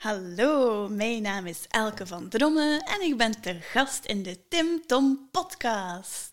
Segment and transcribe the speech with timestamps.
[0.00, 4.86] Hallo, mijn naam is Elke van Drommen en ik ben te gast in de Tim
[4.86, 6.32] Tom podcast.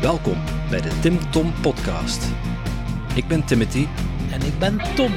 [0.00, 2.28] Welkom bij de Tim Tom podcast.
[3.14, 3.86] Ik ben Timothy.
[4.30, 5.12] En ik ben Tom.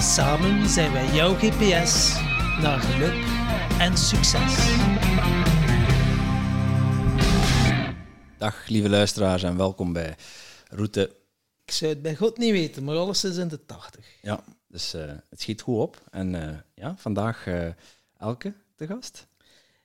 [0.00, 2.14] Samen zijn wij jouw GPS
[2.60, 3.24] naar geluk
[3.78, 4.76] en succes.
[8.38, 10.16] Dag lieve luisteraars en welkom bij
[10.68, 11.15] Route.
[11.66, 14.06] Ik zou het bij God niet weten, maar alles is in de 80.
[14.22, 16.00] Ja, dus eh, het schiet goed op.
[16.10, 17.68] En eh, ja, vandaag eh,
[18.18, 19.26] Elke te gast.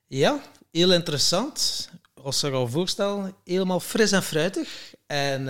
[0.07, 1.89] Ja, heel interessant.
[2.13, 4.93] Als je al voorstellen, helemaal fris en fruitig.
[5.05, 5.45] En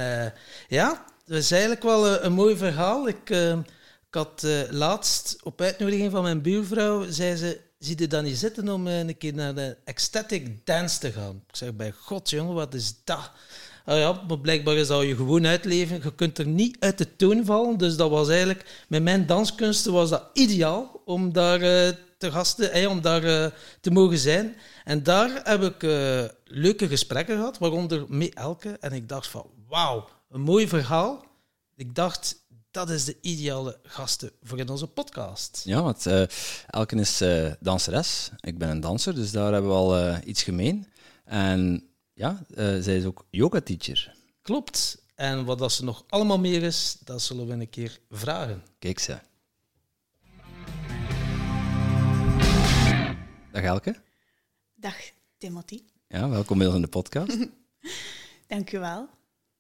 [0.68, 3.08] ja, het is eigenlijk wel een, mooi verhaal.
[3.08, 8.38] Ik, ik had laatst op uitnodiging van mijn buurvrouw, zei ze, zie je dan niet
[8.38, 11.44] zitten om een keer naar de ecstatic dance te gaan?
[11.48, 13.32] Ik zeg, bij god jongen, wat is dat?
[13.86, 16.02] Ah ja, maar blijkbaar dat je gewoon uitleven.
[16.04, 17.78] Je kunt er niet uit de toon vallen.
[17.78, 22.72] Dus dat was eigenlijk, met mijn danskunsten was dat ideaal om daar eh, te gasten,
[22.72, 23.52] eh, om daar eh,
[23.82, 24.56] te mogen zijn.
[24.84, 25.82] En daar heb ik
[26.46, 28.78] leuke gesprekken gehad, waaronder met Elke.
[28.80, 31.26] En ik dacht van, wauw, een mooi verhaal.
[31.76, 32.36] Ik dacht,
[32.72, 35.62] dat is de ideale gasten voor in onze podcast.
[35.66, 36.24] Ja, want eh,
[36.68, 37.24] Elke is
[37.60, 38.32] danseres.
[38.40, 40.88] Ik ben een danser, dus daar hebben we al iets gemeen.
[41.26, 41.91] En
[42.22, 44.16] ja, eh, zij is ook yoga-teacher.
[44.42, 45.04] Klopt.
[45.16, 48.64] En wat dat ze nog allemaal meer is, dat zullen we een keer vragen.
[48.80, 49.18] Kijk ze.
[53.52, 53.96] Dag Elke.
[54.76, 54.96] Dag
[55.38, 57.38] Timothy, Ja, welkom bij ons in de podcast.
[58.48, 59.10] dank u wel.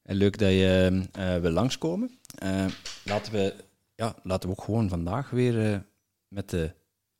[0.02, 2.20] En leuk dat je eh, wil langskomen.
[2.36, 2.66] Eh,
[3.04, 3.56] laten, we,
[3.96, 5.80] ja, laten we ook gewoon vandaag weer eh,
[6.28, 6.74] met de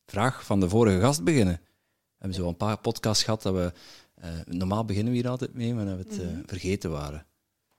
[0.06, 1.56] vraag van de vorige gast beginnen.
[1.56, 3.74] We hebben zo een paar podcasts gehad dat we...
[4.22, 7.26] eh, normaal beginnen we hier altijd mee, maar dat we het eh, vergeten waren.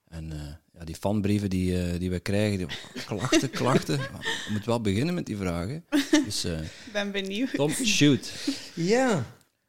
[0.08, 2.66] En eh, ja, die fanbrieven die, eh, die we krijgen, die,
[3.06, 3.98] klachten, klachten.
[3.98, 5.84] We moeten wel beginnen met die vragen.
[6.24, 7.54] Dus eh, Ik ben benieuwd.
[7.54, 8.32] Tom, shoot.
[8.74, 9.24] Ja.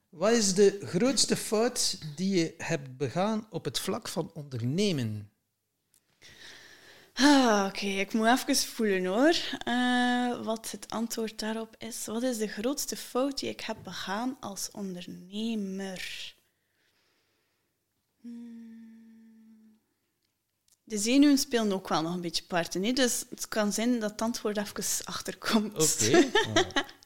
[0.10, 5.30] Wat is de grootste fout die je hebt begaan op het vlak van ondernemen?
[7.14, 9.36] Ah, Oké, ik moet even voelen hoor.
[9.66, 12.06] Eh, wat het antwoord daarop is.
[12.06, 16.33] Wat is de grootste fout die ik heb begaan als ondernemer?
[18.23, 19.80] Hmm.
[20.84, 22.84] De zenuwen spelen ook wel nog een beetje parten.
[22.84, 22.92] Hè?
[22.92, 25.73] Dus het kan zijn dat het antwoord even achterkomt.
[25.73, 26.32] Oké.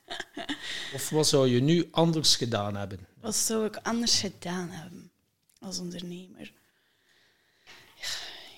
[0.93, 3.07] Of wat zou je nu anders gedaan hebben?
[3.21, 5.11] Wat zou ik anders gedaan hebben
[5.59, 6.53] als ondernemer?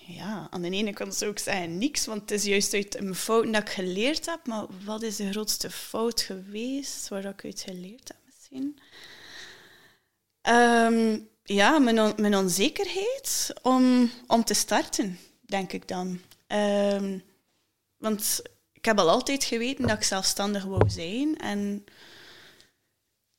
[0.06, 3.14] Ja, aan de ene kant zou ik zeggen niks, want het is juist uit mijn
[3.14, 4.46] fouten dat ik geleerd heb.
[4.46, 8.78] Maar wat is de grootste fout geweest waar ik uit geleerd heb misschien?
[10.40, 11.18] Ehm,
[11.54, 16.20] ja, mijn, mijn onzekerheid om, om te starten, denk ik dan.
[16.46, 17.18] Ehm,
[17.96, 21.38] want ik heb al altijd geweten dat ik zelfstandig wou zijn.
[21.38, 21.84] En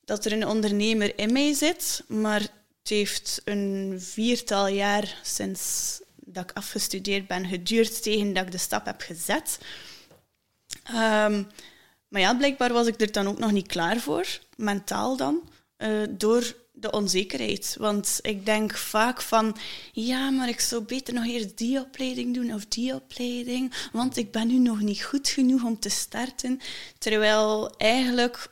[0.02, 6.44] dat er een ondernemer in mij zit, maar het heeft een viertal jaar sinds dat
[6.44, 9.60] ik afgestudeerd ben geduurd tegen dat ik de stap heb gezet.
[10.84, 11.44] Ehm,
[12.08, 16.04] maar ja, blijkbaar was ik er dan ook nog niet klaar voor, mentaal dan, eh,
[16.10, 17.76] door de onzekerheid.
[17.80, 19.58] Want ik denk vaak van,
[19.92, 24.32] ja, maar ik zou beter nog eerst die opleiding doen of die opleiding, want ik
[24.32, 26.60] ben nu nog niet goed genoeg om te starten.
[26.98, 28.50] Terwijl eigenlijk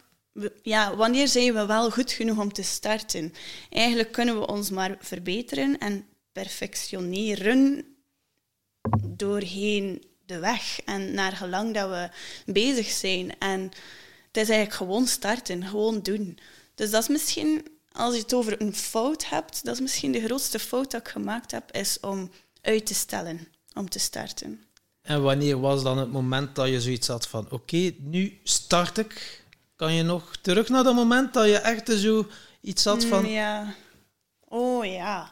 [0.62, 3.34] ja, wanneer zijn we wel goed genoeg om te starten?
[3.70, 7.86] Eigenlijk kunnen we ons maar verbeteren en perfectioneren
[9.08, 12.10] doorheen de weg en naar gelang dat we
[12.52, 13.38] bezig zijn.
[13.40, 13.62] En
[14.28, 16.40] het is eigenlijk gewoon starten, gewoon doen.
[16.76, 17.68] Dus dat is misschien,
[18.00, 21.08] als je het over een fout hebt, dat is misschien de grootste fout dat ik
[21.08, 24.64] gemaakt heb, is om uit te stellen, om te starten.
[25.02, 29.44] En wanneer was dan het moment dat je zoiets had van oké, nu start ik?
[29.76, 32.28] Kan je nog terug naar dat moment dat je echt zo
[32.62, 33.20] iets had van...
[33.24, 33.74] Mm, Ja.
[34.48, 35.32] Oh ja.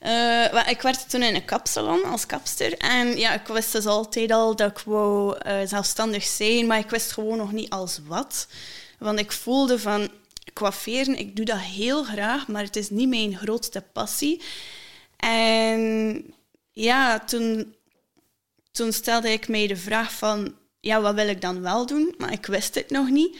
[0.00, 2.78] Eh, ik werkte toen in een kapsalon als kapster.
[2.78, 6.90] En ja, ik wist dus altijd al dat ik wou eh, zelfstandig zijn, maar ik
[6.90, 8.46] wist gewoon nog niet als wat.
[8.98, 10.10] Want ik voelde van,
[10.52, 14.42] coifferen, ik doe dat heel graag, maar het is niet mijn grootste passie.
[15.16, 16.24] En
[16.70, 17.74] ja, toen,
[18.72, 22.14] toen stelde ik mij de vraag van, ja, wat wil ik dan wel doen?
[22.18, 23.38] Maar ik wist het nog niet.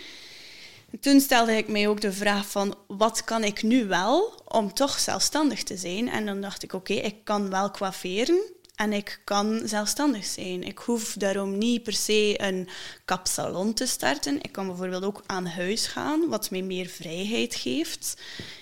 [1.01, 4.99] Toen stelde ik mij ook de vraag van wat kan ik nu wel om toch
[4.99, 6.09] zelfstandig te zijn?
[6.09, 8.41] En dan dacht ik, oké, ik kan wel coifferen
[8.75, 10.62] en ik kan zelfstandig zijn.
[10.62, 12.69] Ik hoef daarom niet per se een
[13.05, 14.43] kapsalon te starten.
[14.43, 18.17] Ik kan bijvoorbeeld ook aan huis gaan, wat mij meer vrijheid geeft.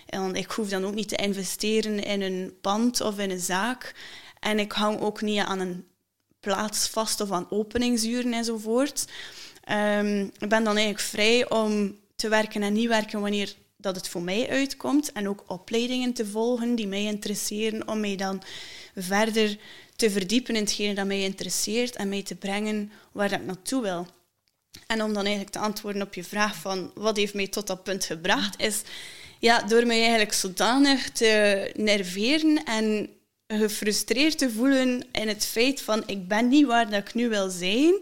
[0.06, 3.94] En ik hoef dan ook niet te investeren in een pand of in een zaak.
[4.40, 5.86] En ik hang ook niet aan een
[6.40, 9.04] plaats vast of aan openingsuren enzovoort.
[9.64, 14.08] Ehm, ik ben dan eigenlijk vrij om te werken en niet werken wanneer dat het
[14.08, 15.12] voor mij uitkomt.
[15.12, 18.42] En ook opleidingen te volgen die mij interesseren om mij dan
[18.94, 19.58] verder
[20.02, 24.06] te verdiepen in hetgene dat mij interesseert en mij te brengen waar ik naartoe wil.
[24.86, 27.82] En om dan eigenlijk te antwoorden op je vraag van wat heeft mij tot dat
[27.82, 28.82] punt gebracht, is
[29.38, 33.10] ja, door mij eigenlijk zodanig te nerveren en
[33.46, 37.50] gefrustreerd te voelen in het feit van ik ben niet waar dat ik nu wil
[37.50, 37.94] zijn.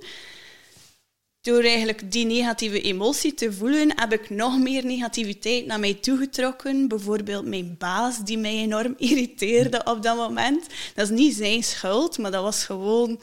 [1.42, 6.88] Door eigenlijk die negatieve emotie te voelen, heb ik nog meer negativiteit naar mij toegetrokken.
[6.88, 10.66] Bijvoorbeeld mijn baas, die mij enorm irriteerde op dat moment.
[10.94, 13.20] Dat is niet zijn schuld, maar dat was gewoon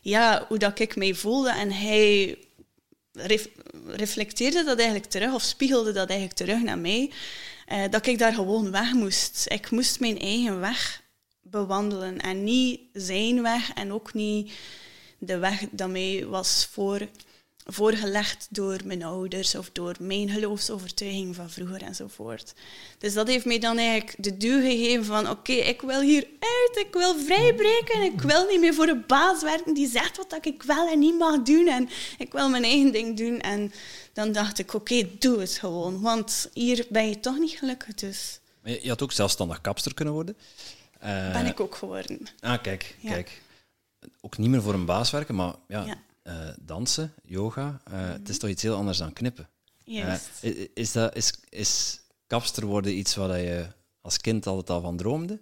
[0.00, 1.50] ja, hoe dat ik mij voelde.
[1.50, 2.38] En hij
[3.86, 7.10] reflecteerde dat eigenlijk terug, of spiegelde dat eigenlijk terug naar mij.
[7.66, 9.44] Eh, dat ik daar gewoon weg moest.
[9.48, 11.02] Ik moest mijn eigen weg
[11.42, 14.52] bewandelen en niet zijn weg en ook niet
[15.18, 17.08] de weg dat mij was voor,
[17.72, 22.54] voorgelegd door mijn ouders of door mijn geloofsovertuiging van vroeger enzovoort.
[22.98, 26.86] Dus dat heeft mij dan eigenlijk de duw gegeven van oké, ik wil hier uit,
[26.86, 30.62] ik wil vrijbreken, ik wil niet meer voor een baas werken die zegt wat ik
[30.62, 31.88] wel en niet mag doen en
[32.18, 33.40] ik wil mijn eigen ding doen.
[33.40, 33.72] En
[34.12, 38.40] dan dacht ik oké, doe het gewoon, want hier ben je toch niet gelukkig dus.
[38.62, 40.36] Je had ook zelfstandig kapster kunnen worden.
[41.04, 42.20] Uh, ben ik ook geworden.
[42.40, 43.42] Ah, kijk, kijk.
[44.20, 48.38] Ook niet meer voor een baas werken, maar ja, uh, dansen, yoga, uh, het is
[48.38, 49.48] toch iets heel anders dan knippen.
[49.84, 50.20] Yes.
[50.74, 53.66] is, dat, is, is kapster worden iets waar je
[54.00, 55.40] als kind altijd al van droomde?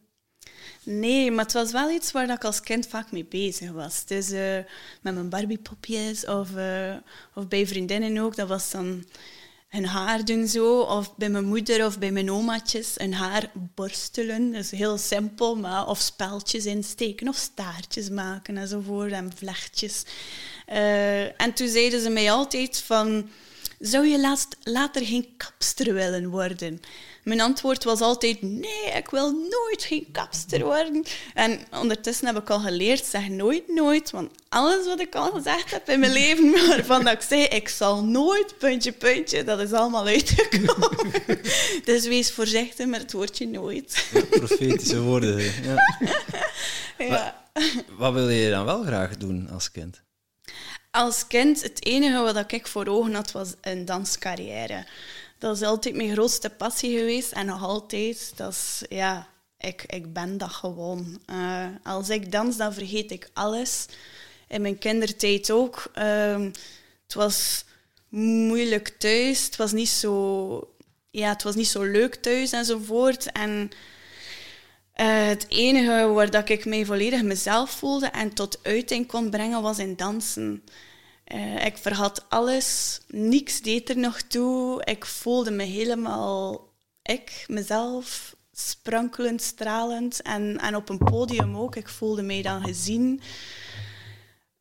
[0.82, 4.04] Nee, maar het was wel iets waar ik als kind vaak mee bezig was.
[4.04, 4.30] Dus
[5.00, 6.48] met mijn Barbiepopjes of,
[7.34, 9.04] of bij vriendinnen ook, dat was dan
[9.68, 14.52] hun haar doen zo, of bij mijn moeder of bij mijn omaatjes hun haar borstelen.
[14.52, 20.02] Dat is heel simpel, maar of speltjes insteken of staartjes maken enzovoort en vlechtjes.
[20.68, 23.30] Uh, en toen zeiden ze mij altijd van,
[23.78, 26.80] zou je laatst, later geen kapster willen worden?
[27.25, 31.04] Mijn antwoord was altijd, nee, ik wil nooit geen kapster worden.
[31.34, 35.70] En ondertussen heb ik al geleerd, zeg nooit nooit, want alles wat ik al gezegd
[35.70, 39.72] heb in mijn leven, waarvan dat ik zei, ik zal nooit, puntje, puntje, dat is
[39.72, 41.12] allemaal uitgekomen.
[41.84, 44.06] dus wees voorzichtig met het woordje nooit.
[44.12, 45.52] Ja, profetische woorden.
[45.62, 45.76] Ja.
[47.08, 47.42] ja.
[47.52, 47.62] Wat,
[47.96, 50.00] wat wil je dan wel graag doen als kind?
[50.98, 54.86] Als kind, het enige wat ik voor ogen had, was een danscarrière.
[55.38, 58.32] Dat is altijd mijn grootste passie geweest en nog altijd.
[58.36, 59.28] Dat is, ja,
[59.58, 61.20] ik, ik ben dat gewoon.
[61.30, 63.86] Uh, als ik dans, dan vergeet ik alles.
[64.48, 65.90] In mijn kindertijd ook.
[65.94, 66.44] Uh,
[67.02, 67.64] het was
[68.08, 69.44] moeilijk thuis.
[69.44, 70.72] Het was niet zo,
[71.10, 73.32] ja, het was niet zo leuk thuis enzovoort.
[73.32, 73.70] En
[74.96, 79.62] uh, het enige waar dat ik mij volledig mezelf voelde en tot uiting kon brengen
[79.62, 80.62] was in dansen.
[81.34, 84.84] Uh, ik verhad alles, niks deed er nog toe.
[84.84, 86.69] Ik voelde me helemaal
[87.02, 90.22] ik, mezelf, sprankelend, stralend.
[90.22, 91.76] En, en op een podium ook.
[91.76, 93.20] Ik voelde mij dan gezien.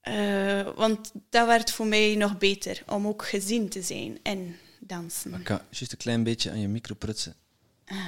[0.03, 5.33] Uh, want dat werd voor mij nog beter, om ook gezien te zijn in dansen.
[5.33, 7.35] Ik kan juist een klein beetje aan je micro prutsen.
[7.85, 8.05] Ah.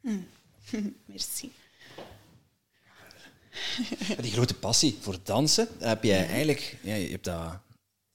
[0.00, 0.20] Hm.
[1.06, 1.52] Merci.
[4.20, 6.76] Die grote passie voor dansen, heb jij eigenlijk...
[6.82, 7.58] Ja, je, hebt dat,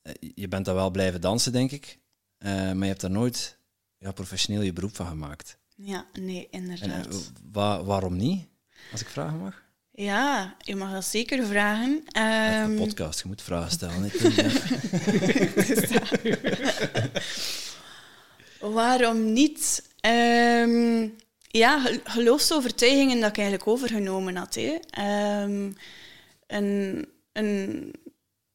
[0.02, 2.00] eh, je bent daar wel blijven dansen, denk ik.
[2.40, 3.58] Uh, maar je hebt daar nooit
[3.98, 5.58] ja, professioneel je beroep van gemaakt.
[5.76, 7.06] Ja, nee, inderdaad.
[7.06, 7.18] En, uh,
[7.52, 8.48] wa waarom niet,
[8.92, 9.66] als ik vragen mag?
[9.92, 11.90] Ja, je mag dat zeker vragen.
[11.90, 14.12] Um, een ehm, podcast, je moet vragen stellen.
[18.76, 19.84] waarom niet?
[20.06, 21.16] Um,
[21.58, 24.56] ja, geloofsovertuigingen dat ik eigenlijk overgenomen had.
[24.56, 24.78] Hè.
[25.44, 25.76] Um,
[26.48, 27.94] een, een,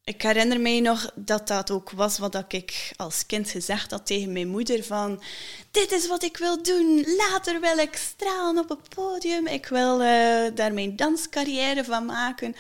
[0.05, 4.33] ik herinner mij nog dat dat ook was wat ik als kind gezegd had tegen
[4.33, 5.23] mijn moeder van
[5.71, 10.01] dit is wat ik wil doen, later wil ik stralen op het podium, ik wil
[10.01, 10.07] uh,
[10.55, 12.55] daar mijn danscarrière van maken.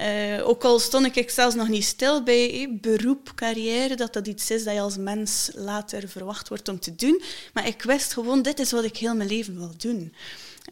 [0.00, 4.50] Uh, ook al stond ik zelfs nog niet stil bij beroep, carrière, dat dat iets
[4.50, 7.22] is dat je als mens later verwacht wordt om te doen.
[7.52, 10.14] Maar ik wist gewoon, dit is wat ik heel mijn leven wil doen.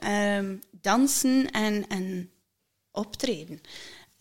[0.05, 2.31] Um, dansen en, en
[2.91, 3.61] optreden.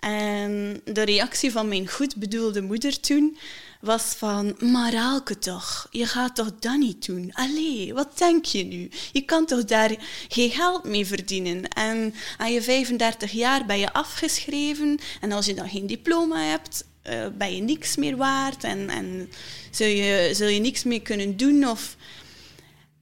[0.01, 3.37] En de reactie van mijn goed bedoelde moeder toen
[3.81, 7.31] was van, maar Alke toch, je gaat toch dat niet doen?
[7.33, 8.89] Allee, wat denk je nu?
[9.11, 9.95] Je kan toch daar
[10.27, 11.67] geen geld mee verdienen?
[11.67, 16.85] En aan je 35 jaar ben je afgeschreven en als je dan geen diploma hebt,
[17.09, 19.29] uh, ben je niks meer waard en, en
[19.71, 21.67] zul, je, zul je niks meer kunnen doen.
[21.67, 21.95] Of...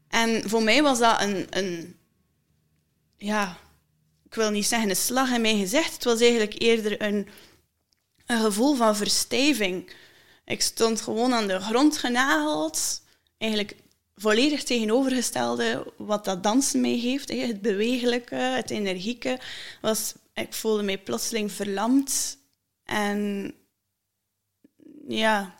[0.10, 1.96] En voor mij was dat een, een
[3.18, 3.58] ja,
[4.30, 5.94] ik wil niet zeggen een slag in mijn gezicht.
[5.94, 7.28] Het was eigenlijk eerder een,
[8.26, 9.94] een gevoel van verstijving.
[10.46, 13.02] Ik stond gewoon aan de grond genageld.
[13.38, 13.76] Eigenlijk
[14.16, 17.30] volledig tegenovergestelde wat dat dansen mij geeft.
[17.30, 19.40] Het bewegelijke, het energieke.
[19.82, 22.38] Was, ik voelde mij plotseling verlamd.
[22.84, 23.54] En
[25.08, 25.56] ja,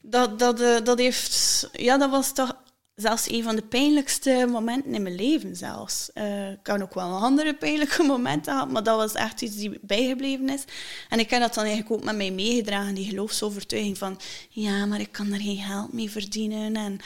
[0.00, 2.56] dat, dat, eh, dat, heeft, ja, dat was toch
[3.00, 6.10] zelfs een van de pijnlijkste momenten in mijn leven zelfs.
[6.14, 9.78] Uh, ik had ook wel andere pijnlijke momenten gehad, maar dat was echt iets die
[9.82, 10.64] bijgebleven is.
[11.08, 15.00] En ik heb dat dan eigenlijk ook met mij meegedragen, die geloofsovertuiging van ja, maar
[15.00, 16.98] ik kan er geen geld mee verdienen en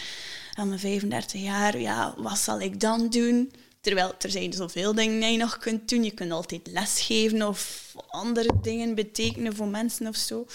[0.54, 3.52] aan mijn 35 jaar, ja, wat zal ik dan doen?
[3.80, 6.04] Terwijl er zijn zoveel dingen die je nog kunt doen.
[6.04, 10.46] Je kunt altijd lesgeven of andere dingen betekenen voor mensen of zo.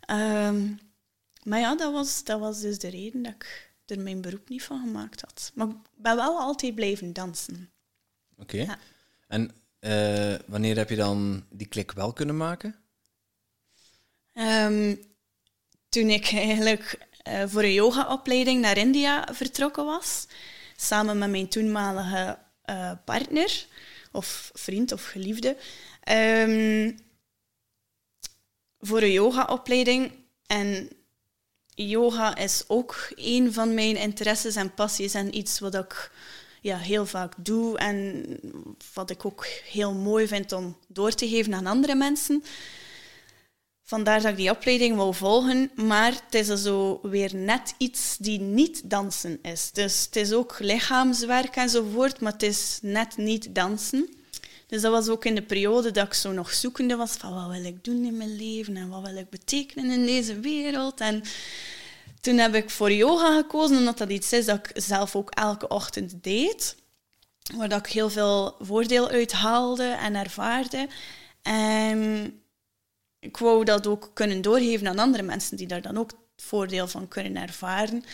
[0.00, 0.68] Ehm,
[1.42, 4.62] maar ja, dat was, dat was dus de reden dat ik er mijn beroep niet
[4.62, 5.50] van gemaakt had.
[5.54, 7.70] Maar ik ben wel altijd blijven dansen.
[8.38, 8.78] Oké.
[9.28, 9.50] En
[9.80, 12.74] uh, wanneer heb je dan die klik wel kunnen maken?
[14.34, 15.00] Um,
[15.88, 20.26] toen ik eigenlijk uh, voor een yogaopleiding naar India vertrokken was,
[20.76, 22.38] samen met mijn toenmalige
[22.70, 23.66] uh, partner,
[24.12, 25.56] of vriend of geliefde,
[26.10, 26.98] um,
[28.78, 30.12] voor een yogaopleiding.
[30.46, 30.88] En
[31.76, 36.10] yoga is ook een van mijn interesses en passies en iets wat ik
[36.60, 38.24] ja, heel vaak doe en
[38.94, 42.44] wat ik ook heel mooi vind om door te geven aan andere mensen.
[43.82, 48.40] Vandaar dat ik die opleiding wil volgen, maar het is zo weer net iets die
[48.40, 49.70] niet dansen is.
[49.72, 54.08] Dus het is ook lichaamswerk enzovoort, maar het is net niet dansen.
[54.66, 57.50] Dus dat was ook in de periode dat ik zo nog zoekende was van wat
[57.50, 61.00] wil ik doen in mijn leven en wat wil ik betekenen in deze wereld.
[61.00, 61.22] En
[62.20, 65.68] toen heb ik voor yoga gekozen, omdat dat iets is dat ik zelf ook elke
[65.68, 66.76] ochtend deed.
[67.56, 70.88] Waar dat ik heel veel voordeel uit haalde en ervaarde.
[71.42, 72.32] En
[73.20, 77.08] ik wou dat ook kunnen doorgeven aan andere mensen die daar dan ook voordeel van
[77.08, 78.04] kunnen ervaren.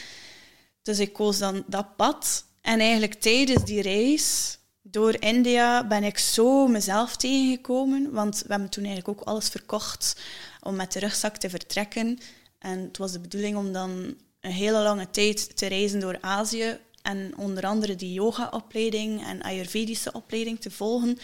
[0.83, 2.45] Dus ik koos dan dat pad.
[2.61, 4.59] En eigenlijk tijdens die reis
[4.93, 8.13] door India ben ik zo mezelf tegengekomen.
[8.13, 10.21] Want we hebben toen eigenlijk ook alles verkocht
[10.61, 12.19] om met de rugzak te vertrekken.
[12.59, 16.79] En het was de bedoeling om dan een hele lange tijd te reizen door Azië
[17.03, 21.19] en onder andere die yoga-opleiding en Ayurvedische opleiding te volgen.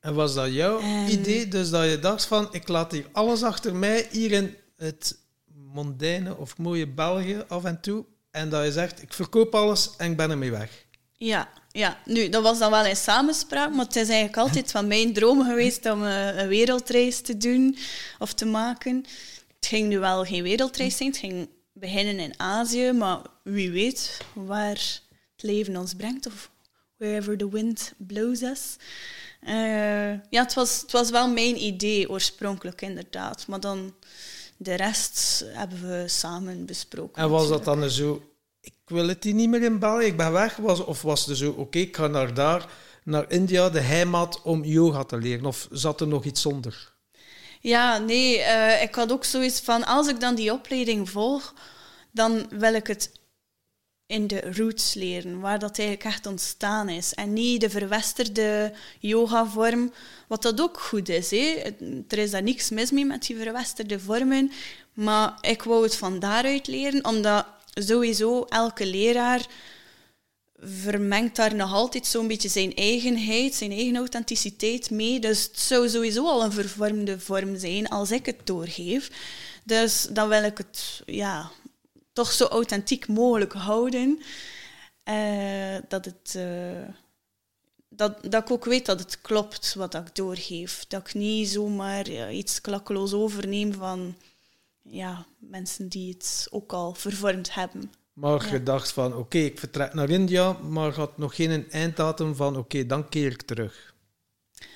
[0.00, 1.48] En was dat jouw idee?
[1.48, 6.36] Dus dat je dacht van, ik laat hier alles achter mij, hier in het mondaine
[6.36, 8.04] of mooie België af en toe.
[8.30, 10.86] En dat je zegt, ik verkoop alles en ik ben ermee weg.
[11.16, 11.98] Ja, ja.
[12.04, 15.44] Nu, dat was dan wel in samenspraak, maar het is eigenlijk altijd van mijn droom
[15.44, 17.76] geweest om eh, een wereldreis te doen
[18.18, 18.96] of te maken.
[19.56, 24.18] Het ging nu wel geen wereldreis zijn, het ging beginnen in Azië, maar wie weet
[24.32, 25.00] waar
[25.36, 26.50] het leven ons brengt of
[26.96, 28.76] wherever the wind blows us.
[29.42, 33.46] Uh, ja, het was, het was wel mijn idee oorspronkelijk, inderdaad.
[33.46, 33.94] Maar dan
[34.56, 37.22] de rest hebben we samen besproken.
[37.22, 38.33] En was dat dan zo,
[38.64, 40.56] ik wil het hier niet meer in België, ik ben weg?
[40.56, 42.68] Was, of was het zo, oké, ik ga naar daar,
[43.04, 45.46] naar India, de heimat, om yoga te leren?
[45.46, 46.92] Of zat er nog iets zonder?
[47.60, 51.54] Ja, nee, uh, ik had ook zoiets van, als ik dan die opleiding volg,
[52.10, 53.10] dan wil ik het
[54.06, 57.14] in de roots leren, waar dat eigenlijk echt ontstaan is.
[57.14, 59.92] En niet de verwesterde yoga-vorm,
[60.28, 61.30] wat dat ook goed is.
[61.30, 61.62] Hè.
[62.08, 64.52] Er is daar niks mis mee met die verwesterde vormen,
[64.92, 69.46] maar ik wou het van daaruit leren, omdat sowieso elke leraar
[70.58, 75.20] vermengt daar nog altijd zo'n beetje zijn eigenheid, zijn eigen authenticiteit mee.
[75.20, 79.10] Dus het zou sowieso al een vervormde vorm zijn als ik het doorgeef.
[79.64, 81.50] Dus dan wil ik het ja,
[82.12, 84.22] toch zo authentiek mogelijk houden.
[85.08, 86.88] Uh, dat, het, uh,
[87.88, 90.84] dat, dat ik ook weet dat het klopt wat ik doorgeef.
[90.88, 94.16] Dat ik niet zomaar ja, iets klakkeloos overneem van
[94.94, 97.92] ja, mensen die het ook al vervormd hebben.
[98.12, 102.56] Maar je dacht van, oké, ik vertrek naar India, maar had nog geen einddatum van,
[102.56, 103.94] oké, dan keer ik terug.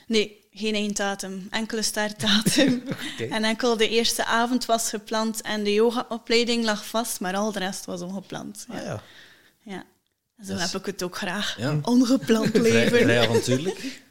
[0.06, 2.82] Nee, geen einddatum, enkele startdatum.
[3.30, 7.58] En enkel de eerste avond was gepland en de yogaopleiding lag vast, maar al de
[7.58, 8.66] rest was ongepland.
[8.68, 8.78] Ja.
[8.78, 9.02] Ah, ja.
[9.62, 9.84] ja.
[10.44, 11.58] Zo heb ik het ook graag.
[11.58, 11.78] Ja.
[11.82, 12.88] Ongepland leven.
[12.88, 14.02] Vrij, vrij avontuurlijk.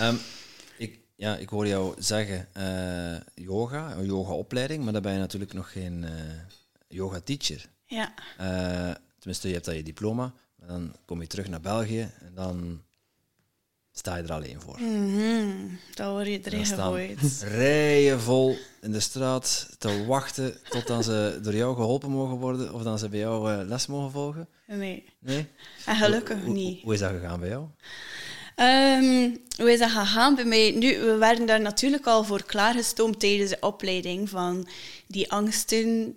[0.00, 0.20] um, ik,
[1.22, 5.72] ja, ik hoor jou zeggen uh, yoga, een yogaopleiding, maar dan ben je natuurlijk nog
[5.72, 6.10] geen uh,
[6.88, 7.68] yoga-teacher.
[7.86, 8.14] Ja.
[8.40, 10.32] Uh, tenminste, je hebt al je diploma,
[10.66, 12.82] dan kom je terug naar België en dan
[13.92, 14.78] sta je er alleen voor.
[14.78, 15.78] Mm -hmm.
[15.94, 17.42] Dan word je erin gegooid.
[17.42, 22.82] Rijen vol in de straat te wachten tot ze door jou geholpen mogen worden of
[22.82, 24.48] dan ze bij jou les mogen volgen?
[24.66, 25.04] Nee.
[25.18, 25.46] Nee?
[25.86, 26.82] En gelukkig niet.
[26.82, 27.66] Hoe, is dat gegaan bij jou?
[28.54, 30.70] Ehm, hoe is dat gegaan bij mij?
[30.70, 34.68] Nu, we werden daar natuurlijk al voor klaargestoomd tijdens de opleiding van
[35.06, 36.16] die angsten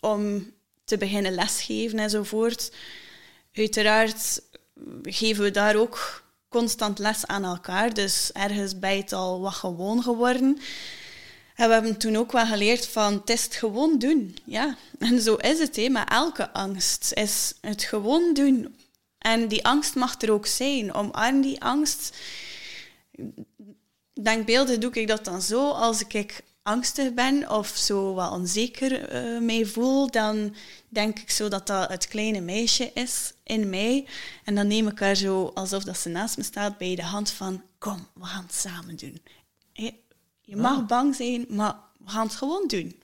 [0.00, 0.52] om
[0.84, 2.72] te beginnen lesgeven enzovoort.
[3.54, 4.42] Uiteraard
[5.02, 10.02] geven we daar ook constant les aan elkaar, dus ergens bij het al wat gewoon
[10.02, 10.58] geworden.
[11.54, 14.36] En we hebben toen ook wel geleerd van test gewoon doen.
[14.44, 17.12] Ja, en zo is het hè, met elke angst.
[17.14, 18.74] Is het gewoon doen.
[19.24, 20.94] En die angst mag er ook zijn.
[20.94, 22.16] Omarm die angst.
[24.22, 25.70] Denkbeelden doe ik dat dan zo.
[25.70, 30.54] Als ik angstig ben of zo wat onzeker uh, mij voel, dan
[30.88, 34.06] denk ik zo dat dat het kleine meisje is in mij.
[34.44, 37.30] En dan neem ik haar zo alsof dat ze naast me staat bij de hand
[37.30, 39.22] van kom, we gaan het samen doen.
[40.40, 40.86] Je mag ah.
[40.86, 43.00] bang zijn, maar we gaan het gewoon doen.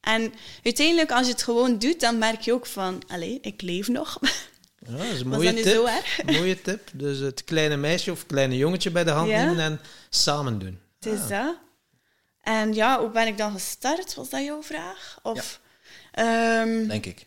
[0.00, 0.32] En
[0.62, 4.18] uiteindelijk, als je het gewoon doet, dan merk je ook van, allee, ik leef nog.
[4.88, 5.66] Ja, dat is een mooie tip.
[5.66, 5.88] Zo
[6.38, 6.88] mooie tip.
[6.92, 10.80] Dus het kleine meisje of kleine jongetje bij de hand nemen en samen doen.
[10.98, 11.28] Het is ah.
[11.28, 11.56] dat.
[12.40, 14.14] En ja, hoe ben ik dan gestart?
[14.14, 15.18] Was dat jouw vraag?
[15.22, 15.60] Of,
[16.12, 16.62] ja.
[16.62, 17.26] um, Denk ik.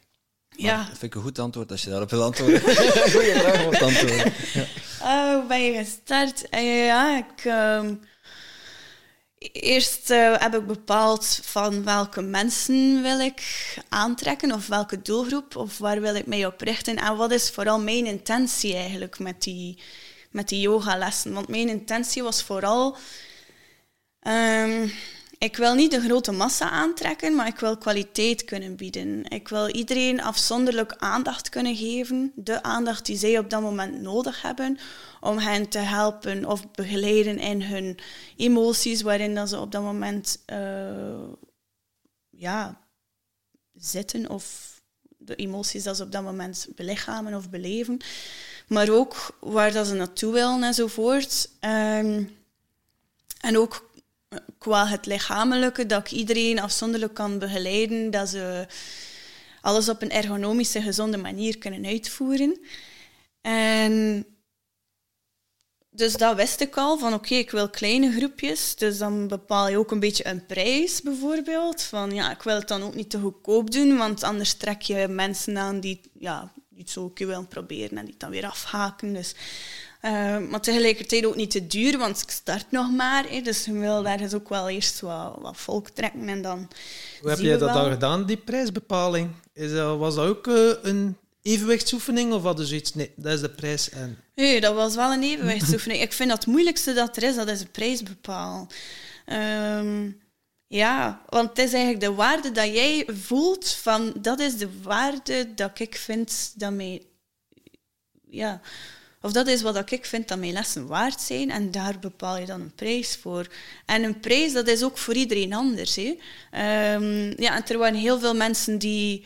[0.50, 0.78] Ja.
[0.78, 2.62] dat vind ik een goed antwoord als je daarop wil antwoorden.
[3.12, 4.34] Goeie vraag om antwoorden.
[4.54, 4.66] Ja.
[5.04, 6.44] Uh, hoe ben je gestart?
[6.52, 7.46] Uh, ja, ik...
[7.46, 8.00] Um,
[9.40, 13.42] Eerst uh, heb ik bepaald van welke mensen wil ik
[13.90, 17.80] aantrekken of welke doelgroep of waar wil ik mij op richten en wat is vooral
[17.80, 19.78] mijn intentie eigenlijk met die,
[20.32, 21.34] met die yogalessen.
[21.34, 22.98] Want mijn intentie was vooral
[24.28, 24.92] um,
[25.40, 29.26] ik wil niet de grote massa aantrekken, maar ik wil kwaliteit kunnen bieden.
[29.30, 34.42] Ik wil iedereen afzonderlijk aandacht kunnen geven, de aandacht die zij op dat moment nodig
[34.42, 34.78] hebben,
[35.20, 37.98] om hen te helpen of begeleiden in hun
[38.36, 41.30] emoties, waarin dat ze op dat moment uh,
[42.30, 42.82] ja,
[43.74, 44.78] zitten of
[45.18, 47.98] de emoties dat ze op dat moment belichamen of beleven.
[48.68, 51.50] Maar ook waar dat ze naartoe willen enzovoort.
[51.62, 52.38] Um,
[53.40, 53.89] en ook
[54.58, 58.68] qua het lichamelijke, dat ik iedereen afzonderlijk kan begeleiden, dat ze
[59.62, 62.60] alles op een ergonomische, gezonde manier kunnen uitvoeren.
[63.42, 64.26] En
[65.92, 69.78] dus dat wist ik al, van oké, ik wil kleine groepjes, dus dan bepaal je
[69.78, 71.82] ook een beetje een prijs bijvoorbeeld.
[71.82, 75.08] Van ja, ik wil het dan ook niet te goedkoop doen, want anders trek je
[75.08, 76.54] mensen aan die ja,
[76.86, 79.14] zo willen proberen en die dan weer afhaken.
[79.14, 79.36] Dus
[80.02, 83.26] uh, maar tegelijkertijd ook niet te duur, want ik start nog maar.
[83.30, 86.70] Hè, dus je wil daar dus ook wel eerst wat, wat volk trekken en dan.
[87.22, 89.30] Hoe heb je dat dan gedaan, die prijsbepaling?
[89.54, 92.94] Is dat, was dat ook uh, een evenwichtsoefening of hadden ze iets?
[92.94, 93.90] Nee, dat is de prijs.
[93.90, 94.18] En...
[94.36, 96.02] Nee, dat was wel een evenwichtsoefening.
[96.02, 98.68] ik vind dat het moeilijkste dat er is, dat is de prijs bepalen.
[99.26, 100.22] Um,
[100.68, 105.54] ja, want het is eigenlijk de waarde dat jij voelt van dat is de waarde
[105.54, 107.04] dat ik vind dat mij.
[108.30, 108.62] Ja,
[109.22, 112.46] of dat is wat ik vind dat mijn lessen waard zijn en daar bepaal je
[112.46, 113.48] dan een prijs voor.
[113.86, 115.96] En een prijs, dat is ook voor iedereen anders.
[115.96, 116.18] Hè.
[116.94, 119.26] Um, ja, en er waren heel veel mensen die,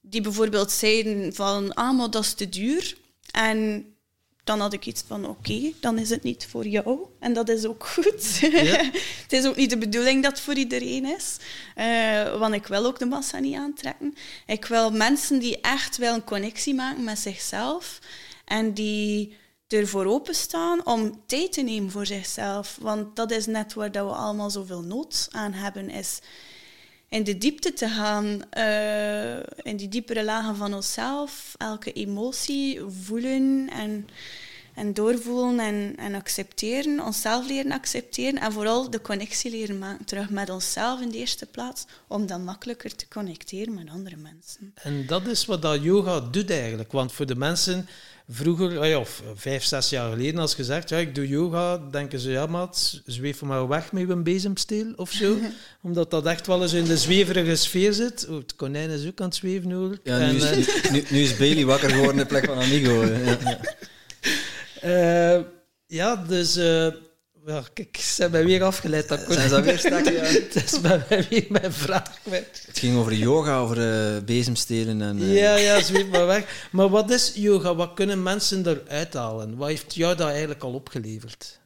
[0.00, 2.96] die bijvoorbeeld zeiden van, ah, maar dat is te duur.
[3.30, 3.86] En
[4.44, 6.98] dan had ik iets van, oké, dan is het niet voor jou.
[7.20, 8.40] En dat is ook goed.
[9.22, 11.36] het is ook niet de bedoeling dat het voor iedereen is.
[11.76, 14.14] Uh, want ik wil ook de massa niet aantrekken.
[14.46, 17.98] Ik wil mensen die echt wel een connectie maken met zichzelf
[18.46, 19.36] en die
[19.68, 22.78] ervoor openstaan om tijd te nemen voor zichzelf.
[22.80, 26.20] Want dat is net waar dat we allemaal zoveel nood aan hebben, is
[27.08, 33.70] in de diepte te gaan, uh, in die diepere lagen van onszelf, elke emotie voelen
[33.72, 34.08] en,
[34.74, 40.30] en doorvoelen en, en accepteren, onszelf leren accepteren en vooral de connectie leren maken terug
[40.30, 44.72] met onszelf in de eerste plaats, om dan makkelijker te connecteren met andere mensen.
[44.74, 47.88] En dat is wat dat yoga doet eigenlijk, want voor de mensen
[48.28, 52.30] vroeger, ah of vijf, zes jaar geleden, als gezegd, ja, ik doe yoga, denken ze,
[52.30, 55.36] ja maat, zweef maar weg met een bezemsteel of zo.
[55.82, 58.26] Omdat dat echt wel eens in de zweverige sfeer zit.
[58.28, 59.98] Oh, het konijn is ook aan het zweven hoor.
[60.02, 63.04] Ja, nu, is, eh, nu, nu, is Bailey wakker geworden in plek van Amigo.
[63.04, 63.60] Ja, ja.
[65.36, 65.42] Uh,
[65.86, 66.56] ja dus...
[66.56, 66.86] Uh,
[67.46, 69.08] ja, kijk, ze hebben mij weer afgeleid.
[69.08, 70.22] Dat Zijn ze weer stak, ja.
[70.52, 75.18] Het is bij mij weer mijn vraag Het ging over yoga, over uh, bezemstelen en...
[75.18, 75.36] Uh...
[75.36, 76.68] Ja, ja, zweet maar weg.
[76.70, 77.74] Maar wat is yoga?
[77.74, 79.56] Wat kunnen mensen eruit halen?
[79.56, 81.58] Wat heeft jou dat eigenlijk al opgeleverd?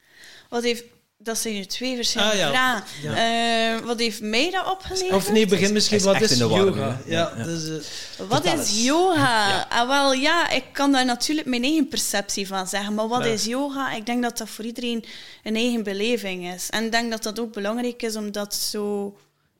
[0.48, 0.84] Wat heeft
[1.22, 2.84] dat zijn nu twee verschillende ah, vragen.
[3.02, 5.12] Uh, wat heeft mij dat opgeleverd?
[5.12, 7.00] Of nee, begin misschien, wat is yoga?
[7.06, 9.66] ja, Dus, uh, wat is yoga?
[9.68, 12.94] Ah, wel, ja, ik kan daar natuurlijk mijn eigen perceptie van zeggen.
[12.94, 13.92] Maar wat is yoga?
[13.92, 15.04] Ik denk dat dat voor iedereen
[15.42, 16.70] een eigen beleving is.
[16.70, 19.16] En ik denk dat dat ook belangrijk is om dat zo...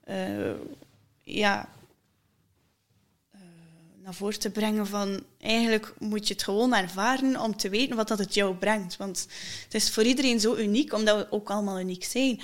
[0.09, 0.17] Uh,
[1.23, 1.69] ja,
[4.15, 8.19] voren te brengen van eigenlijk moet je het gewoon ervaren om te weten wat dat
[8.19, 8.97] het jou brengt.
[8.97, 9.27] Want
[9.65, 12.41] het is voor iedereen zo uniek, omdat we ook allemaal uniek zijn.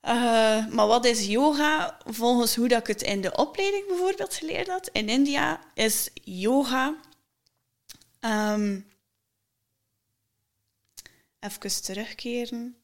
[0.00, 1.98] Eh, maar wat is yoga?
[2.06, 6.94] Volgens hoe dat ik het in de opleiding bijvoorbeeld geleerd had in India, is yoga.
[8.20, 8.86] Um,
[11.40, 12.76] even terugkeren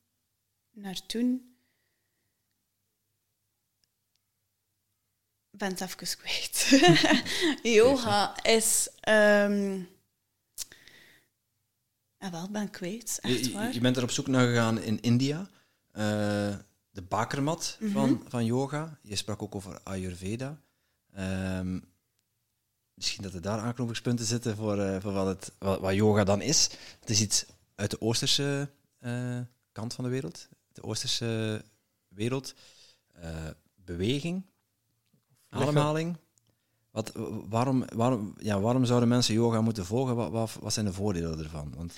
[0.70, 1.53] naar toen.
[5.56, 6.68] Ben het even kwijt.
[7.78, 8.88] yoga is.
[9.08, 9.88] Um,
[12.18, 13.18] ja, wel, ben kwijt.
[13.22, 13.66] Echt waar.
[13.66, 15.38] Je, je, bent er op zoek naar gegaan in India.
[15.92, 16.56] Uh,
[16.90, 17.94] de bakermat mm -hmm.
[17.94, 18.98] van, van yoga.
[19.02, 20.60] Je sprak ook over Ayurveda.
[21.18, 21.84] Um,
[22.94, 26.40] misschien dat er daar aanknopingspunten zitten voor, uh, voor wat, het, wat, wat, yoga dan
[26.40, 26.70] is.
[27.00, 29.40] Het is iets uit de oosterse uh,
[29.72, 30.48] kant van de wereld.
[30.72, 31.64] De oosterse
[32.08, 32.54] wereld.
[33.74, 34.44] beweging,
[35.54, 36.16] ademhaling.
[36.90, 37.12] Wat,
[37.48, 40.16] waarom, waarom, ja, waarom zouden mensen yoga moeten volgen?
[40.16, 41.72] Wat, wat, wat zijn de voordelen ervan?
[41.76, 41.92] Want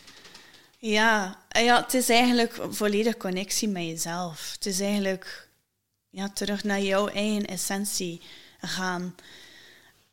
[0.79, 4.53] ja, ja, het is eigenlijk volledig connectie met jezelf.
[4.53, 5.49] Het is eigenlijk
[6.11, 8.21] ja, terug naar jouw eigen essentie
[8.61, 9.15] gaan.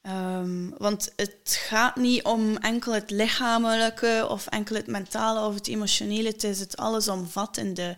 [0.01, 5.67] Um, want het gaat niet om enkel het lichamelijke of enkel het mentale of het
[5.67, 6.27] emotionele.
[6.27, 7.97] Het is het allesomvattende.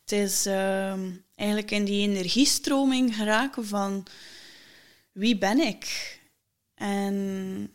[0.00, 4.06] Het is um, eigenlijk in die energiestroming geraken van
[5.16, 6.18] wie ben ik?
[6.74, 7.70] En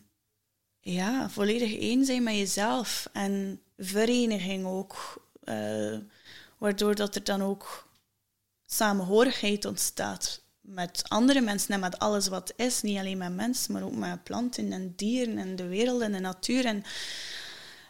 [0.80, 3.10] ja, volledig één zijn met jezelf.
[3.14, 5.26] En vereniging ook.
[5.44, 5.98] Uh,
[6.58, 7.88] waardoor dat er dan ook
[8.66, 12.82] samenhorigheid ontstaat met andere mensen en met alles wat is.
[12.82, 16.20] Niet alleen met mensen, maar ook met planten en dieren en de wereld en de
[16.20, 16.66] natuur.
[16.66, 16.84] En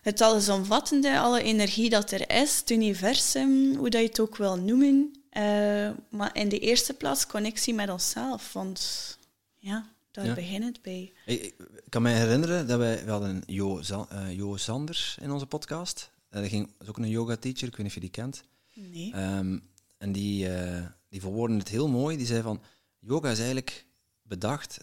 [0.01, 4.55] het allesomvattende, alle energie dat er is, het universum, hoe dat je het ook wil
[4.55, 5.13] noemen.
[5.37, 8.53] Uh, maar in de eerste plaats connectie met onszelf.
[8.53, 9.19] Want
[9.61, 10.33] ja, daar ja.
[10.33, 11.13] begint het bij.
[11.25, 11.55] Ik
[11.89, 16.11] kan me herinneren dat wij, we hadden Jo, uh, jo Sanders in onze podcast.
[16.29, 18.43] Dat ging, is ook een yoga teacher, ik weet niet of je die kent.
[18.73, 19.15] Nee.
[19.15, 22.17] Um, en die, uh, die verwoordde het heel mooi.
[22.17, 22.61] Die zei van,
[22.99, 23.85] yoga is eigenlijk
[24.21, 24.77] bedacht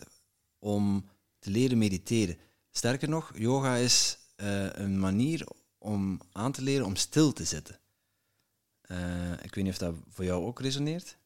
[0.59, 2.39] om te leren mediteren.
[2.71, 5.47] Sterker nog, yoga is uh, een manier
[5.79, 7.79] om aan te leren om stil te zitten.
[9.43, 11.18] ik weet niet of dat voor jou ook resoneert.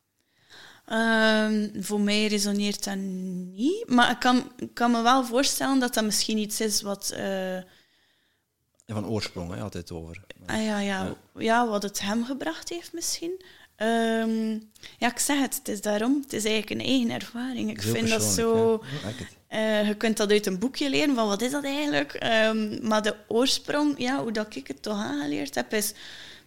[0.91, 3.89] Um, voor mij resoneert dat niet.
[3.89, 7.13] Maar ik kan, kan me wel voorstellen dat dat misschien iets is wat...
[7.17, 7.57] Uh...
[8.87, 10.25] Ja, van oorsprong, hè, altijd over.
[10.47, 11.05] Ah, ja, ja.
[11.05, 11.17] ja.
[11.39, 13.43] ja wat het hem gebracht heeft misschien.
[13.77, 16.21] Um, ja, ik zeg het, het is daarom.
[16.23, 17.71] Het is eigenlijk een eigen ervaring.
[17.71, 18.81] Ik vind dat zo...
[19.03, 19.83] Ja.
[19.83, 22.27] Uh, je kunt dat uit een boekje leren, van wat is dat eigenlijk?
[22.47, 25.93] Um, maar de oorsprong, ja, hoe dat ik het toch aangeleerd heb, is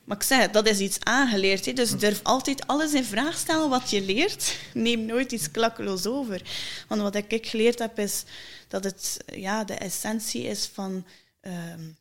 [0.05, 1.65] maar ik zeg, dat is iets aangeleerd.
[1.65, 1.73] Hè.
[1.73, 4.57] Dus durf altijd alles in vraag stellen wat je leert.
[4.73, 6.41] Neem nooit iets klakkeloos over.
[6.87, 8.23] Want wat ik geleerd heb, is
[8.67, 11.05] dat het ja, de essentie is van
[11.41, 11.97] um,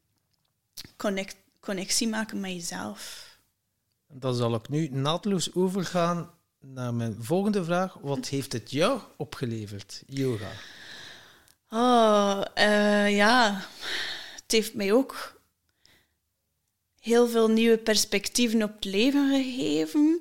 [0.96, 3.32] connect, connectie maken met jezelf.
[4.08, 7.96] Dan zal ik nu naadloos overgaan naar mijn volgende vraag.
[8.00, 10.50] Wat heeft het jou opgeleverd, yoga?
[11.70, 13.66] Oh, uh, ja.
[14.34, 15.33] Het heeft mij ook
[17.04, 20.20] heel veel nieuwe perspectieven op het leven gegeven.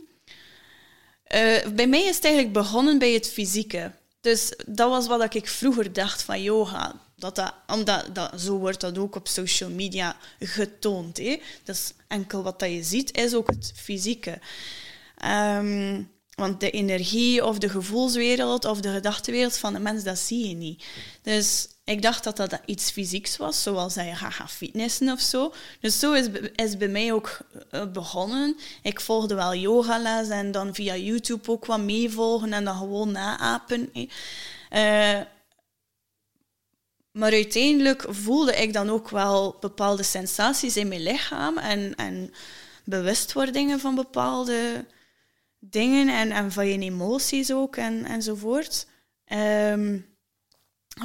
[1.36, 3.92] Uh, bij mij is het eigenlijk begonnen bij het fysieke.
[4.22, 7.02] Dus dat was wat ik vroeger dacht van yoga.
[7.16, 11.18] Dat dat, omdat dat, zo wordt dat ook op social media getoond.
[11.18, 11.42] Hè?
[11.64, 14.40] Dus enkel wat dat je ziet is ook het fysieke.
[15.26, 20.48] Um, want de energie of de gevoelswereld of de gedachtenwereld van de mens, dat zie
[20.48, 20.84] je niet.
[21.22, 25.20] Dus ik dacht dat dat iets fysieks was, zoals dat je gaat gaan fitnessen of
[25.20, 25.54] zo.
[25.80, 27.40] Dus zo is, is bij mij ook
[27.72, 28.58] eh, begonnen.
[28.82, 33.92] Ik volgde wel yogales en dan via YouTube ook wat meevolgen en dan gewoon naapen.
[33.94, 34.10] Uh,
[37.12, 42.34] maar uiteindelijk voelde ik dan ook wel bepaalde sensaties in mijn lichaam en, en
[42.84, 44.86] bewustwordingen van bepaalde
[45.60, 48.88] dingen en, en van je emoties ook en, enzovoort.
[49.28, 50.13] Um,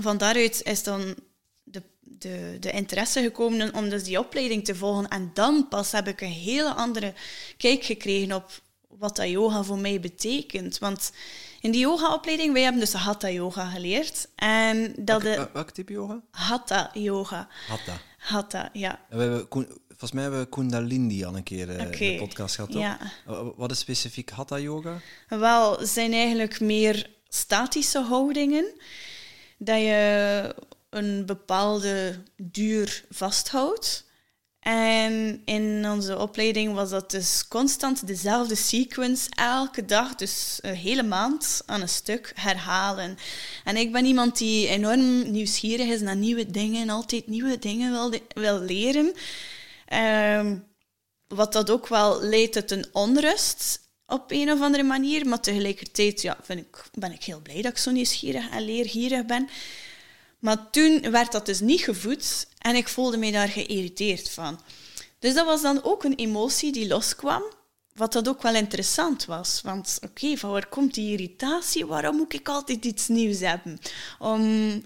[0.01, 1.15] van daaruit is dan
[1.63, 5.09] de, de, de interesse gekomen om dus die opleiding te volgen.
[5.09, 7.15] En dan pas heb ik een hele andere
[7.57, 10.79] kijk gekregen op wat dat yoga voor mij betekent.
[10.79, 11.13] Want
[11.61, 14.29] in die yoga-opleiding, wij hebben dus hatha yoga geleerd.
[14.35, 16.23] En dat welk, welk type yoga?
[16.31, 17.49] Hatha yoga.
[17.69, 18.01] Hatha.
[18.19, 19.01] Hatha, ja.
[19.09, 19.47] we hebben,
[19.89, 21.85] volgens mij hebben we Kundalini al een keer okay.
[21.85, 22.73] in de podcast gehad.
[22.73, 22.99] Ja.
[23.57, 25.01] Wat is specifiek hatha yoga?
[25.29, 28.73] Wel, zijn eigenlijk meer statische houdingen
[29.59, 30.55] dat je
[30.91, 34.07] een bepaalde duur vasthoudt.
[34.61, 41.03] En in onze opleiding was dat dus constant dezelfde sequence, elke dag, dus een hele
[41.03, 43.19] maand aan een stuk herhalen.
[43.65, 48.21] En ik ben iemand die enorm nieuwsgierig is naar nieuwe dingen, altijd nieuwe dingen wil,
[48.35, 49.13] wil leren.
[49.87, 50.57] Ehm,
[51.29, 55.27] wat dat ook wel leidt tot een onrust op een of andere manier.
[55.27, 59.27] Maar tegelijkertijd ja, vind ik, ben ik heel blij dat ik zo nieuwsgierig en leergierig
[59.27, 59.49] ben.
[60.39, 64.61] Maar toen werd dat dus niet gevoed en ik voelde me daar geïrriteerd van.
[65.19, 67.43] Dus dat was dan ook een emotie die loskwam,
[67.95, 69.61] wat dat ook wel interessant was.
[69.63, 71.87] Want oké, van waar komt die irritatie?
[71.87, 73.79] Waarom moet ik altijd iets nieuws hebben?
[74.19, 74.83] Om,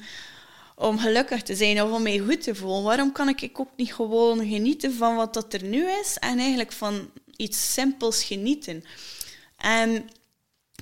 [0.76, 2.82] om gelukkig te zijn of om mij goed te voelen.
[2.82, 6.72] Waarom kan ik ook niet gewoon genieten van wat dat er nu is en eigenlijk
[6.72, 7.11] van
[7.42, 8.85] iets simpels genieten?
[9.57, 10.11] En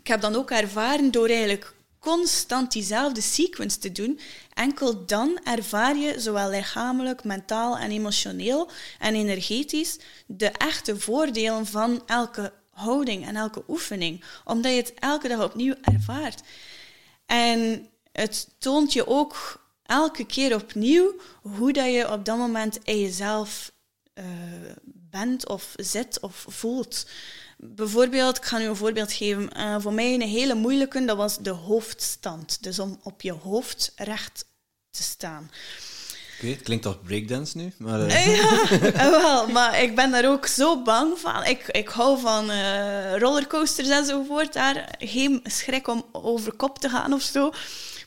[0.01, 4.21] ik heb dan ook ervaren door eigenlijk constant diezelfde sequence te doen,
[4.55, 12.03] enkel dan ervaar je zowel lichamelijk, mentaal en emotioneel en energetisch de echte voordelen van
[12.07, 16.43] elke houding en elke oefening, omdat je het elke dag opnieuw ervaart.
[17.27, 23.01] En het toont je ook elke keer opnieuw hoe dat je op dat moment in
[23.01, 23.73] jezelf
[24.15, 24.25] uh,
[25.11, 27.07] bent of zit of voelt.
[27.57, 29.51] Bijvoorbeeld, ik ga u een voorbeeld geven.
[29.57, 32.63] Uh, voor mij een hele moeilijke, dat was de hoofdstand.
[32.63, 34.45] Dus om op je hoofd recht
[34.91, 35.51] te staan.
[36.41, 38.01] Ik weet, het klinkt als breakdance nu, maar...
[38.01, 38.37] Uh...
[38.37, 41.45] Ja, wel, maar ik ben daar ook zo bang van.
[41.45, 44.53] Ik, ik hou van uh, rollercoasters enzovoort.
[44.53, 47.51] Daar geen schrik om over kop te gaan of zo.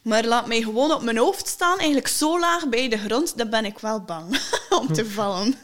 [0.04, 3.50] Maar laat mij gewoon op mijn hoofd staan, eigenlijk zo laag bij de grond, dan
[3.50, 4.39] ben ik wel bang
[4.80, 5.56] om te vallen.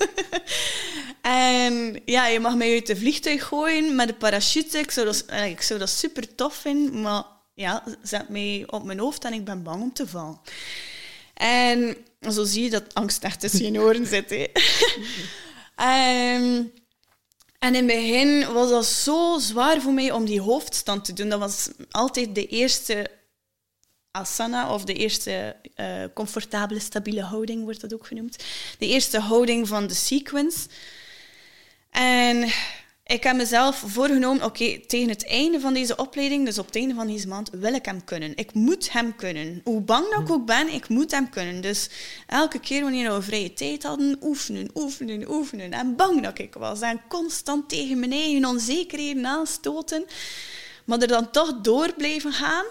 [1.22, 4.78] en ja, je mag mij uit de vliegtuig gooien met de parachute.
[4.78, 7.24] Ik zou dat, eh, ik zou dat super tof vinden, maar
[7.54, 10.40] ja, zet mij op mijn hoofd en ik ben bang om te vallen.
[11.34, 14.32] En zo zie je dat angst echt tussen je oren zit.
[15.76, 16.64] Ehm,
[17.60, 21.30] en in het begin was dat zo zwaar voor mij om die hoofdstand te doen.
[21.30, 23.19] Dat was altijd de eerste
[24.12, 28.44] asana, of de eerste uh, comfortabele, stabiele houding wordt dat ook genoemd.
[28.78, 30.68] De eerste houding van de sequence.
[31.90, 32.50] En
[33.06, 36.94] ik heb mezelf voorgenomen, oké, tegen het einde van deze opleiding, dus op het einde
[36.94, 38.36] van deze maand, wil ik hem kunnen.
[38.36, 39.62] Ik moet hem kunnen.
[39.64, 41.62] Hoe bang dat ik ook ben, ik moet hem kunnen.
[41.62, 41.90] Dus
[42.28, 45.72] elke keer wanneer we vrije tijd hadden, oefenen, oefenen, oefenen.
[45.72, 46.82] En bang dat ik was.
[46.82, 50.06] En constant tegen mijn eigen onzekerheden aanstoten.
[50.86, 52.66] Maar er dan toch door blijven gaan.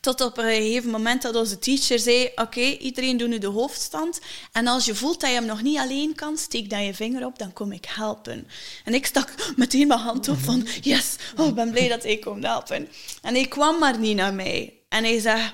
[0.00, 4.20] Tot op een gegeven moment dat onze teacher zei: Oké, iedereen doet nu de hoofdstand.
[4.52, 7.26] En als je voelt dat je hem nog niet alleen kan, steek dan je vinger
[7.26, 8.48] op, dan kom ik helpen.
[8.84, 12.16] En ik stak meteen mijn hand op van: Yes, oh, ik ben blij dat hij
[12.16, 12.88] komt helpen.
[13.22, 14.74] En hij kwam maar niet naar mij.
[14.88, 15.52] En hij zei: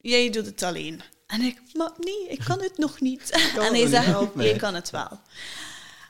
[0.00, 1.02] Jij doet het alleen.
[1.26, 3.30] En ik: Maar nee, ik kan het nog niet.
[3.66, 5.20] En hij zei: Je kan het wel.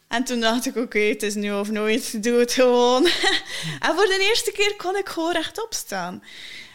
[0.09, 3.05] En toen dacht ik, oké, het is nu of nooit, doe het gewoon.
[3.87, 6.22] en voor de eerste keer kon ik gewoon rechtop staan.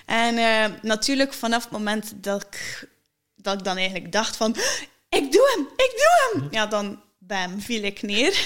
[0.06, 2.88] En uh, natuurlijk vanaf het moment dat ik,
[3.36, 4.56] dat ik dan eigenlijk dacht van...
[5.10, 6.48] Ik doe hem, ik doe hem!
[6.52, 8.46] Ja, dan bam, viel ik neer.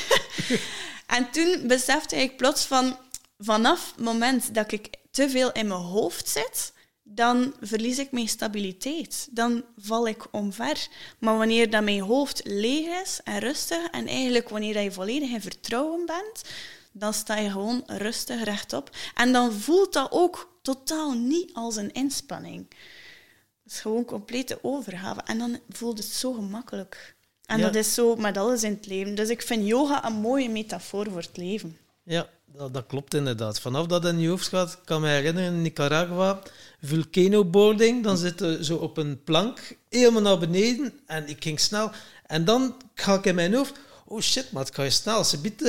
[1.15, 2.98] en toen besefte ik plots van...
[3.38, 8.28] Vanaf het moment dat ik te veel in mijn hoofd zit, dan verlies ik mijn
[8.28, 9.28] stabiliteit.
[9.32, 10.88] Dan val ik omver.
[11.20, 15.41] Maar wanneer dat mijn hoofd leeg is en rustig, en eigenlijk wanneer je volledig in
[15.41, 16.41] vertrouwen bent,
[16.91, 18.89] dan sta je gewoon rustig rechtop.
[19.13, 22.65] En dan voelt dat ook totaal niet als een inspanning.
[23.63, 25.21] Het is gewoon complete overgave.
[25.25, 27.15] En dan voelt het zo gemakkelijk.
[27.45, 29.15] En dat is zo met alles in het leven.
[29.15, 31.78] Dus ik vind yoga een mooie metafoor voor het leven.
[32.04, 33.60] Ja, dat, dat klopt inderdaad.
[33.60, 36.41] Vanaf dat in je hoofd gaat, kan me herinneren in Nicaragua,
[36.82, 41.91] vulcanoboarding, dan zitten zo op een plank, helemaal naar beneden, en ik ging snel.
[42.25, 43.73] En dan ga ik in mijn hoofd,
[44.06, 45.23] oh shit, maar het ga je snel.
[45.23, 45.62] Ze biedt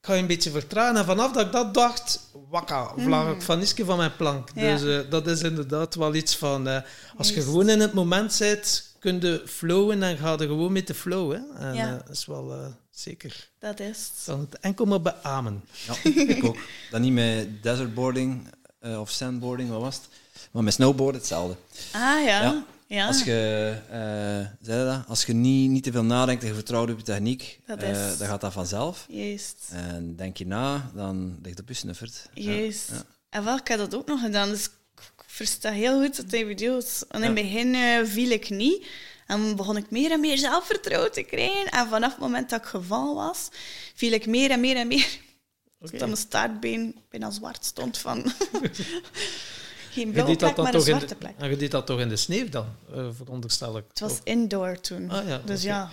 [0.00, 0.96] ga je een beetje vertragen.
[0.96, 3.42] En vanaf dat ik dat dacht, wakka, vlag ik mm.
[3.42, 4.54] van Iske van mijn plank.
[4.54, 6.68] Dus uh, dat is inderdaad wel iets van...
[6.68, 6.76] Uh,
[7.16, 10.86] als je gewoon in het moment zit, kun je flowen en ga je gewoon met
[10.86, 11.32] de flow.
[11.32, 11.66] Hè.
[11.66, 11.86] En ja.
[11.86, 13.48] uh, dat is wel zeker...
[13.58, 15.64] Dat is Dan het enkel maar beamen.
[15.86, 16.56] Ja, ik ook.
[16.90, 18.48] Dan niet met desertboarding
[18.80, 20.08] of sandboarding, wat was het?
[20.50, 21.56] Maar met snowboarden hetzelfde.
[21.92, 22.42] Ah ja.
[22.42, 22.64] ja.
[22.90, 23.06] Ja.
[23.06, 25.06] Als je, uh, zei dat?
[25.08, 27.76] Als je niet, niet te veel nadenkt en je vertrouwt op je techniek, uh,
[28.18, 29.06] dan gaat dat vanzelf.
[29.08, 29.68] Juist.
[29.72, 32.28] En denk je na, dan ligt op je snuffert.
[32.34, 32.88] Juist.
[32.88, 33.02] Ja.
[33.28, 36.46] En wel, ik heb dat ook nog gedaan, dus ik versta heel goed wat hij
[36.46, 37.04] bedoelt.
[37.08, 38.86] En in het begin uh, viel ik niet.
[39.26, 41.70] En begon ik meer en meer zelfvertrouwen te krijgen.
[41.70, 43.48] En vanaf het moment dat ik gevallen was,
[43.94, 45.18] viel ik meer en meer en meer.
[45.80, 45.98] Okay.
[45.98, 48.24] Dat mijn staartbeen bijna zwart stond van...
[49.90, 51.34] Geen blauwe plek, maar een zwarte plek.
[51.38, 53.84] En je deed dat toch in de sneeuw dan, uh, veronderstel ik?
[53.88, 55.10] Het was indoor toen.
[55.10, 55.90] Ah, ja, dus ja,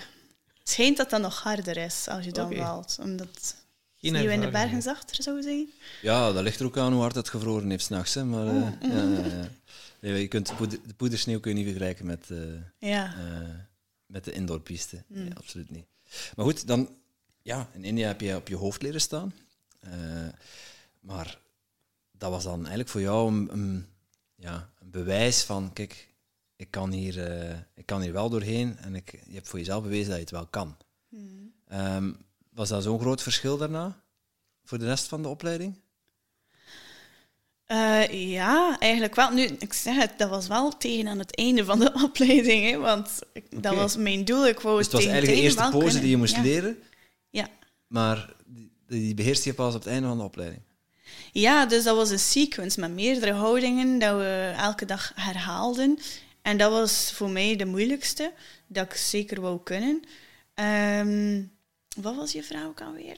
[0.64, 2.56] schijnt dat dat nog harder is als je dan Oké.
[2.58, 2.98] valt.
[3.02, 3.56] Omdat
[3.96, 5.70] Geen je in de bergen zachter zou zijn.
[6.02, 8.14] Ja, dat ligt er ook aan hoe hard het gevroren heeft s'nachts.
[8.14, 9.50] hè, Maar Oh, eh, ja, ja, ja.
[10.00, 12.38] Ja, je kunt de, poeder, de poedersneeuw kun je niet vergelijken met, eh,
[12.90, 13.16] Ja.
[13.18, 13.50] eh,
[14.06, 15.04] met de indoorpiste.
[15.08, 15.24] Mm.
[15.24, 15.86] Nee, absoluut niet.
[16.36, 16.90] Maar goed, dan...
[17.42, 19.34] Ja, in India heb je op je hoofd leren staan.
[19.80, 19.92] Eh,
[21.00, 21.38] maar
[22.18, 23.86] dat was dan eigenlijk voor jou een, een-
[24.36, 25.74] ja, een bewijs van...
[25.74, 26.08] Kijk,
[26.56, 28.78] ik kan, hier, eh, ik kan hier wel doorheen.
[28.78, 30.76] En ik, je hebt voor jezelf bewezen dat je het wel kan.
[31.10, 31.52] Hmm.
[31.68, 32.12] Ehm,
[32.54, 34.02] was dat zo'n groot verschil daarna?
[34.64, 35.76] Voor de rest van de opleiding?
[37.66, 39.32] Eh, ja, eigenlijk wel.
[39.32, 42.78] Nu, ik zeg het, dat was wel tegen aan het einde van de opleiding, hè,
[42.78, 44.48] want ik- dat was mijn doel.
[44.48, 46.42] Ik wou Dus het was eigenlijk de eerste pose die je moest ja.
[46.42, 46.78] leren,
[47.30, 47.48] Ja.
[47.88, 50.62] maar die, die beheerst je pas op het einde van de opleiding.
[51.40, 56.00] Ja, dus dat was een sequence met meerdere houdingen dat we elke dag herhaalden.
[56.42, 58.34] En dat was voor mij de moeilijkste,
[58.68, 60.02] dat ik zeker wou kunnen.
[60.54, 61.44] Ehm,
[62.02, 63.18] wat was je vraag ook alweer?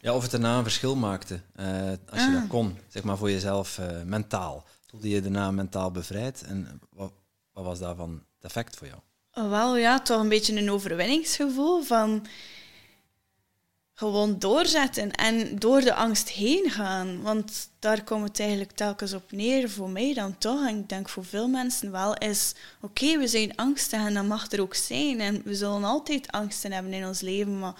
[0.00, 1.66] Ja, of het daarna een verschil maakte, eh,
[2.10, 2.32] als je Ah.
[2.32, 4.64] dat kon, zeg maar voor jezelf eh, mentaal.
[4.90, 7.12] Voelde je je daarna mentaal bevrijd en wat,
[7.52, 9.00] wat was daarvan het effect voor jou?
[9.50, 12.26] Wel ja, toch een beetje een overwinningsgevoel van
[13.94, 17.22] gewoon doorzetten en door de angst heen gaan.
[17.22, 21.08] Want daar komt het eigenlijk telkens op neer, voor mij dan toch, en ik denk
[21.08, 25.20] voor veel mensen wel, is oké, we zijn angstig en dat mag er ook zijn.
[25.20, 27.74] En we zullen altijd angsten hebben in ons leven, maar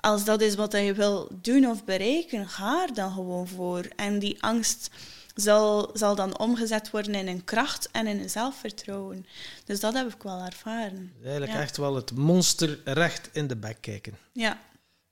[0.00, 3.84] als dat is wat je wil doen of bereiken, ga er dan gewoon voor.
[3.96, 4.90] En die angst
[5.34, 9.26] zal, zal dan omgezet worden in een kracht en in een zelfvertrouwen.
[9.64, 11.12] Dus dat heb ik wel ervaren.
[11.22, 11.60] Eigenlijk Ja.
[11.60, 14.16] echt wel het monster recht in de bek kijken.
[14.32, 14.58] Ja,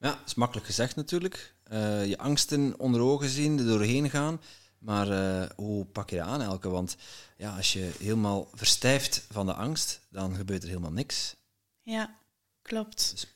[0.06, 1.54] Ja, dat is makkelijk gezegd natuurlijk.
[1.62, 4.40] Eh, je angsten onder ogen zien, er doorheen gaan.
[4.78, 6.68] Maar eh, hoe pak je dat aan, Elke?
[6.68, 6.96] Want
[7.36, 11.36] ja, als je helemaal verstijft van de angst, dan gebeurt er helemaal niks.
[11.82, 12.18] ja,
[12.62, 13.10] klopt.
[13.10, 13.26] Dus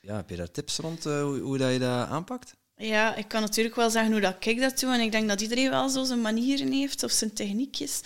[0.00, 2.56] ja, heb je daar tips rond eh, hoe, hoe dat je dat aanpakt?
[2.80, 4.92] Ja, ik kan natuurlijk wel zeggen hoe dat ik dat doe.
[4.92, 8.00] En ik denk dat iedereen wel zo zijn manieren heeft of zijn techniekjes.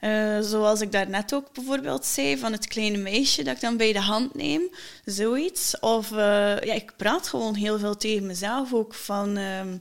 [0.00, 3.92] Eh, zoals ik daarnet ook bijvoorbeeld zei, van het kleine meisje dat ik dan bij
[3.92, 4.62] de hand neem.
[5.04, 5.80] Zoiets.
[5.80, 6.16] Of eh,
[6.60, 9.36] ja, ik praat gewoon heel veel tegen mezelf ook van...
[9.36, 9.76] ehm,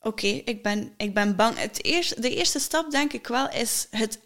[0.00, 1.58] Oké, ik, ben, ik ben bang.
[1.58, 4.18] Het eerste, de eerste stap, denk ik wel, is het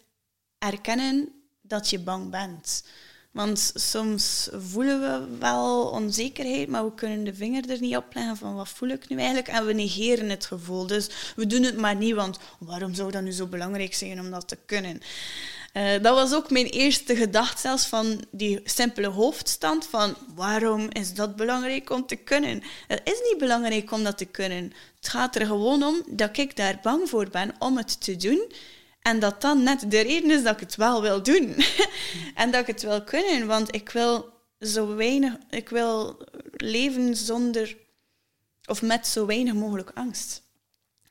[0.57, 1.29] erkennen
[1.61, 2.83] dat je bang bent.
[3.31, 8.37] Want soms voelen we wel onzekerheid, maar we kunnen de vinger er niet op leggen
[8.37, 9.47] van wat voel ik nu eigenlijk.
[9.47, 10.87] En we negeren het gevoel.
[10.87, 14.31] Dus we doen het maar niet, want waarom zou dat nu zo belangrijk zijn om
[14.31, 15.01] dat te kunnen?
[15.73, 21.13] Eh, dat was ook mijn eerste gedachte, zelfs van die simpele hoofdstand van waarom is
[21.13, 22.63] dat belangrijk om te kunnen?
[22.87, 24.73] Het is niet belangrijk om dat te kunnen.
[24.95, 28.51] Het gaat er gewoon om dat ik daar bang voor ben om het te doen.
[29.09, 31.55] En dat dan net de reden is dat ik het wel wil doen.
[32.41, 36.17] en dat ik het wil kunnen, want ik wil zo weinig, ik wil
[36.51, 37.77] leven zonder
[38.65, 40.41] of met zo weinig mogelijk angst.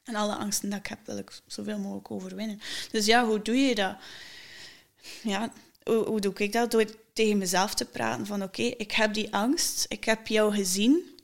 [0.05, 2.61] En alle angsten die ik heb, wil ik zoveel mogelijk overwinnen.
[2.91, 3.97] Dus ja, hoe doe je dat?
[5.23, 5.53] Ja,
[5.85, 6.71] hoe, doe ik dat?
[6.71, 11.19] Door tegen mezelf te praten van oké, ik heb die angst, ik heb jou gezien.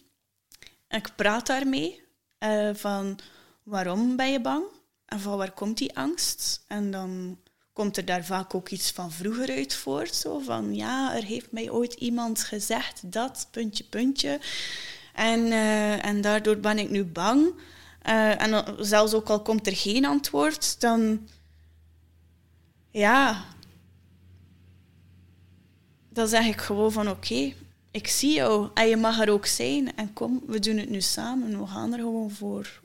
[0.88, 2.02] Ik praat daarmee
[2.38, 3.18] eh, van
[3.62, 4.64] waarom ben je bang?
[5.06, 6.64] En van waar komt die angst?
[6.66, 7.38] En dan
[7.72, 10.14] komt er daar vaak ook iets van vroeger uit voort.
[10.14, 14.40] Zo van, ja, er heeft mij ooit iemand gezegd dat, puntje, puntje.
[15.14, 17.52] En, eh, en daardoor ben ik nu bang.
[18.02, 21.28] Eh, en zelfs ook al komt er geen antwoord, dan...
[22.90, 23.44] Ja...
[26.08, 27.52] Dan zeg ik gewoon van, oké,
[27.90, 28.68] ik zie jou.
[28.74, 29.96] En je mag er ook zijn.
[29.96, 31.60] En kom, we doen het nu samen.
[31.60, 32.82] We gaan er gewoon voor.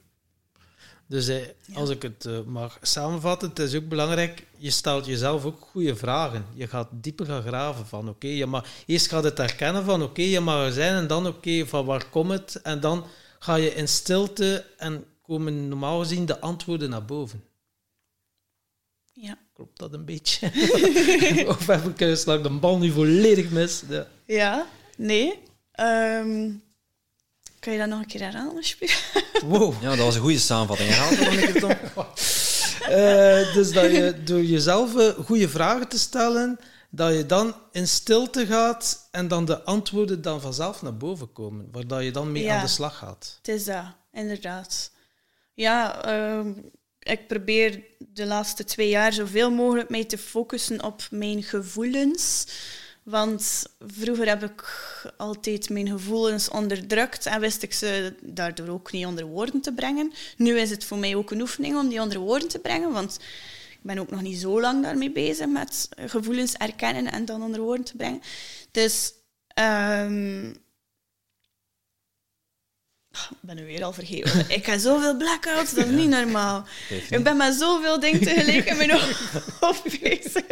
[1.10, 1.38] Dus eh,
[1.74, 5.96] als ik het eh, mag samenvatten, het is ook belangrijk, je stelt jezelf ook goede
[5.96, 6.46] vragen.
[6.54, 10.22] Je gaat dieper gaan graven van, oké, je mag, eerst gaat het herkennen van, oké,
[10.22, 12.62] je mag er zijn, en dan, oké, van waar komt het?
[12.62, 13.06] En dan
[13.40, 17.44] ga je in stilte en komen normaal gezien de antwoorden naar boven.
[19.14, 19.38] Ja.
[19.54, 20.52] Klopt dat een beetje?
[21.48, 23.84] of heb ik slag de bal nu volledig mis?
[23.88, 24.08] Ja.
[24.26, 24.68] Ja,
[24.98, 25.40] nee.
[25.72, 26.52] Ehm,
[27.60, 29.24] kan je dat nog een keer herhalen, alsjeblieft?
[29.44, 29.82] Wow.
[29.82, 30.90] Ja, dat was een goede samenvatting.
[30.90, 31.72] Herhaal het nog een keer, Tom.
[32.80, 37.88] Eh, dus dat je door jezelf eh, goede vragen te stellen, dat je dan in
[37.88, 42.32] stilte gaat en dan de antwoorden dan vanzelf naar boven komen, waar dat je dan
[42.32, 42.56] mee Ja.
[42.56, 43.38] aan de slag gaat.
[43.38, 43.84] Het is dat,
[44.14, 44.92] inderdaad.
[45.54, 46.52] Ja, ehm,
[47.00, 52.46] ik probeer de laatste twee jaar zoveel mogelijk mij te focussen op mijn gevoelens.
[53.04, 54.64] Want vroeger heb ik
[55.18, 60.14] altijd mijn gevoelens onderdrukt en wist ik ze daardoor ook niet onder woorden te brengen.
[60.38, 63.20] Nu is het voor mij ook een oefening om die onder woorden te brengen, want
[63.72, 67.62] ik ben ook nog niet zo lang daarmee bezig met gevoelens erkennen en dan onder
[67.62, 68.22] woorden te brengen.
[68.72, 69.14] Dus
[69.60, 70.54] Ehm,
[73.12, 74.46] ik ben nu weer al vergeten.
[74.50, 76.66] ik heb zoveel blackouts, dat is niet normaal.
[77.10, 78.92] Ik ben met zoveel dingen tegelijk in mijn
[79.60, 80.44] hoofd bezig.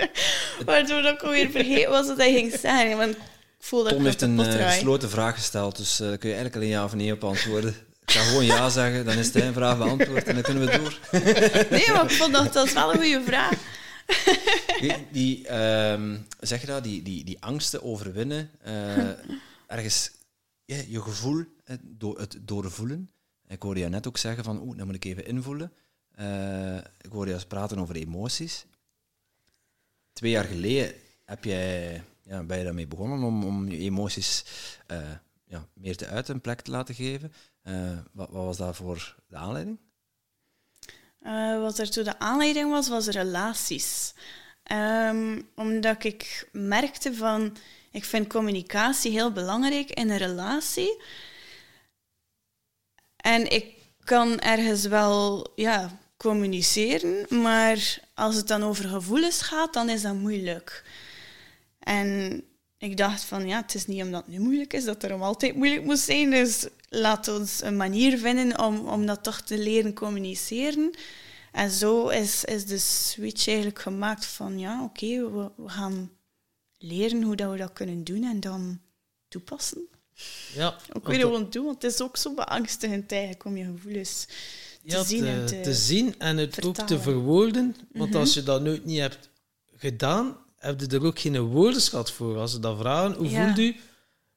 [0.65, 2.97] Waardoor ik alweer vergeten was wat hij ging zeggen.
[2.97, 3.21] Want ik
[3.59, 6.55] voel dat Tom heeft een eh, gesloten vraag gesteld, dus eh, daar kun je eigenlijk
[6.55, 7.75] alleen ja of nee op antwoorden.
[8.05, 10.99] Ik ga gewoon ja zeggen, dan is een vraag beantwoord en dan kunnen we door.
[11.77, 13.53] Nee, maar ik vond dat, dat is wel een goede vraag.
[14.79, 19.07] Die, die, ehm, zeg je dat, die, die, die angsten overwinnen, eh,
[19.67, 20.11] ergens
[20.65, 21.45] ja, je gevoel, eh,
[21.81, 23.11] door, het doorvoelen.
[23.47, 25.71] Ik hoorde je net ook zeggen van, oeh, dan moet ik even invoelen.
[26.11, 28.65] Eh, ik hoorde je praten over emoties.
[30.13, 30.93] Twee jaar geleden
[31.25, 34.45] heb jij, ja, ben je daarmee begonnen om, om je emoties
[34.87, 35.11] eh,
[35.45, 37.33] ja, meer te uiten, een plek te laten geven.
[37.61, 39.79] Eh, wat, wat was daarvoor de aanleiding?
[41.61, 44.13] Wat er toen de aanleiding was, was relaties.
[44.63, 47.57] Ehm, omdat ik merkte van,
[47.91, 51.01] ik vind communicatie heel belangrijk in een relatie.
[53.27, 53.65] En ik
[54.03, 60.13] kan ergens wel ja, communiceren, maar als het dan over gevoelens gaat, dan is dat
[60.13, 60.83] moeilijk.
[61.79, 62.41] En
[62.77, 65.55] ik dacht van, ja, het is niet omdat het nu moeilijk is, dat erom altijd
[65.55, 66.29] moeilijk moet zijn.
[66.29, 70.91] Dus laat ons een manier vinden om, om dat toch te leren communiceren.
[71.51, 76.11] En zo is, is de switch eigenlijk gemaakt van, ja, oké, we, we gaan
[76.77, 78.79] leren hoe dat we dat kunnen doen en dan
[79.27, 79.96] toepassen.
[80.55, 84.25] Ja, Ook weer gewoon doen, want het is ook zo beangstigend eigenlijk om je gevoelens
[84.25, 84.33] te
[84.83, 87.75] ja, zien en te, te zien en het ook te verwoorden.
[87.93, 88.19] Want Mhm.
[88.19, 89.29] als je dat nooit niet hebt
[89.77, 92.37] gedaan, heb je er ook geen woordenschat voor.
[92.37, 93.43] Als ze dat vragen, hoe Ja.
[93.45, 93.75] voelt u?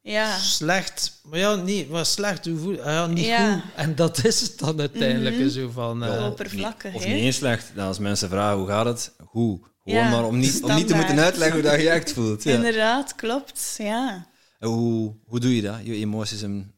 [0.03, 1.21] Ja, Slecht.
[1.25, 3.53] Maar ja, niet, maar slecht, hoe voel ah, ja, niet Ja.
[3.55, 3.63] goed.
[3.77, 5.37] En dat is het dan uiteindelijk.
[5.37, 5.49] Mhm.
[5.49, 6.27] Zo van, eh, Ja.
[6.29, 7.73] oppervlakkig, Of niet eens slecht.
[7.75, 9.61] Dan als mensen vragen hoe gaat het, hoe.
[9.85, 12.43] Gewoon Ja, maar om niet, om niet te moeten uitleggen hoe dat je echt voelt.
[12.43, 12.55] Ja.
[12.55, 13.75] inderdaad, klopt.
[13.79, 14.27] Ja.
[14.69, 15.85] Hoe, hoe doe je dat?
[15.85, 16.73] Je emoties een,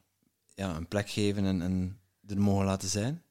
[0.55, 3.23] ja, een plek geven en, en er mogen laten zijn?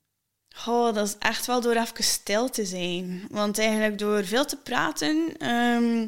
[0.68, 3.28] Oh, dat is echt wel door even stil te zijn.
[3.30, 6.08] Want eigenlijk door veel te praten, ehm,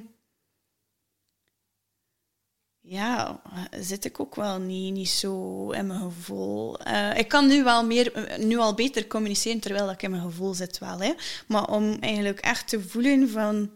[2.80, 3.42] ja,
[3.72, 6.80] zit ik ook wel niet, niet zo in mijn gevoel.
[6.80, 10.54] Eh, ik kan nu wel meer, nu al beter communiceren terwijl ik in mijn gevoel
[10.54, 11.00] zit wel.
[11.00, 11.14] Hè.
[11.48, 13.72] Maar om eigenlijk echt te voelen van,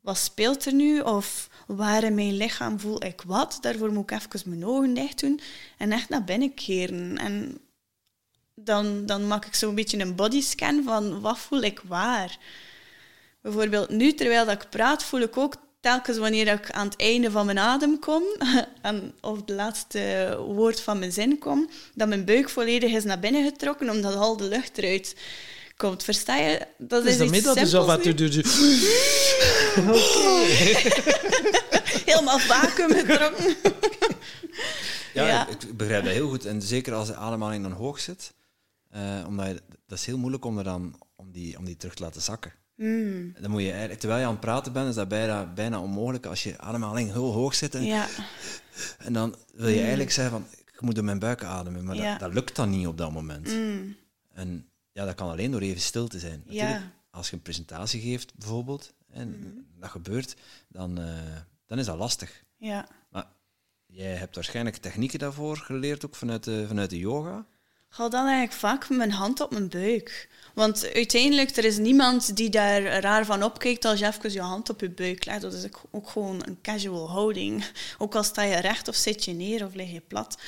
[0.00, 1.00] wat speelt er nu?
[1.00, 3.58] Of waar in mijn lichaam voel ik wat?
[3.60, 5.40] Daarvoor moet ik even mijn ogen dicht doen
[5.78, 7.18] en echt naar binnen keren.
[7.18, 7.58] En
[8.54, 12.38] dan, dan maak ik zo'n beetje een bodyscan van wat voel ik waar.
[13.42, 17.30] Bijvoorbeeld nu, terwijl dat ik praat, voel ik ook telkens wanneer ik aan het einde
[17.30, 18.22] van mijn adem kom,
[18.82, 23.20] en, of het laatste woord van mijn zin kom, dat mijn buik volledig is naar
[23.20, 25.16] binnen getrokken, omdat al de lucht eruit
[25.76, 26.02] komt.
[26.02, 26.66] Versta je?
[26.78, 27.70] Dat Dus is daarmee iets dat dus
[29.74, 31.28] doe je...
[32.12, 33.56] Helemaal vacuüm getrokken.
[35.14, 35.48] Ja, Ja.
[35.48, 36.44] Ik, begrijp dat heel goed.
[36.44, 38.34] En zeker als de ademhaling dan hoog zit.
[38.90, 41.94] eh, omdat je, dat is heel moeilijk om, er dan, om, die, om die terug
[41.94, 42.52] te laten zakken.
[42.76, 45.80] Mm, Dan moet je eigenlijk, terwijl je aan het praten bent, is dat bijna, bijna
[45.80, 47.74] onmogelijk als je ademhaling heel hoog zit.
[47.74, 48.06] En, ja,
[48.98, 51.84] en dan wil je eigenlijk zeggen van, ik moet door mijn buik ademen.
[51.84, 52.10] Maar Ja.
[52.10, 53.46] dat, dat lukt dan niet op dat moment.
[53.46, 53.96] mm,
[54.32, 56.42] En ja, dat kan alleen door even stil te zijn.
[56.46, 60.36] Natuurlijk, ja, als je een presentatie geeft, bijvoorbeeld, en dat gebeurt,
[60.68, 61.06] dan, eh,
[61.70, 62.42] dan is dat lastig.
[62.56, 62.88] ja.
[63.08, 63.26] Maar
[63.86, 67.44] jij hebt waarschijnlijk technieken daarvoor geleerd, ook vanuit de, vanuit de yoga.
[67.90, 70.28] Ik dan eigenlijk vaak met mijn hand op mijn buik.
[70.54, 74.70] Want uiteindelijk, er is niemand die daar raar van opkijkt als je even je hand
[74.70, 75.40] op je buik legt.
[75.40, 77.64] Dat is ook- ook gewoon een casual houding.
[77.98, 80.38] Ook al sta je recht of zit je neer of lig je plat.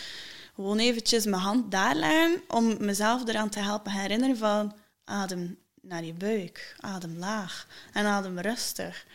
[0.55, 6.05] Gewoon eventjes mijn hand daar leggen om mezelf eraan te helpen herinneren van adem naar
[6.05, 9.07] je buik, adem laag en adem rustig.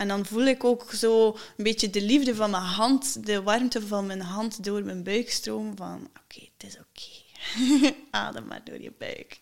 [0.00, 3.86] En dan voel ik ook zo een beetje de liefde van mijn hand, de warmte
[3.86, 7.94] van mijn hand door mijn buik stromen van oké, het is oké.
[8.10, 9.38] Adem maar door je buik.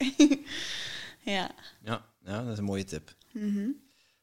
[1.37, 1.51] ja.
[1.83, 3.15] Ja, ja, dat is een mooie tip.
[3.33, 3.71] Mhm.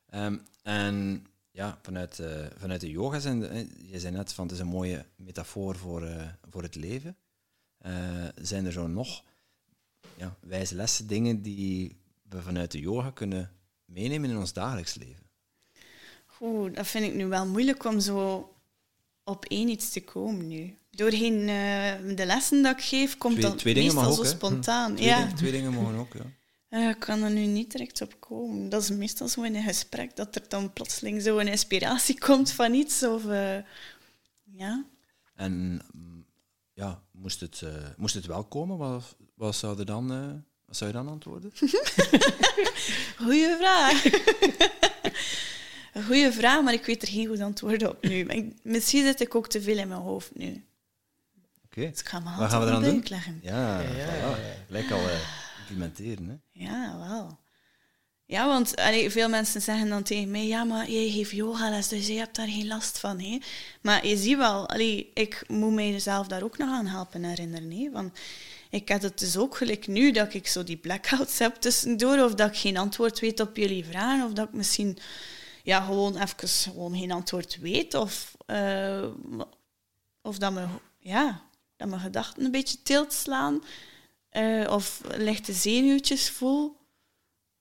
[0.10, 4.54] Ehm, en ja, vanuit, eh, vanuit de yoga zijn, eh, je zei net van het
[4.54, 7.18] is een mooie metafoor voor, eh, voor het leven.
[8.36, 9.24] Zijn er zo nog
[10.18, 11.98] ja, wijze lessen, dingen die
[12.30, 13.52] we vanuit de yoga kunnen
[13.86, 15.25] meenemen in ons dagelijks leven?
[16.42, 18.50] Oeh, dat vind ik nu wel moeilijk om zo
[19.24, 20.78] op één iets te komen nu.
[20.92, 24.30] Doorheen eh, de lessen dat ik geef, komt Twee- dat twee meestal zo ook, hè?
[24.30, 24.96] spontaan.
[24.96, 25.20] Twee, ja.
[25.20, 26.26] dingen, twee dingen mogen ook, ja.
[26.70, 28.70] Eh, ik kan er nu niet direct op komen.
[28.70, 32.52] Dat is meestal zo in een gesprek, dat er dan plotseling zo een inspiratie komt
[32.52, 33.04] van iets.
[33.04, 33.58] Of, eh,
[34.44, 34.86] ja.
[35.36, 36.26] En mm,
[36.74, 37.62] ja, moest het,
[37.98, 40.08] moest het wel komen, wat, wat, zou er dan,
[40.66, 41.52] wat zou je dan antwoorden?
[43.24, 44.04] Goeie vraag.
[45.96, 48.26] Een goede vraag, maar ik weet er geen goed antwoord op nu.
[48.26, 50.66] Maar ik- misschien zit ik ook te veel in mijn hoofd nu.
[51.66, 51.90] Oké.
[51.90, 52.94] Dus ik ga Wat gaan we eraan doen?
[52.94, 53.40] uitleggen.
[53.44, 54.36] Ja, Ja, ja, ja.
[54.68, 55.20] Gelijk al eh,
[55.60, 56.28] implementeren.
[56.28, 56.64] Hè?
[56.66, 57.38] Ja, wel.
[58.26, 62.08] Ja, want allee, veel mensen zeggen dan tegen mij, ja, maar jij geeft yogales, dus
[62.08, 63.20] je hebt daar geen last van.
[63.20, 63.40] Hè?
[63.82, 67.72] Maar je ziet wel, allee, ik moet mijzelf daar ook nog aan helpen herinneren.
[67.72, 67.90] Hè?
[67.92, 68.20] Want
[68.70, 72.34] ik heb het dus ook gelijk nu dat ik zo die blackouts heb tussendoor, of
[72.36, 74.98] dat ik geen antwoord weet op jullie vragen, of dat ik misschien
[75.66, 79.06] ja, gewoon even gewoon geen antwoord weet, of, eh,
[80.22, 80.66] of dat, me,
[81.00, 81.42] ja,
[81.76, 83.64] dat mijn gedachten een beetje tilt slaan,
[84.30, 86.78] eh, of lichte zenuwtjes voel.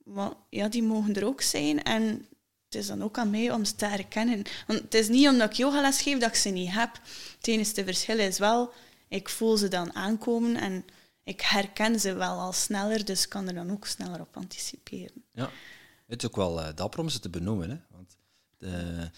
[0.05, 1.82] Maar ja, die mogen er ook zijn.
[1.82, 2.26] En
[2.64, 4.42] het is dan ook aan mij om ze te herkennen.
[4.66, 7.00] Want het is niet omdat ik yogales geef dat ik ze niet heb.
[7.36, 8.72] Het enige verschil is wel,
[9.09, 10.84] ik voel ze dan aankomen en
[11.22, 15.24] ik herken ze wel al sneller, dus kan er dan ook sneller op anticiperen.
[15.32, 15.50] Ja.
[16.07, 17.70] Het is ook wel eh, dapper om ze te benoemen.
[17.70, 17.76] Hè?
[17.90, 18.16] Want
[18.59, 19.11] de,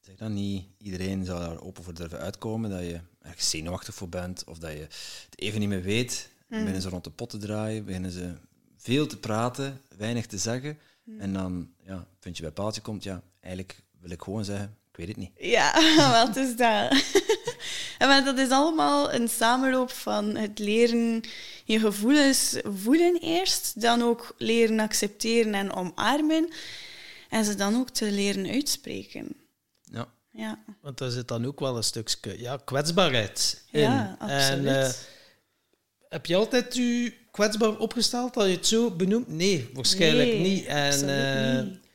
[0.00, 4.08] zeg dan niet iedereen zou daar open voor durven uitkomen dat je ergens zenuwachtig voor
[4.08, 6.30] bent of dat je het even niet meer weet.
[6.38, 8.34] Dan beginnen ze rond de pot te draaien, beginnen ze
[8.76, 10.78] veel te praten, weinig te zeggen.
[11.18, 15.08] En dan ja, vind je bij paaltje komt, ja, eigenlijk wil ik gewoon zeggen, weet
[15.08, 15.30] het niet.
[15.36, 15.72] Ja,
[16.26, 17.02] wat is dat?
[17.98, 21.22] en maar dat is allemaal een samenloop van het leren
[21.64, 26.48] je gevoelens voelen eerst, dan ook leren accepteren en omarmen,
[27.28, 29.36] en ze dan ook te leren uitspreken.
[29.82, 30.08] Ja.
[30.32, 33.80] Ja, Want daar zit dan ook wel een stukje ja, kwetsbaarheid in.
[33.80, 34.66] ja absoluut.
[34.66, 34.90] En, eh,
[36.08, 39.28] heb je altijd je kwetsbaar opgesteld dat je het zo benoemt?
[39.28, 40.66] Nee, waarschijnlijk Nee, niet.
[40.66, 41.87] En absoluut eh, niet.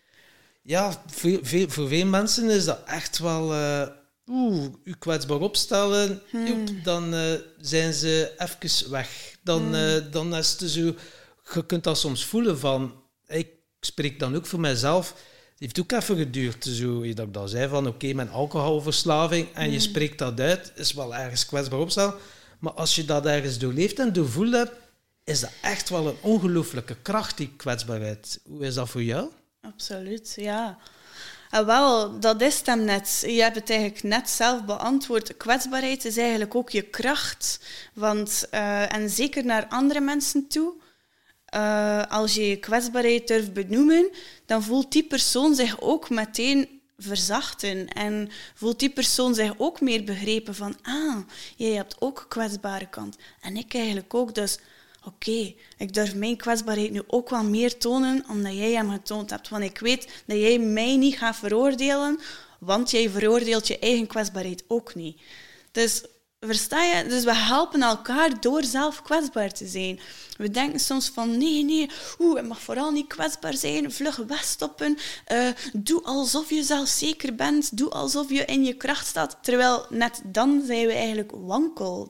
[0.64, 3.54] Ja, veel, voor veel mensen is dat echt wel...
[3.54, 3.88] eh
[4.30, 6.48] Oeh, je kwetsbaar opstellen, Hmm.
[6.48, 9.36] joep, dan eh, zijn ze even weg.
[9.44, 9.74] Dan, Hmm.
[9.74, 10.96] eh, dan is het zo...
[11.54, 12.94] Je kunt dat soms voelen van...
[13.28, 13.48] Ik
[13.80, 15.10] spreek dan ook voor mezelf.
[15.10, 19.80] Het heeft ook even geduurd, zo, dat ik zei, van oké, mijn alcoholverslaving, en je
[19.80, 22.14] spreekt dat uit, is wel ergens kwetsbaar opstellen.
[22.60, 24.72] Maar als je dat ergens doorleefd en doorvoeld hebt,
[25.24, 28.40] is dat echt wel een ongelooflijke kracht, die kwetsbaarheid.
[28.44, 29.30] Hoe is dat voor jou?
[29.64, 30.78] Absoluut, ja.
[31.50, 33.24] En wel, dat is het hem net.
[33.28, 35.38] Je hebt het eigenlijk net zelf beantwoord.
[35.38, 37.60] Kwetsbaarheid is eigenlijk ook je kracht.
[37.94, 40.82] Want, eh, en zeker naar andere mensen toe.
[41.46, 44.10] eh, als je je kwetsbaarheid durft benoemen,
[44.46, 47.88] dan voelt die persoon zich ook meteen verzachten.
[47.88, 51.18] En voelt die persoon zich ook meer begrepen van, ah,
[51.56, 53.18] jij hebt ook kwetsbare kant.
[53.42, 54.36] En ik eigenlijk ook.
[54.36, 54.58] Dus
[55.06, 59.50] oké, ik durf mijn kwetsbaarheid nu ook wel meer tonen, omdat jij hem getoond hebt.
[59.50, 62.20] Want ik weet dat jij mij niet gaat veroordelen,
[62.60, 65.22] want jij veroordeelt je eigen kwetsbaarheid ook niet.
[65.72, 66.04] Dus
[66.40, 67.08] versta je?
[67.08, 70.00] Dus we helpen elkaar door zelf kwetsbaar te zijn.
[70.38, 71.90] We denken soms van nee, nee,
[72.20, 77.78] oeh, je mag vooral niet kwetsbaar zijn, vlug wegstoppen, eh, doe alsof je zelfzeker bent,
[77.78, 79.38] doe alsof je in je kracht staat.
[79.42, 82.10] Terwijl net dan zijn we eigenlijk wankel.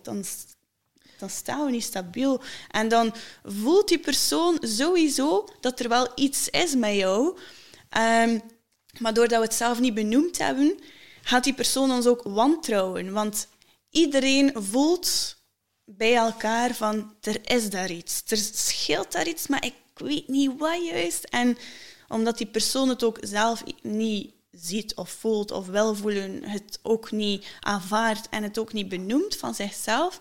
[1.24, 2.41] Dan staan we niet stabiel.
[2.69, 3.13] En dan
[3.43, 7.38] voelt die persoon sowieso dat er wel iets is met jou.
[7.89, 8.39] Ehm,
[8.99, 10.80] maar doordat we het zelf niet benoemd hebben,
[11.21, 13.11] gaat die persoon ons ook wantrouwen.
[13.11, 13.47] Want
[13.89, 15.36] iedereen voelt
[15.86, 18.24] bij elkaar van, er is daar iets.
[18.28, 21.24] Er scheelt daar iets, maar ik weet niet wat juist.
[21.24, 21.57] En
[22.07, 27.11] omdat die persoon het ook zelf niet ziet of voelt of wel voelen, het ook
[27.11, 30.19] niet aanvaardt en het ook niet benoemt van zichzelf,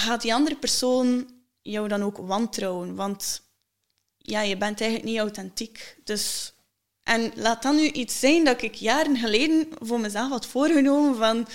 [0.00, 1.30] gaat die andere persoon
[1.62, 2.94] jou dan ook wantrouwen.
[2.94, 3.42] Want
[4.16, 5.98] ja, je bent eigenlijk niet authentiek.
[6.04, 6.52] Dus,
[7.02, 11.46] en laat dan nu iets zijn dat ik jaren geleden voor mezelf had voorgenomen van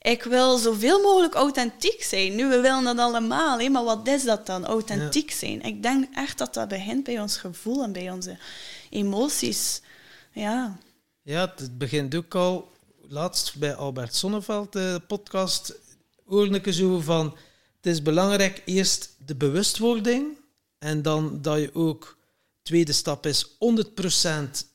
[0.00, 2.34] ik wil zoveel mogelijk authentiek zijn.
[2.34, 5.62] Nu, we willen dat allemaal, hè, maar wat is dat dan, authentiek zijn?
[5.62, 8.38] Ik denk echt dat dat begint bij ons gevoel en bij onze
[8.90, 9.82] emoties.
[10.32, 10.78] Ja,
[11.22, 12.72] Ja, het begint ook al,
[13.08, 15.74] laatst bij Albert Sonneveld, de podcast,
[16.24, 17.36] hoorde ik zo van,
[17.86, 20.26] het is belangrijk eerst de bewustwording
[20.78, 22.18] en dan dat je ook,
[22.62, 23.58] tweede stap is 100%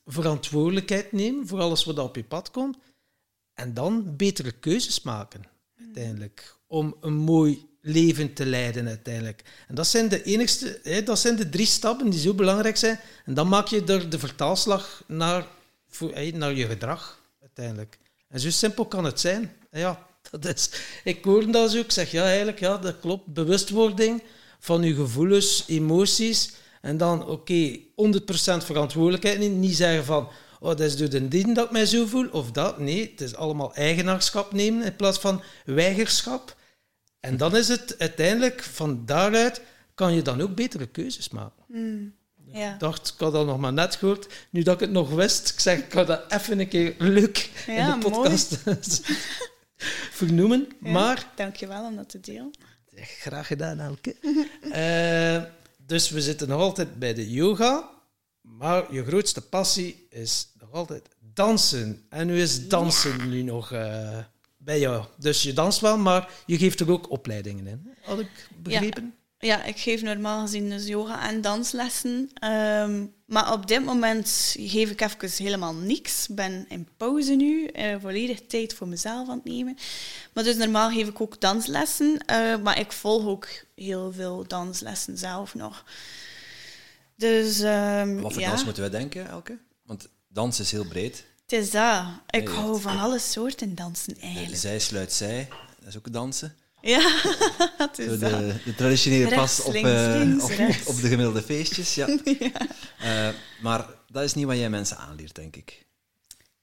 [0.06, 2.78] verantwoordelijkheid nemen voor alles wat op je pad komt
[3.54, 5.44] en dan betere keuzes maken,
[5.80, 9.44] uiteindelijk, om een mooi leven te leiden uiteindelijk.
[9.68, 13.00] En dat zijn de enigste, hè, dat zijn de drie stappen die zo belangrijk zijn.
[13.26, 15.48] En dan maak je er de vertaalslag naar,
[16.34, 17.98] naar je gedrag uiteindelijk.
[18.28, 19.56] En zo simpel kan het zijn.
[19.72, 20.10] Ja,
[20.40, 20.70] dat is,
[21.04, 23.26] ik hoor dat zo, ik zeg ja, eigenlijk, ja, dat klopt.
[23.26, 24.24] Bewustwording
[24.60, 26.52] van je gevoelens, emoties.
[26.82, 27.84] En dan, oké, 100%
[28.58, 29.60] verantwoordelijkheid nemen.
[29.60, 30.30] Niet zeggen van,
[30.60, 32.80] oh, dat is door de dien dat ik mij zo voel, of dat.
[32.80, 36.56] Nee, het is allemaal eigenaarschap nemen in plaats van weigerschap.
[37.20, 39.62] En dan is het uiteindelijk, van daaruit
[39.96, 41.64] kan je dan ook betere keuzes maken.
[42.54, 42.74] Ja.
[42.74, 44.28] Ik dacht, ik had dat nog maar net gehoord.
[44.50, 47.50] Nu dat ik het nog wist, ik zeg, ik ga dat even een keer leuk
[47.68, 48.58] Ja, in de podcast
[50.26, 50.68] vernoemen.
[50.84, 52.52] Ja, Maar Dankjewel om dat te delen.
[52.96, 54.16] Graag gedaan, Elke.
[54.72, 55.44] Eh,
[55.86, 57.90] dus we zitten nog altijd bij de yoga,
[58.42, 62.06] maar je grootste passie is nog altijd dansen.
[62.10, 64.18] En nu is dansen nu nog eh,
[64.58, 65.06] bij jou.
[65.18, 67.94] Dus je danst wel, maar je geeft er ook opleidingen in.
[68.02, 69.16] Had ik begrepen?
[69.42, 72.30] Ja, ik geef normaal gezien dus yoga en danslessen.
[72.34, 76.28] Ehm, maar op dit moment geef ik even helemaal niks.
[76.30, 79.78] Ik ben in pauze nu, eh, volledig tijd voor mezelf aan het nemen.
[80.34, 82.18] Maar dus normaal geef ik ook danslessen.
[82.26, 85.84] eh, maar ik volg ook heel veel danslessen zelf nog.
[87.16, 89.58] Dus ehm, Wat voor ja, dans moeten wij denken, Elke?
[89.86, 91.26] Want dans is heel breed.
[91.42, 92.04] het is dat.
[92.30, 94.56] Ik Nee, hou van alle soorten dansen eigenlijk.
[94.62, 95.48] zij sluit zij,
[95.80, 96.56] dat is ook dansen.
[96.82, 97.22] Ja,
[97.78, 98.20] het is dat.
[98.20, 100.88] de, de traditionele Rechts, pas op, links, eh, links, op, rechts.
[100.88, 101.96] op de gemiddelde feestjes.
[101.96, 102.08] Ja.
[103.00, 105.86] Eh, maar dat is niet wat jij mensen aanleert, denk ik.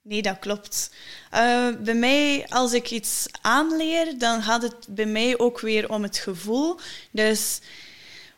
[0.03, 0.91] Nee, dat klopt.
[1.31, 6.03] Eh, bij mij, als ik iets aanleer, dan gaat het bij mij ook weer om
[6.03, 6.79] het gevoel.
[7.11, 7.61] Dus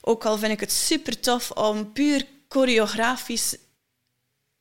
[0.00, 3.56] ook al vind ik het super tof om puur choreografisch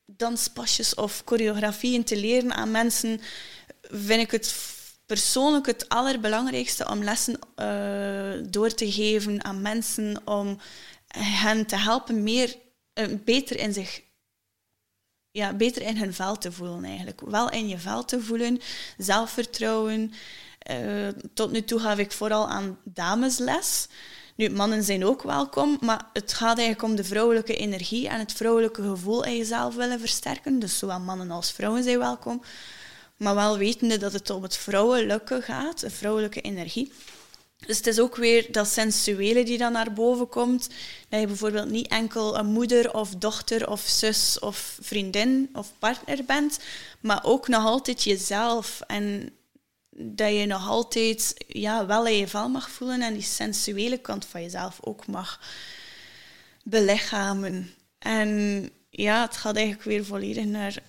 [0.05, 3.22] danspasjes of choreografieën te leren aan mensen,
[3.82, 4.53] vind ik het
[5.10, 10.60] persoonlijk het allerbelangrijkste om lessen eh, door te geven aan mensen, om
[11.07, 12.55] hen te helpen meer,
[12.93, 14.01] eh, beter in zich
[15.32, 17.22] ja, beter in hun vel te voelen eigenlijk.
[17.22, 18.60] Wel in je vel te voelen,
[18.97, 20.14] zelfvertrouwen.
[20.60, 23.88] Eh, tot nu toe gaf ik vooral aan damesles.
[24.36, 28.34] Nu, mannen zijn ook welkom, maar het gaat eigenlijk om de vrouwelijke energie en het
[28.34, 30.60] vrouwelijke gevoel in jezelf willen versterken.
[30.60, 32.41] Dus zowel mannen als vrouwen zijn welkom.
[33.20, 36.91] Maar wel wetende dat het om het vrouwelijke gaat, de vrouwelijke energie.
[37.65, 40.70] Dus het is ook weer dat sensuele die dan naar boven komt.
[41.09, 46.26] Dat je bijvoorbeeld niet enkel een moeder of dochter of zus of vriendin of partner
[46.26, 46.59] bent,
[46.99, 48.82] maar ook nog altijd jezelf.
[48.88, 49.34] En
[49.89, 54.26] dat je nog altijd ja, wel in je vel mag voelen en die sensuele kant
[54.26, 55.39] van jezelf ook mag
[56.63, 57.74] belichamen.
[57.99, 60.84] En ja, het gaat eigenlijk weer volledig naar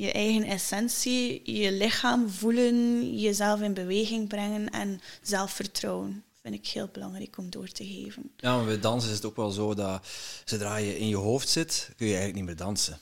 [0.00, 6.24] je eigen essentie, je lichaam voelen, jezelf in beweging brengen en zelfvertrouwen.
[6.40, 8.30] Vind ik heel belangrijk om door te geven.
[8.36, 10.06] Ja, maar bij dansen is het ook wel zo dat
[10.44, 12.98] zodra je in je hoofd zit, kun je eigenlijk niet meer dansen.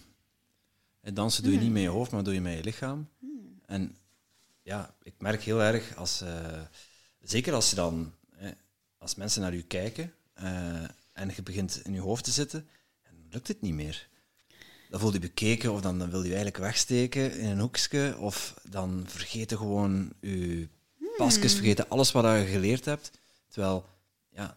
[1.01, 3.09] En dansen doe je niet met je hoofd, maar doe je met je lichaam.
[3.67, 3.97] En
[4.63, 6.61] ja, ik merk heel erg als, eh,
[7.21, 8.49] zeker als je dan, eh,
[8.99, 10.83] als mensen naar je kijken eh,
[11.13, 12.69] en je begint in je hoofd te zitten,
[13.03, 14.09] dan lukt het niet meer.
[14.93, 18.55] Dan voel je bekeken of dan, dan wil je eigenlijk wegsteken in een hoekje of
[18.63, 20.69] dan vergeet je gewoon je
[21.17, 23.11] pasjes, vergeten alles wat je geleerd hebt.
[23.49, 23.85] Terwijl,
[24.31, 24.55] ja,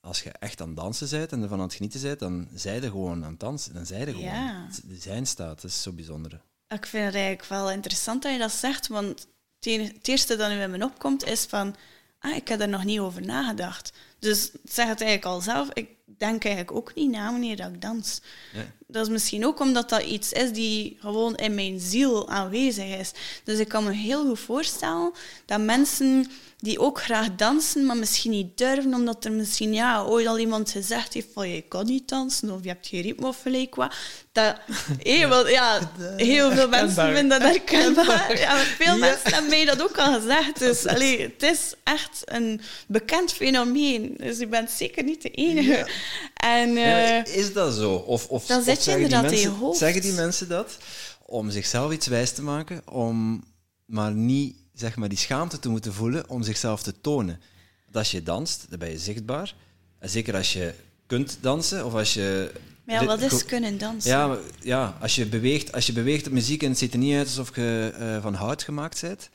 [0.00, 2.74] als je echt aan het dansen bent en ervan aan het genieten bent, dan zij
[2.74, 3.74] je gewoon aan het dansen.
[3.74, 4.22] Dan zij je gewoon.
[4.22, 4.68] Ja.
[4.84, 6.40] De zijn staat, dat is zo bijzonder.
[6.68, 9.26] Ik vind het eigenlijk wel interessant dat je dat zegt, want
[9.60, 11.76] het eerste dat nu in me opkomt is van,
[12.18, 13.92] ah, ik heb er nog niet over nagedacht.
[14.18, 17.80] Dus zeg het eigenlijk al zelf, ik denk eigenlijk ook niet na wanneer dat ik
[17.80, 18.20] dans.
[18.52, 18.60] Ja.
[18.88, 23.10] Dat is misschien ook omdat dat iets is die gewoon in mijn ziel aanwezig is.
[23.44, 25.12] Dus ik kan me heel goed voorstellen
[25.46, 26.26] dat mensen
[26.58, 30.70] die ook graag dansen, maar misschien niet durven, omdat er misschien ja, ooit al iemand
[30.70, 33.94] gezegd heeft van je kan niet dansen of je hebt geen ritme of gelijk wat.
[34.32, 34.56] Dat
[35.02, 38.38] heel, veel, ja, heel veel mensen vinden dat herkenbaar.
[38.38, 38.96] Ja, veel Ja.
[38.96, 40.58] mensen hebben mij dat ook al gezegd.
[40.66, 44.14] Dus allee, het is echt een bekend fenomeen.
[44.18, 45.74] Dus je bent zeker niet de enige.
[45.74, 45.86] En, Ja,
[46.34, 47.94] eh, maar is dat zo?
[47.94, 49.78] Of, of, dan zit je zeggen, die inderdaad in je mensen, hoofd.
[49.78, 50.76] zeggen die mensen dat
[51.22, 53.44] om zichzelf iets wijs te maken, om
[53.84, 57.40] maar niet zeg maar, die schaamte te moeten voelen om zichzelf te tonen?
[57.84, 59.54] Want als je danst, dan ben je zichtbaar.
[59.98, 60.74] En zeker als je
[61.06, 62.52] kunt dansen of als je...
[62.84, 64.10] maar ja, wat is kunnen dansen?
[64.10, 67.16] Ja, ja als, je beweegt, als je beweegt op muziek en het ziet er niet
[67.16, 69.30] uit alsof je eh, van hout gemaakt bent,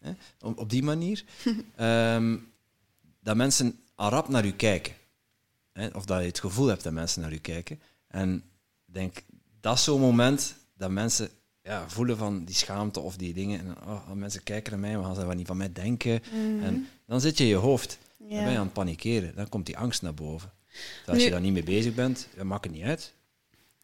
[0.00, 0.10] hè,
[0.40, 1.24] op, op die manier,
[1.76, 2.36] ehm,
[3.22, 4.92] dat mensen al rap naar u kijken.
[5.92, 7.80] Of dat je het gevoel hebt dat mensen naar u kijken.
[8.08, 8.34] En
[8.86, 9.22] ik denk,
[9.60, 11.30] dat is zo'n moment dat mensen
[11.62, 13.60] ja, voelen van die schaamte of die dingen.
[13.60, 16.22] En oh, mensen kijken naar mij, maar gaan ze wel niet van mij denken.
[16.62, 17.98] En dan zit je in je hoofd.
[18.18, 19.34] Dan ben je aan het panikeren.
[19.34, 20.52] Dan komt die angst naar boven.
[20.68, 23.14] Dus als je daar niet mee bezig bent, maakt het niet uit.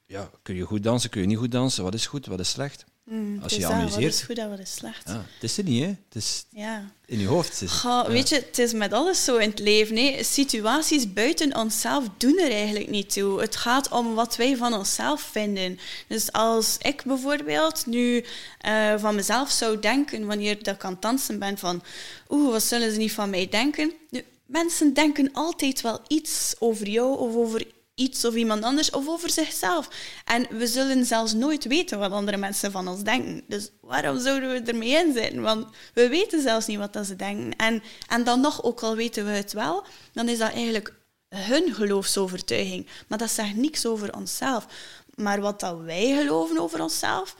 [0.06, 1.84] Ja, kun je goed dansen, kun je niet goed dansen?
[1.84, 2.84] Wat is goed, wat is slecht?
[3.04, 4.02] Mm, als je is je dat, amuseert.
[4.02, 5.02] Wat is goed en wat is slecht?
[5.08, 5.86] Ja, het is er niet, hè?
[5.88, 6.90] Het is Ja.
[7.06, 7.56] in je hoofd.
[7.56, 7.78] Zit het.
[7.78, 9.96] Goh, Weet je, het is met alles zo in het leven.
[9.96, 10.22] Hè.
[10.22, 13.40] Situaties buiten onszelf doen er eigenlijk niet toe.
[13.40, 15.78] Het gaat om wat wij van onszelf vinden.
[16.08, 18.24] Dus als ik bijvoorbeeld nu
[18.60, 21.82] eh, van mezelf zou denken, wanneer dat ik aan het dansen ben, van
[22.28, 23.92] oeh, wat zullen ze niet van mij denken?
[24.10, 27.64] Nu, mensen denken altijd wel iets over jou of over
[27.94, 29.88] iets of iemand anders of over zichzelf.
[30.24, 33.44] En we zullen zelfs nooit weten wat andere mensen van ons denken.
[33.48, 35.42] Dus waarom zouden we ermee inzitten?
[35.42, 37.56] Want we weten zelfs niet wat dat ze denken.
[37.56, 40.94] En, en dan nog, ook al weten we het wel, dan is dat eigenlijk
[41.28, 42.86] hun geloofsovertuiging.
[43.08, 44.66] Maar dat zegt niks over onszelf.
[45.14, 47.36] Maar wat dat wij geloven over onszelf,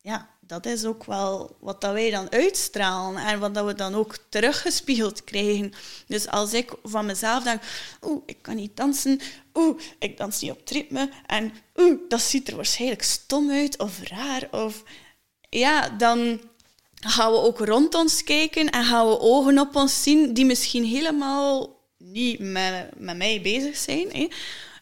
[0.00, 3.94] ja, dat is ook wel wat dat wij dan uitstralen en wat dat we dan
[3.94, 5.72] ook teruggespiegeld krijgen.
[6.06, 7.62] Dus als ik van mezelf denk,
[8.02, 9.20] oeh, ik kan niet dansen,
[9.54, 14.00] oeh, ik dans niet op ritme en oeh, dat ziet er waarschijnlijk stom uit of
[14.02, 14.82] raar of...
[15.50, 16.40] Ja, dan
[16.94, 20.84] gaan we ook rond ons kijken en gaan we ogen op ons zien die misschien
[20.84, 24.08] helemaal niet met, met mij bezig zijn.
[24.12, 24.28] Hè.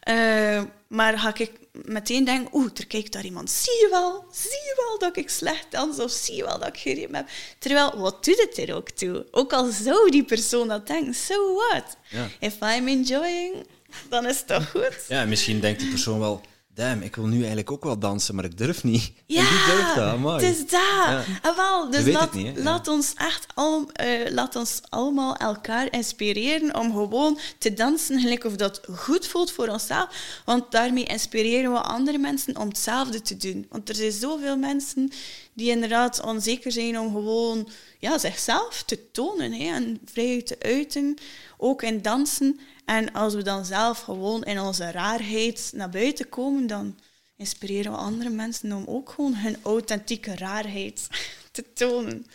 [0.09, 1.51] Uh, maar ga ik
[1.85, 3.49] meteen denken, oeh, er kijkt daar iemand.
[3.51, 6.67] Zie je wel, zie je wel dat ik slecht dans of zie je wel dat
[6.67, 7.27] ik geen heb.
[7.59, 9.25] Terwijl, wat doet het er ook toe?
[9.31, 11.97] Ook al zou die persoon dat denken, so what?
[12.09, 12.27] Ja.
[12.39, 13.67] If I'm enjoying,
[14.09, 15.05] dan is het toch goed?
[15.07, 16.41] Ja, misschien denkt die persoon wel,
[16.77, 19.11] damn, ik wil nu eigenlijk ook wel dansen, maar ik durf niet.
[19.25, 20.69] Ja, en die durft dat, het is dat.
[20.69, 21.23] Ja.
[21.41, 26.91] Ah, wel, dus laat, laat, ons echt al, uh, laat ons allemaal elkaar inspireren om
[26.91, 30.41] gewoon te dansen, gelijk of dat goed voelt voor onszelf.
[30.45, 33.65] Want daarmee inspireren we andere mensen om hetzelfde te doen.
[33.69, 35.11] Want er zijn zoveel mensen
[35.53, 37.69] die inderdaad onzeker zijn om gewoon
[37.99, 41.15] ja, zichzelf te tonen hè, en vrij te uiten,
[41.57, 42.59] ook in dansen.
[42.87, 46.95] En als we dan zelf gewoon in onze raarheid naar buiten komen, dan
[47.35, 51.07] inspireren we andere mensen om ook gewoon hun authentieke raarheid
[51.51, 52.25] te tonen.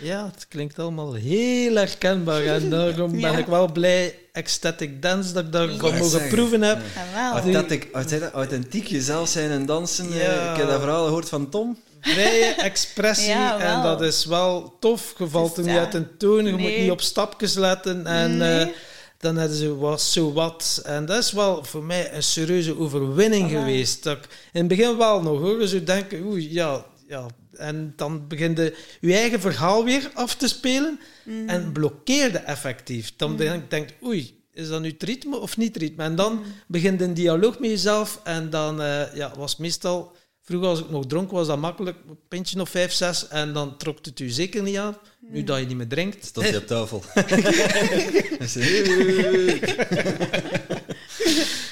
[0.00, 2.44] Ja, het klinkt allemaal heel herkenbaar.
[2.44, 6.80] En daarom ben ik wel blij, ecstatic dance, dat ik daar ja, mogen proeven heb.
[7.14, 10.12] Ja, authentiek jezelf zijn en dansen.
[10.12, 11.78] Eh, ik heb dat verhaal gehoord van Tom.
[12.00, 13.32] Vrije expressie.
[13.58, 15.14] en dat is wel tof.
[15.18, 16.46] Je valt er niet uit een toon.
[16.46, 18.06] Je moet niet op stapjes letten.
[18.06, 18.66] En, nee.
[18.66, 18.72] uh,
[19.18, 20.82] dan hadden ze was zo wat.
[20.84, 24.02] En dat is wel voor mij een serieuze overwinning geweest.
[24.02, 25.66] Dat ik in het begin wel nog hoor.
[25.66, 27.26] Zo denken, oeh, ja, ja.
[27.52, 31.00] En dan begint je je eigen verhaal weer af te spelen.
[31.24, 31.48] Mm.
[31.48, 33.12] En blokkeerde effectief.
[33.16, 33.62] Dan mm.
[33.68, 36.02] denk ik, oei, is dat nu het ritme of niet het ritme?
[36.02, 36.42] En dan mm.
[36.66, 38.20] begint een dialoog met jezelf.
[38.24, 40.15] En dan uh, ja, was meestal...
[40.46, 41.96] Vroeger als ik nog dronk, was dat makkelijk.
[42.08, 43.28] Een pintje of vijf, zes.
[43.28, 44.96] En dan trok het u zeker niet aan.
[45.20, 46.24] Nu dat je niet meer drinkt.
[46.24, 47.02] Stond je op tafel.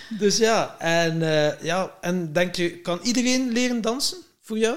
[0.23, 4.77] dus ja, en, uh, ja, en denk je, kan iedereen leren dansen voor jou?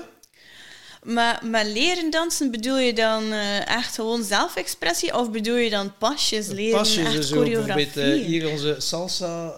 [1.04, 5.98] Maar met leren dansen bedoel je dan uh, echt gewoon zelfexpressie of bedoel je dan
[5.98, 8.20] pasjes leren, pasjes, echt dus choreografie?
[8.20, 9.50] Uh, hier onze salsa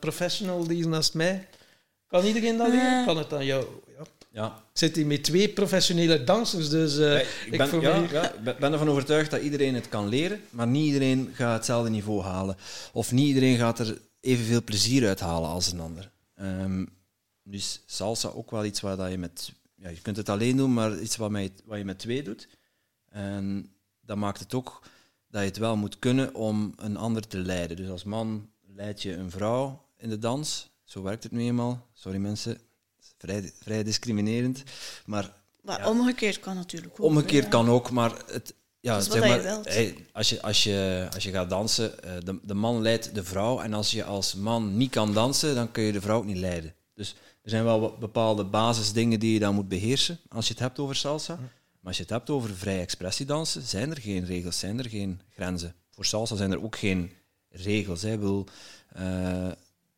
[0.00, 1.48] professional, die is naast mij.
[2.08, 3.04] Kan iedereen dat leren?
[3.04, 3.64] Kan het aan jou?
[4.38, 4.46] Ja.
[4.46, 8.88] Ik zit hier met twee professionele dansers, dus uh, ik, ben, ja, ja, ben ervan
[8.88, 12.56] overtuigd dat iedereen het kan leren, maar niet iedereen gaat hetzelfde niveau halen.
[12.92, 16.10] Of niet iedereen gaat er evenveel plezier uit halen als een ander.
[16.40, 16.88] Um,
[17.42, 19.52] dus salsa ook wel iets waar dat je met...
[19.74, 22.48] Ja, je kunt het alleen doen, maar iets wat, met, wat je met twee doet.
[23.08, 23.70] En
[24.00, 24.82] dat maakt het ook
[25.28, 27.76] dat je het wel moet kunnen om een ander te leiden.
[27.76, 30.70] Dus als man leid je een vrouw in de dans.
[30.84, 31.86] Zo werkt het nu eenmaal.
[31.92, 32.60] Sorry mensen,
[33.18, 34.62] vrij, vrij discriminerend.
[35.06, 37.06] Maar, maar omgekeerd kan natuurlijk ook.
[37.06, 39.56] Omgekeerd kan ook, maar het, ja, zeg maar,
[40.12, 43.60] als, je, als, je, als je gaat dansen, eh, de, de man leidt de vrouw.
[43.60, 46.36] En als je als man niet kan dansen, dan kun je de vrouw ook niet
[46.36, 46.74] leiden.
[46.94, 50.78] Dus er zijn wel bepaalde basisdingen die je dan moet beheersen als je het hebt
[50.78, 51.36] over salsa.
[51.36, 55.20] Maar als je het hebt over vrije expressiedansen, zijn er geen regels, zijn er geen
[55.30, 55.74] grenzen.
[55.90, 57.12] Voor salsa zijn er ook geen
[57.50, 58.02] regels.
[58.02, 58.12] Hè.
[58.12, 58.46] Ik, wil,
[58.98, 59.48] uh,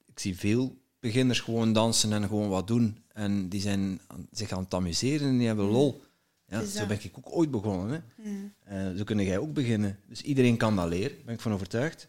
[0.06, 3.04] ik zie veel beginners gewoon dansen en gewoon wat doen.
[3.12, 5.72] En die zijn zich aan het amuseren en die hebben mm.
[5.72, 6.02] lol.
[6.46, 7.90] Ja, zo ben ik ook ooit begonnen.
[7.90, 8.30] Hè.
[8.30, 8.54] Mm.
[8.72, 9.98] Uh, zo kun jij ook beginnen.
[10.08, 12.06] Dus iedereen kan dat leren, ben ik van overtuigd.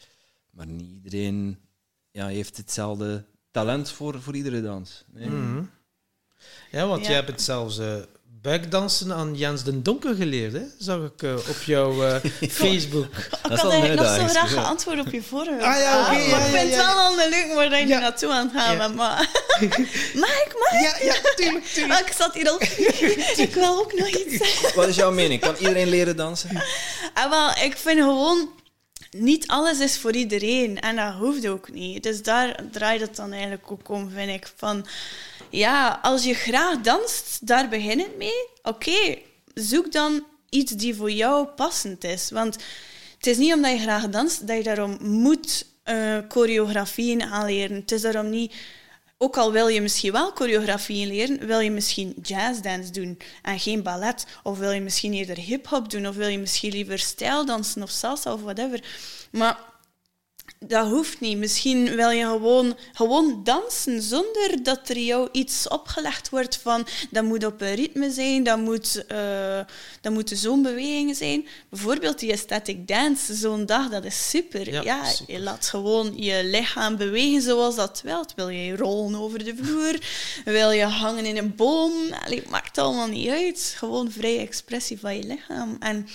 [0.49, 1.57] Maar niet iedereen
[2.11, 5.05] ja, heeft hetzelfde talent voor, voor iedere dans.
[5.11, 5.29] Nee.
[5.29, 5.69] Mm.
[6.71, 7.07] Ja, want ja.
[7.07, 7.95] jij hebt het zelfs uh,
[8.41, 10.61] buikdansen aan Jens den Donker geleerd, hè?
[10.77, 12.15] zag ik uh, op jouw uh,
[12.49, 13.05] Facebook.
[13.05, 16.39] ik had eigenlijk nog zo graag geantwoord op je vorige ah, ja, okay, ja, Maar
[16.39, 18.77] ik vind het wel al leuk waar je naartoe aan het gaan.
[18.77, 19.29] Maar...
[20.13, 21.87] mag ik, mag Ja, ja tuurlijk, tuurlijk.
[21.87, 22.61] Maar ik zat hier al...
[23.45, 24.75] ik wil ook nog iets zeggen.
[24.75, 25.41] Wat is jouw mening?
[25.41, 26.49] Kan iedereen leren dansen?
[27.13, 28.49] Ah, wel, ik vind gewoon
[29.09, 32.03] niet alles is voor iedereen en dat hoeft ook niet.
[32.03, 34.51] Dus daar draait het dan eigenlijk ook om, vind ik.
[34.55, 34.85] Van,
[35.51, 38.47] ja, als je graag danst, daar begin het mee.
[38.63, 39.17] Oké,
[39.53, 42.31] zoek dan iets die voor jou passend is.
[42.31, 42.57] Want
[43.15, 47.75] het is niet omdat je graag danst dat je daarom moet uh, choreografieën aanleren.
[47.75, 48.53] Het is daarom niet
[49.23, 53.83] ook al wil je misschien wel choreografie leren, wil je misschien jazzdance doen en geen
[53.83, 54.25] ballet.
[54.43, 58.33] Of wil je misschien eerder hip-hop doen, of wil je misschien liever stijldansen of salsa
[58.33, 58.83] of whatever.
[59.31, 59.57] Maar
[60.65, 61.37] dat hoeft niet.
[61.37, 67.23] Misschien wil je gewoon, gewoon dansen zonder dat er jou iets opgelegd wordt van dat
[67.23, 69.59] moet op een ritme zijn, dat, moet, uh,
[70.01, 71.47] dat moeten zo'n bewegingen zijn.
[71.69, 74.83] Bijvoorbeeld die static dance, zo'n dag, dat is super.
[74.83, 78.33] Ja, je laat gewoon je lichaam bewegen zoals dat wilt.
[78.35, 79.99] Wil je rollen over de vloer?
[80.45, 81.91] Wil je hangen in een boom?
[82.25, 83.73] Allee, maakt allemaal niet uit.
[83.77, 85.75] Gewoon vrije expressie van je lichaam.
[85.79, 86.07] En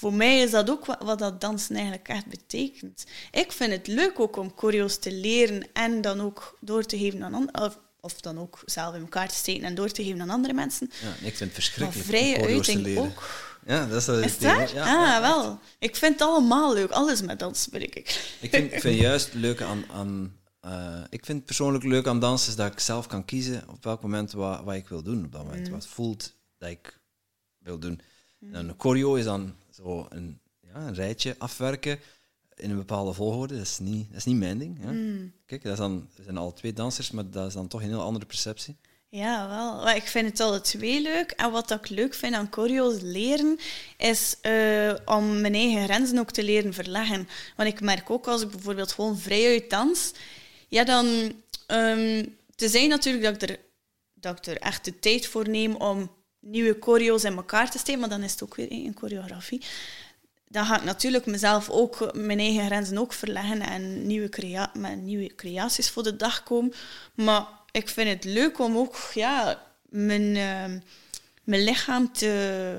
[0.00, 3.04] voor mij is dat ook wat, wat, dat dansen eigenlijk echt betekent.
[3.30, 7.22] Ik vind het leuk ook om choreo's te leren en dan ook door te geven
[7.22, 7.74] aan anderen.
[8.00, 10.90] Of, dan ook zelf in elkaar te steken en door te geven aan andere mensen.
[11.02, 13.48] Ja, ik vind het verschrikkelijk maar vrije uiting ook.
[13.66, 14.70] Ja, dat is, dat is dat?
[14.70, 15.58] Ja, ah, wel.
[15.78, 16.90] Ik vind het allemaal leuk.
[16.90, 17.94] Alles met dansen ben ik.
[18.40, 19.84] Ik vind, vind juist leuk aan...
[19.90, 23.84] aan uh, ik vind persoonlijk leuk aan dansen is dat ik zelf kan kiezen op
[23.84, 25.24] welk moment wat, wat ik wil doen.
[25.24, 25.66] Op dat moment.
[25.66, 25.72] Mm.
[25.72, 27.00] Wat voelt dat ik
[27.58, 28.00] wil doen.
[28.38, 28.54] Mm.
[28.54, 31.98] En een choreo is dan zo een, ja, een rijtje afwerken
[32.56, 34.78] in een bepaalde volgorde, dat is niet, dat is niet mijn ding.
[34.82, 34.90] Ja.
[34.90, 35.32] Mm.
[35.46, 37.88] Kijk, dat is dan, er zijn al twee dansers, maar dat is dan toch een
[37.88, 38.76] heel andere perceptie.
[39.08, 39.88] Ja, wel.
[39.96, 41.30] Ik vind het alle twee leuk.
[41.30, 43.58] En wat ik leuk vind aan choreo's leren,
[43.96, 47.28] is uh, om mijn eigen grenzen ook te leren verleggen.
[47.56, 50.12] Want ik merk ook als ik bijvoorbeeld gewoon vrij uit dans,
[50.68, 51.06] ja, dan...
[51.66, 53.58] Um, te zijn natuurlijk dat ik, er,
[54.14, 56.10] dat ik er echt de tijd voor neem om
[56.40, 59.62] nieuwe choreo's in elkaar te steken, maar dan is het ook weer een choreografie.
[60.48, 65.34] Dan ga ik natuurlijk mezelf ook, mijn eigen grenzen ook verleggen en nieuwe, crea nieuwe
[65.34, 66.72] creaties voor de dag komen.
[67.14, 70.80] Maar ik vind het leuk om ook ja, mijn, uh,
[71.44, 72.78] mijn lichaam te,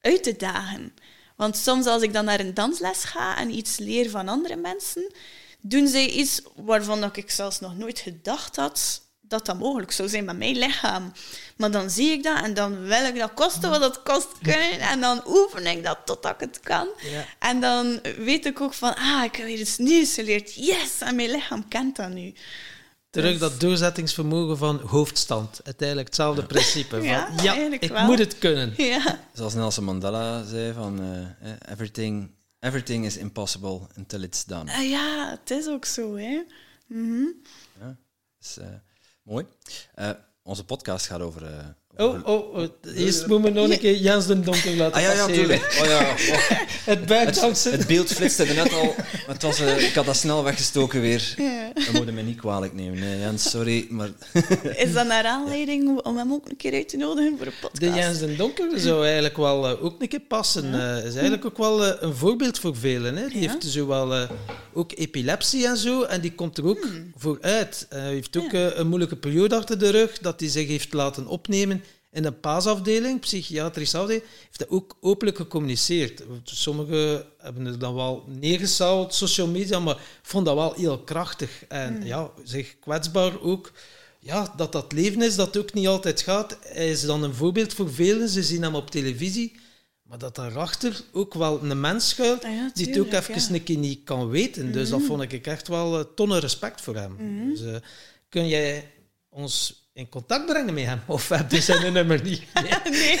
[0.00, 0.94] uit te dagen.
[1.36, 5.12] Want soms als ik dan naar een dansles ga en iets leer van andere mensen,
[5.60, 10.24] doen zij iets waarvan ik zelfs nog nooit gedacht had dat dat mogelijk zou zijn
[10.24, 11.12] met mijn lichaam.
[11.56, 14.80] Maar dan zie ik dat en dan wil ik dat kosten wat het kost kunnen.
[14.92, 16.88] En dan oefen ik dat totdat ik het kan.
[17.38, 20.54] En dan weet ik ook van, ah, ik heb hier iets nieuws geleerd.
[20.54, 21.00] Yes!
[21.00, 22.34] En mijn lichaam kent dat nu.
[23.10, 25.60] Terug dus- dat doorzettingsvermogen van hoofdstand.
[25.64, 26.96] Uiteindelijk hetzelfde principe.
[26.96, 28.74] Van, ja, ja ik moet het kunnen.
[28.76, 29.20] Ja.
[29.32, 34.70] Zoals Nelson Mandela zei, van uh, everything, everything is impossible until it's done.
[34.70, 36.16] Uh, ja, het is ook zo.
[36.16, 36.42] Hè.
[36.86, 37.34] Mm -hmm.
[37.80, 37.96] ja,
[38.38, 38.64] dus, uh,
[39.26, 39.46] Mooi.
[39.96, 40.10] Uh,
[40.42, 41.42] onze podcast gaat over...
[41.98, 45.12] Oh, oh, oh, eerst moeten we nog een keer Jens de Donker laten ah, ja,
[45.12, 45.24] ja.
[45.24, 46.00] Oh, ja,
[46.32, 46.50] oh.
[46.84, 47.70] het buikdansen.
[47.70, 48.94] Het, het, beeld flitste er net al.
[49.26, 51.34] Het was, uh, ik had dat snel weggestoken weer.
[51.36, 51.70] Ja.
[51.74, 52.98] Dat moet je me niet kwalijk nemen.
[52.98, 53.86] Nee, Jens, sorry.
[53.90, 54.08] Maar
[54.84, 57.80] is dat naar aanleiding om hem ook een keer uit te nodigen voor een podcast?
[57.80, 60.70] De Jens de Donker zou eigenlijk wel uh, ook een keer passen.
[60.70, 60.98] Ja.
[60.98, 63.16] Uh, is eigenlijk ook wel een voorbeeld voor velen.
[63.16, 63.28] Hè.
[63.28, 64.28] Die heeft zo wel
[64.72, 66.02] ook epilepsie en zo.
[66.02, 67.12] En die komt er ook hmm.
[67.16, 67.86] voor uit.
[67.88, 71.82] Hij heeft ook een moeilijke periode achter de rug dat hij zich heeft laten opnemen
[72.16, 76.22] in de paasafdeling, psychiatrische afdeling, heeft dat ook openlijk gecommuniceerd.
[76.44, 81.64] Sommigen hebben er dan wel neergesouwd, social media, maar vond dat wel heel krachtig.
[81.68, 82.06] En hmm.
[82.06, 83.72] ja, zich kwetsbaar ook.
[84.18, 86.58] Ja, dat dat leven is, dat ook niet altijd gaat.
[86.60, 88.28] Hij is dan een voorbeeld voor velen.
[88.28, 89.52] Ze zien hem op televisie.
[90.02, 93.78] Maar dat daarachter ook wel een mens schuilt ah die het ook even een keer
[93.78, 94.72] niet kan weten.
[94.72, 95.08] Dus dat hmm.
[95.08, 97.16] vond ik echt wel uh, tonnen respect voor hem.
[97.16, 97.48] Hmm.
[97.48, 97.76] Dus, uh,
[98.28, 98.90] kun jij
[99.28, 101.00] ons in contact brengen met hem?
[101.06, 102.42] Of heb je zijn nummer niet?
[102.84, 103.20] Nee.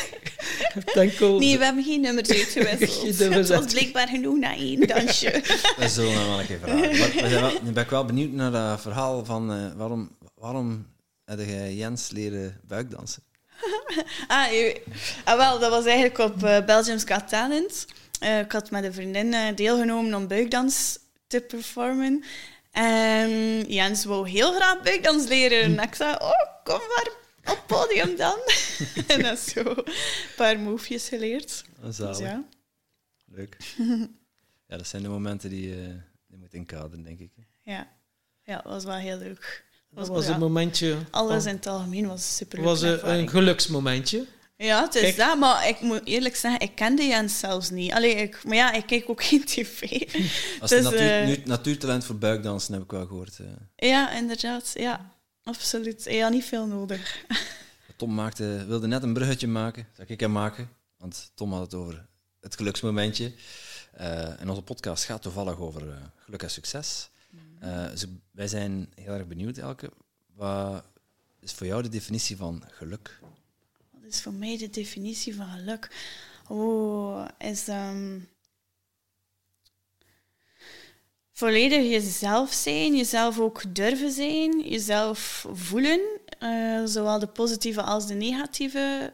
[0.94, 1.38] nee.
[1.38, 3.18] nee, we hebben geen nummers uitgewisseld.
[3.34, 5.42] Het was blijkbaar genoeg na één dansje.
[5.76, 7.64] we zullen hem wel een keer vragen.
[7.64, 10.86] nu ben ik wel benieuwd naar dat verhaal van uh, waarom, waarom
[11.24, 13.22] heb jij Jens leren buikdansen?
[14.28, 14.46] ah,
[15.24, 17.86] ah, wel, dat was eigenlijk op uh, Belgium's Got Talent.
[18.22, 22.24] Uh, ik had met een vriendin deelgenomen om buikdans te performen.
[22.76, 25.62] En Jens wou heel graag buikdans leren.
[25.62, 27.10] En ik zei, oh, kom maar
[27.44, 28.38] op podium dan.
[29.16, 29.94] en dan zo een
[30.36, 31.64] paar movejes geleerd.
[31.80, 32.44] Dus ja.
[33.26, 33.56] Leuk.
[34.68, 37.30] ja, dat zijn de momenten die je, die moet inkaderen, denk ik.
[37.62, 37.88] Ja.
[38.44, 39.64] ja, dat was wel heel leuk.
[39.90, 40.96] Dat was, een momentje.
[41.10, 42.66] Alles in het algemeen was super leuk.
[42.66, 44.26] was een, een geluksmomentje.
[44.56, 47.92] Ja, het is dat, maar ik moet eerlijk zeggen, ik kende Jens zelfs niet.
[47.92, 49.80] Allee, ik, maar ja, ik kijk ook geen tv.
[50.60, 53.38] Als dus, natuur, uh, natuurtalent voor buikdansen heb ik wel gehoord.
[53.38, 53.46] Uh.
[53.76, 54.70] Ja, inderdaad.
[54.74, 56.04] Ja, absoluut.
[56.04, 57.24] Ja, niet veel nodig.
[57.96, 60.68] Tom maakte, wilde net een bruggetje maken, zou ik hem maken.
[60.98, 62.06] Want Tom had het over
[62.40, 63.32] het geluksmomentje.
[64.00, 65.82] Uh, en onze podcast gaat toevallig over
[66.16, 67.08] geluk en succes.
[67.30, 67.88] Mm.
[67.90, 69.90] dus wij zijn heel erg benieuwd, Elke.
[70.34, 70.84] Wat
[71.40, 73.18] is voor jou de definitie van geluk?
[74.08, 75.90] Is voor mij de definitie van geluk.
[76.48, 78.28] Oh, is um,
[81.32, 86.00] volledig jezelf zijn, jezelf ook durven zijn, jezelf voelen,
[86.42, 89.12] uh, zowel de positieve als de negatieve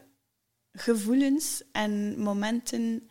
[0.72, 3.09] gevoelens en momenten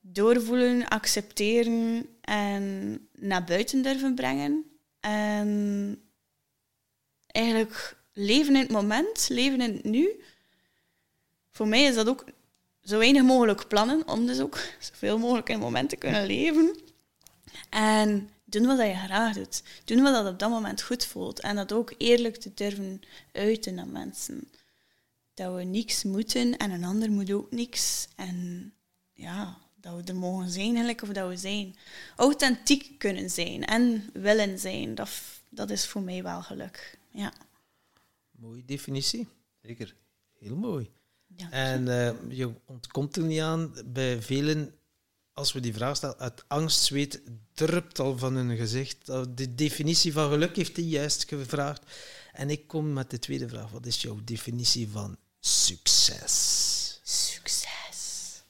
[0.00, 4.64] doorvoelen, accepteren en naar buiten durven brengen.
[5.00, 6.02] En
[7.26, 10.20] eigenlijk leven in het moment, leven in het nu.
[11.50, 12.24] Voor mij is dat ook
[12.82, 16.76] zo weinig mogelijk plannen, om dus ook zoveel mogelijk in het moment te kunnen leven.
[17.70, 19.62] En doen wat je graag doet.
[19.84, 21.40] Doen wat dat op dat moment goed voelt.
[21.40, 23.00] En dat ook eerlijk te durven
[23.32, 24.50] uiten naar mensen.
[25.34, 28.08] Dat we niks moeten en een ander moet ook niks.
[28.16, 28.72] En
[29.12, 31.76] ja, dat we er mogen zijn eigenlijk of dat we zijn.
[32.16, 34.94] Authentiek kunnen zijn en willen zijn.
[34.94, 35.10] Dat,
[35.48, 36.98] dat is voor mij wel geluk.
[37.10, 37.32] Ja.
[38.38, 39.28] Mooie definitie.
[39.62, 39.94] Zeker.
[40.38, 40.90] Heel mooi.
[41.36, 41.50] Ja.
[41.50, 44.74] En eh, je ontkomt er niet aan bij velen,
[45.32, 47.22] als we die vraag stellen, uit angst, zweet,
[47.54, 49.06] drupt al van hun gezicht.
[49.36, 51.82] De definitie van geluk heeft hij juist gevraagd.
[52.32, 53.70] En ik kom met de tweede vraag.
[53.70, 57.00] Wat is jouw definitie van succes?
[57.02, 58.42] Succes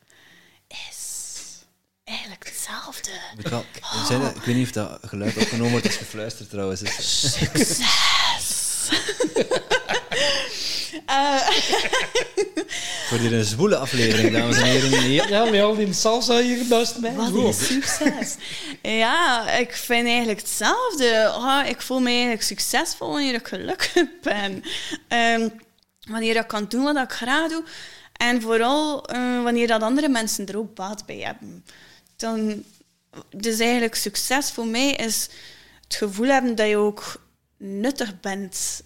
[0.66, 1.64] is
[2.04, 3.10] eigenlijk hetzelfde.
[3.36, 3.64] Wel,
[4.06, 6.80] zijn ik weet niet of dat geluid opgenomen wordt als gefluisterd trouwens.
[6.80, 7.78] Dus,
[11.06, 11.48] Eh,
[13.08, 15.10] voor hier een zwoele aflevering, dames en heren.
[15.12, 15.26] Ja.
[15.28, 17.14] Ja, met al die salsa hier naast mij.
[17.14, 18.36] Wat is succes?
[18.82, 21.32] Ja, ik vind eigenlijk hetzelfde.
[21.36, 24.62] Oh, ik voel me eigenlijk succesvol wanneer ik gelukkig ben.
[25.08, 25.48] Ehm,
[26.08, 27.64] wanneer ik kan doen wat ik graag doe.
[28.12, 31.64] En vooral eh, wanneer dat andere mensen er ook baat bij hebben.
[32.16, 32.62] Dan,
[33.30, 35.28] dus eigenlijk succes voor mij is
[35.84, 37.20] het gevoel hebben dat je ook
[37.58, 38.82] nuttig bent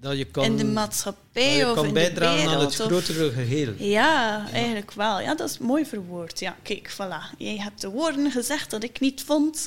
[0.00, 2.72] Dat je kan, in de dat maatschappij je of kan in bijdragen de aan wereld.
[2.72, 3.74] het of- grotere geheel.
[3.78, 5.20] ja, eigenlijk wel.
[5.20, 6.38] Ja, dat is mooi verwoord.
[6.40, 7.36] Ja, kijk, voilà.
[7.38, 9.66] Jij hebt de woorden gezegd dat ik niet vond.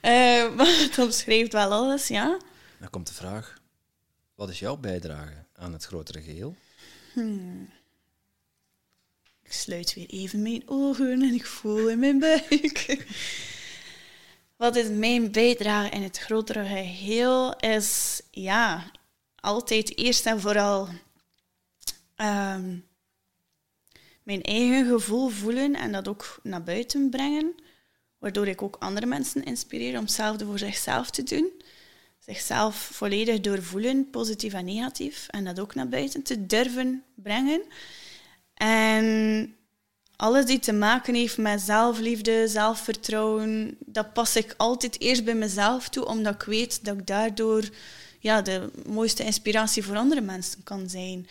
[0.00, 0.10] Eh,
[0.56, 2.38] maar het omschrijft wel alles, ja.
[2.80, 3.54] Dan komt de vraag,
[4.34, 6.56] wat is jouw bijdrage aan het grotere geheel?
[9.42, 12.86] Ik sluit weer even mijn ogen en ik voel in mijn buik.
[14.64, 17.56] Wat is mijn bijdrage in het grotere geheel?
[17.56, 18.90] Is ja,
[19.36, 20.88] altijd eerst en vooral
[22.16, 22.76] ehm,
[24.22, 27.54] mijn eigen gevoel voelen en dat ook naar buiten brengen.
[28.18, 31.50] Waardoor ik ook andere mensen inspireer om hetzelfde voor zichzelf te doen.
[32.18, 35.26] Zichzelf volledig doorvoelen, positief en negatief.
[35.28, 37.62] En dat ook naar buiten te durven brengen.
[38.54, 39.56] En
[40.16, 45.88] alles die te maken heeft met zelfliefde, zelfvertrouwen, dat pas ik altijd eerst bij mezelf
[45.88, 47.62] toe, omdat ik weet dat ik daardoor
[48.20, 51.28] ja, de mooiste inspiratie voor andere mensen kan zijn.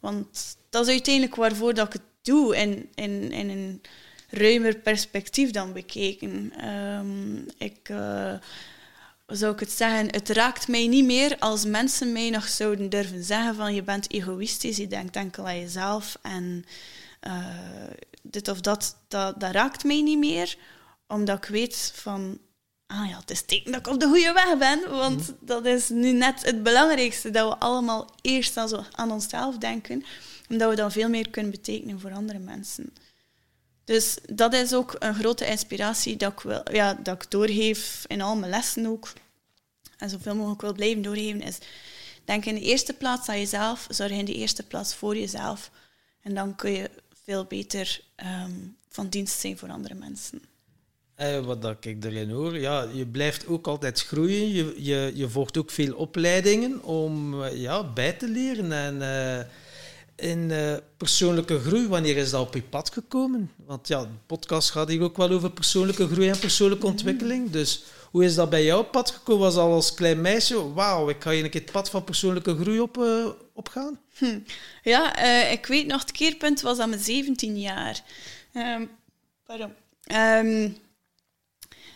[0.00, 3.82] Want dat is uiteindelijk waarvoor dat ik het doe, in, in, in een
[4.30, 6.52] ruimer perspectief dan bekeken.
[6.56, 8.34] Ehm, ik, eh,
[9.26, 13.24] zou ik het zeggen, het raakt mij niet meer als mensen mij nog zouden durven
[13.24, 16.64] zeggen van je bent egoïstisch, je denkt enkel aan jezelf en
[17.20, 17.44] eh,
[18.30, 20.56] dit of dat, dat, dat raakt mij niet meer,
[21.08, 22.38] omdat ik weet van,
[22.86, 25.88] ah ja, het is teken dat ik op de goede weg ben, want dat is
[25.88, 30.04] nu net het belangrijkste, dat we allemaal eerst aan, zo, aan onszelf denken,
[30.48, 32.94] omdat we dan veel meer kunnen betekenen voor andere mensen.
[33.84, 38.20] Dus dat is ook een grote inspiratie dat ik, wil, ja, dat ik doorgeef in
[38.20, 39.12] al mijn lessen ook.
[39.98, 41.58] En zoveel mogelijk wil blijven doorgeven is...
[42.26, 43.86] Denk in de eerste plaats aan jezelf.
[43.90, 45.70] Zorg in de eerste plaats voor jezelf.
[46.22, 46.90] En dan kun je
[47.26, 48.52] veel beter ehm,
[48.88, 50.42] van dienst zijn voor andere mensen.
[51.14, 54.48] Eh, wat dat ik erin hoor, ja, je blijft ook altijd groeien.
[54.48, 58.72] Je, je, je volgt ook veel opleidingen om eh, ja, bij te leren.
[58.72, 59.46] En eh,
[60.16, 63.50] in eh, persoonlijke groei, wanneer is dat op je pad gekomen?
[63.66, 67.50] Want ja, de podcast gaat hier ook wel over persoonlijke groei en persoonlijke ontwikkeling.
[67.50, 69.42] Dus hoe is dat bij jou op pad gekomen?
[69.42, 72.56] Was al als klein meisje, wauw, ik ga hier een keer het pad van persoonlijke
[72.56, 72.96] groei op,
[73.56, 74.00] opgaan?
[74.82, 78.00] Ja, eh, ik weet nog, het keerpunt was aan mijn 17 jaar.
[78.52, 78.86] Ehm,
[79.46, 79.72] pardon.
[80.04, 80.70] Ehm,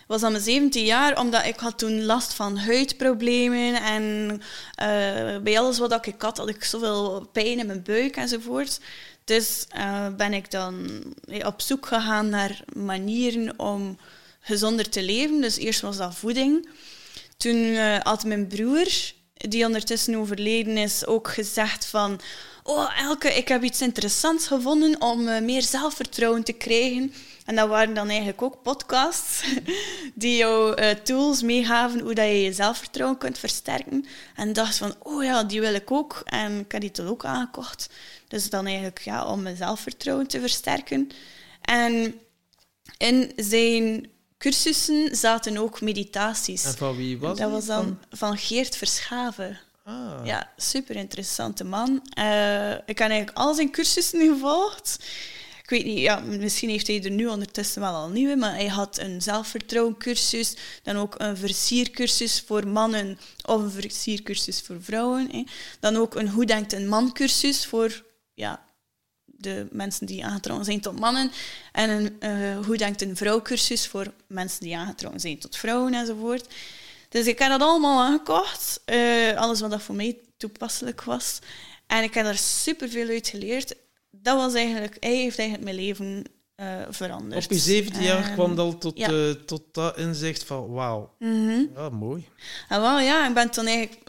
[0.07, 4.41] was aan mijn 17 jaar, omdat ik had toen last van huidproblemen en
[4.75, 8.81] eh, bij alles wat ik had, had ik zoveel pijn in mijn buik enzovoort.
[9.25, 11.03] Dus eh, ben ik dan
[11.45, 13.99] op zoek gegaan naar manieren om
[14.41, 15.41] gezonder te leven.
[15.41, 16.69] Dus eerst was dat voeding.
[17.37, 18.89] Toen had mijn broer,
[19.49, 22.21] die ondertussen overleden is, ook gezegd van...
[22.63, 27.13] Oh, Elke, ik heb iets interessants gevonden om eh, meer zelfvertrouwen te krijgen.
[27.45, 29.45] En dat waren dan eigenlijk ook podcasts
[30.15, 34.07] die jou eh, tools meegaven hoe dat je je zelfvertrouwen kunt versterken.
[34.35, 36.23] En dacht van, oh ja, die wil ik ook.
[36.25, 37.91] En ik heb die toen ook aangekocht.
[38.29, 41.11] Dus dan eigenlijk ja, om mijn zelfvertrouwen te versterken.
[41.61, 42.21] En
[42.99, 44.11] in zijn
[44.41, 46.65] cursussen zaten ook meditaties.
[46.65, 47.57] En van wie was dat die?
[47.57, 49.61] was dan van Geert Verschaven.
[49.85, 52.03] Ah, Ja, super interessante man.
[52.15, 54.97] Eh, ik heb eigenlijk al zijn cursussen gevolgd.
[55.63, 58.55] Ik ik weet niet, ja, misschien heeft hij er nu ondertussen wel al nieuwe, maar
[58.55, 65.29] hij had een zelfvertrouwencursus, dan ook een versiercursus voor mannen of een versiercursus voor vrouwen.
[65.31, 65.45] Hè.
[65.81, 68.65] Dan ook een hoe denkt een man cursus voor ja,
[69.41, 71.31] de mensen die aangetrokken zijn tot mannen.
[71.73, 75.95] En een uh, hoe denkt een vrouw cursus voor mensen die aangetrokken zijn tot vrouwen
[75.95, 76.47] enzovoort.
[77.09, 81.39] Dus ik heb dat allemaal aangekocht, uh, alles wat dat voor mij toepasselijk was.
[81.87, 83.75] En ik heb daar superveel uit geleerd.
[84.11, 86.25] Dat was eigenlijk, hij heeft eigenlijk mijn leven
[86.57, 87.45] uh, veranderd.
[87.45, 89.11] Op je zevende jaar kwam dat tot, ja.
[89.11, 91.15] uh, tot dat inzicht van wauw.
[91.19, 91.71] Mm -hmm.
[91.75, 92.29] Ja, mooi.
[92.69, 94.01] En wel, ja, ik ben toen eigenlijk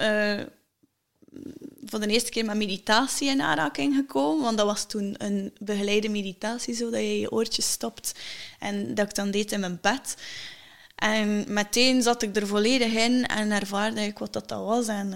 [1.86, 4.44] voor de eerste keer met meditatie in aanraking gekomen.
[4.44, 8.14] Want dat was toen een begeleide meditatie, zo dat je je oortjes stopt.
[8.60, 10.16] En dat ik dan deed in mijn bed.
[10.96, 14.88] En meteen zat ik er volledig in en ervaarde ik wat dat, was.
[14.88, 15.14] En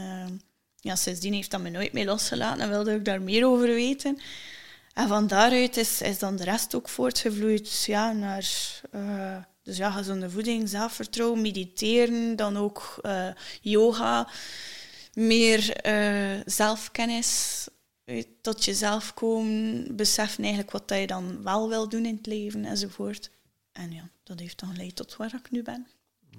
[0.79, 4.19] ja, sindsdien heeft dat me nooit meer losgelaten en wilde ik daar meer over weten.
[4.93, 8.49] En van daaruit is, is dan de rest ook voortgevloeid ja, naar
[8.95, 13.27] uh, dus ja, gezonde voeding, zelfvertrouwen, mediteren, dan ook uh,
[13.61, 14.29] yoga,
[15.15, 17.67] meer uh, zelfkennis,
[18.41, 23.31] tot jezelf komen, beseffen eigenlijk wat je dan wel wil doen in het leven enzovoort.
[23.71, 25.87] En ja, dat heeft dan geleid tot waar ik nu ben.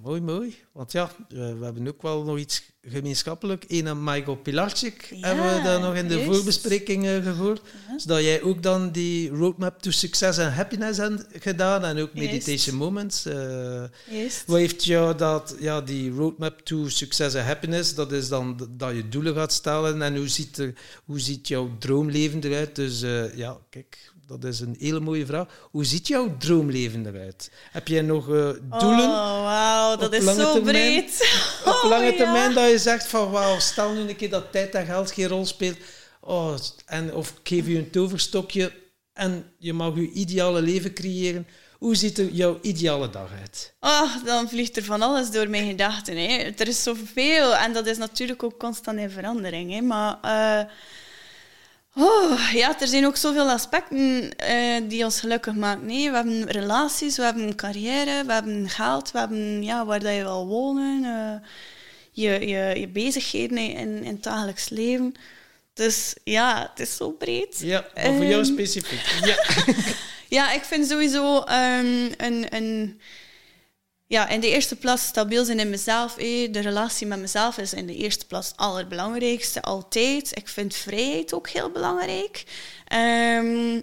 [0.03, 0.57] Mooi, mooi.
[0.72, 3.64] Want ja, we hebben ook wel nog iets gemeenschappelijk.
[3.68, 7.61] Een en Michael Pilarczyk ja, hebben we daar nog in de voorbespreking gehoord.
[7.88, 7.99] Ja.
[7.99, 12.76] Zodat jij ook dan die Roadmap to Success and Happiness hebt gedaan en ook Meditation.
[12.76, 13.26] Moments.
[13.26, 13.84] Uh,
[14.47, 18.94] wat heeft jou dat, ja, die Roadmap to Success and Happiness, dat is dan dat
[18.94, 20.74] je doelen gaat stellen en hoe ziet, er,
[21.05, 22.74] hoe ziet jouw droomleven eruit?
[22.74, 25.68] Dus uh, ja, kijk, dat is een hele mooie vraag.
[25.70, 27.51] Hoe ziet jouw droomleven eruit?
[27.70, 28.35] Heb jij nog uh,
[28.79, 29.09] doelen?
[29.09, 31.39] Oh, wauw, dat is zo termijn, breed.
[31.64, 32.55] Op oh, lange termijn ja.
[32.55, 35.47] dat je zegt van wauw, stel nu een keer dat tijd en geld geen rol
[35.47, 35.77] speelt.
[36.20, 36.55] Oh,
[36.87, 38.72] en, of ik geef je een toverstokje
[39.12, 41.47] en je mag je ideale leven creëren.
[41.79, 43.74] Hoe ziet er jouw ideale dag uit?
[43.81, 46.16] Oh, dan vliegt er van alles door mijn gedachten.
[46.16, 46.37] Hè.
[46.57, 49.72] Er is zoveel en dat is natuurlijk ook constant in verandering.
[49.72, 49.81] Hè.
[49.81, 50.18] Maar...
[50.24, 50.72] Uh,
[51.99, 55.86] Oh, ja, er zijn ook zoveel aspecten uh, die ons gelukkig maken.
[55.86, 60.14] Nee, we hebben relaties, we hebben carrière, we hebben geld, we hebben ja, waar dat
[60.14, 61.49] je wil wonen, uh,
[62.11, 65.14] je, je, je bezigheden in, in het dagelijks leven.
[65.74, 67.59] Dus ja, het is zo breed.
[67.61, 69.01] Ja, maar voor jou specifiek.
[69.24, 69.44] Ja,
[70.38, 73.01] ja ik vind sowieso um, een, een
[74.07, 76.16] ja, in de eerste plaats stabiel zijn in mezelf.
[76.16, 76.52] Eh.
[76.52, 80.36] De relatie met mezelf is in de eerste plaats het allerbelangrijkste, altijd.
[80.36, 82.44] Ik vind vrijheid ook heel belangrijk.
[82.94, 83.82] Um,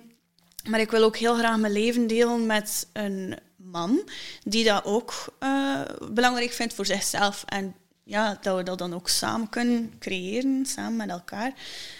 [0.69, 4.09] maar ik wil ook heel graag mijn leven delen met een man
[4.43, 7.43] die dat ook uh, belangrijk vindt voor zichzelf.
[7.45, 11.53] En ja, dat we dat dan ook samen kunnen creëren, samen met elkaar.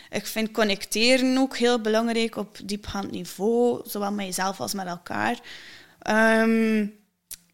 [0.10, 5.40] Ik vind connecteren ook heel belangrijk op diepgaand niveau, zowel met jezelf als met elkaar.
[6.42, 7.03] Um,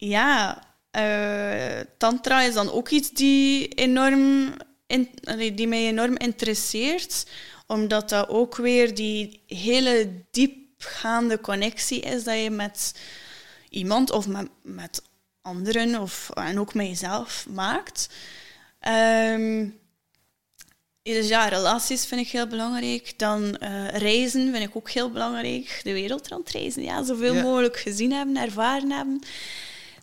[0.00, 0.62] ja,
[0.96, 4.52] uh, tantra is dan ook iets die, enorm
[4.86, 5.08] in,
[5.54, 7.26] die mij enorm interesseert,
[7.66, 12.94] omdat dat ook weer die hele diepgaande connectie is dat je met
[13.68, 15.02] iemand of met, met
[15.42, 18.08] anderen of, en ook met jezelf maakt.
[18.88, 19.78] Um,
[21.02, 23.18] dus ja, relaties vind ik heel belangrijk.
[23.18, 25.80] Dan uh, reizen vind ik ook heel belangrijk.
[25.82, 27.42] De wereld rondreizen, ja, zoveel ja.
[27.42, 29.22] mogelijk gezien hebben, ervaren hebben.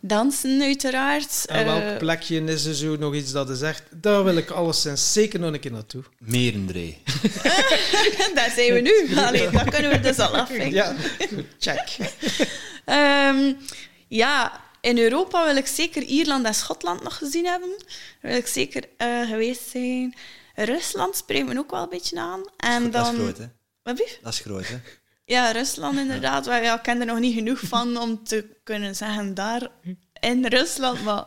[0.07, 1.45] Dansen, uiteraard.
[1.45, 3.83] En welk uh, plekje is er zo nog iets dat is echt...
[3.91, 6.03] Daar wil ik alleszins zeker nog een keer naartoe.
[6.17, 7.01] Merendree.
[8.35, 9.17] Daar zijn we nu.
[9.17, 10.71] Allee, dat kunnen we dus al afvinken.
[10.71, 10.95] Ja,
[11.59, 11.97] check.
[12.85, 13.57] um,
[14.23, 17.69] ja, in Europa wil ik zeker Ierland en Schotland nog gezien hebben.
[18.21, 20.15] Daar wil ik zeker uh, geweest zijn.
[20.55, 22.41] Rusland spreekt me ook wel een beetje aan.
[22.57, 23.15] En dat dan...
[23.15, 23.45] is groot, hè?
[23.83, 24.77] Wat Dat is groot, hè?
[25.27, 26.45] Ja, Rusland inderdaad.
[26.45, 26.75] Ja.
[26.75, 29.67] ik ken er nog niet genoeg van om te kunnen zeggen daar
[30.19, 31.03] in Rusland.
[31.03, 31.25] Maar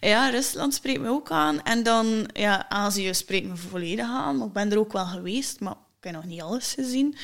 [0.00, 1.62] ja, Rusland spreekt me ook aan.
[1.62, 4.42] En dan, ja, Azië spreekt me volledig aan.
[4.42, 7.16] Ik ben er ook wel geweest, maar ik heb nog niet alles gezien.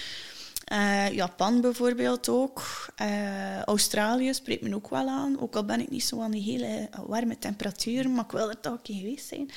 [0.72, 2.86] Uh, Japan bijvoorbeeld ook.
[3.02, 5.40] Uh, Australië spreekt me ook wel aan.
[5.40, 8.60] Ook al ben ik niet zo aan die hele warme temperaturen, maar ik wil er
[8.60, 9.50] toch een keer geweest zijn.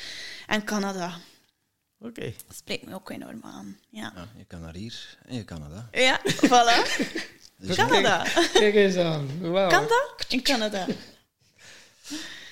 [0.48, 1.14] En Canada.
[2.00, 2.10] Oké.
[2.10, 2.36] Okay.
[2.48, 3.78] Dat spreekt me ook enorm aan.
[3.90, 4.12] Ja.
[4.16, 4.28] ja.
[4.38, 5.90] je kan naar hier en je Canada.
[5.92, 7.06] Ja, voilà.
[7.58, 8.24] dus Canada.
[8.24, 9.40] Kijk, kijk eens aan.
[9.40, 9.70] Wow.
[9.70, 10.26] Kan dat?
[10.30, 10.86] In Canada.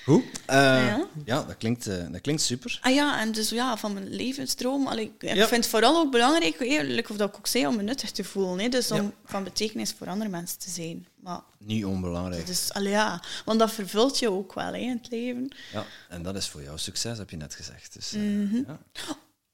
[0.06, 0.22] Hoe?
[0.22, 1.06] Uh, ja.
[1.24, 2.78] ja, dat, klinkt, uh, dat klinkt super.
[2.82, 4.86] Ah ja, en dus ja, van mijn levensdroom.
[4.86, 5.46] Allee, ik ja.
[5.46, 8.24] vind het vooral ook belangrijk, eerlijk of dat ik ook zei, om me nuttig te
[8.24, 8.58] voelen.
[8.58, 8.68] Hè?
[8.68, 9.12] Dus om ja.
[9.24, 11.06] van betekenis voor andere mensen te zijn.
[11.20, 12.46] Maar, Niet onbelangrijk.
[12.46, 15.52] Dus, allee, ja, want dat vervult je ook wel hè, in het leven.
[15.72, 17.92] Ja, en dat is voor jou succes, heb je net gezegd.
[17.92, 18.78] Dus, mm -hmm.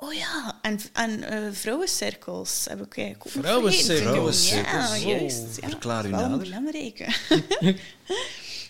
[0.02, 4.48] Oh ja, en, en eh, vrouwencirkels heb ik eigenlijk ook Vrouwencirkels.
[4.50, 5.02] Ja, Vrouwencirkels.
[5.02, 5.60] juist.
[5.60, 6.48] Ja, Verklaar u dat is wel nader.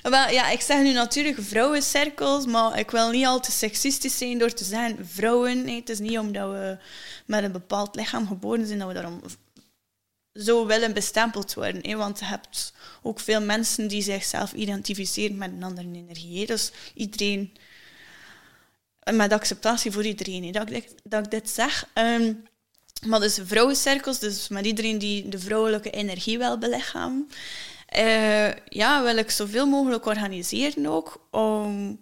[0.03, 4.39] Wel, ja, ik zeg nu natuurlijk vrouwencirkels, maar ik wil niet al te seksistisch zijn
[4.39, 5.65] door te zeggen vrouwen.
[5.65, 6.79] Nee, het is niet omdat we
[7.27, 9.21] met een bepaald lichaam geboren zijn dat we daarom
[10.35, 11.91] zo willen bestempeld worden.
[11.91, 11.97] Hè?
[11.97, 12.73] Want je hebt
[13.03, 16.47] ook veel mensen die zichzelf identificeren met een andere energie.
[16.47, 17.53] Dus iedereen,
[19.11, 21.89] met acceptatie voor iedereen, dat, ik dat ik dit zeg.
[21.93, 22.33] Ehm,
[23.07, 27.29] maar dus vrouwencirkels, dus met iedereen die de vrouwelijke energie wil belichamen.
[27.87, 32.01] Eh, ja, wil ik zoveel mogelijk organiseren ook om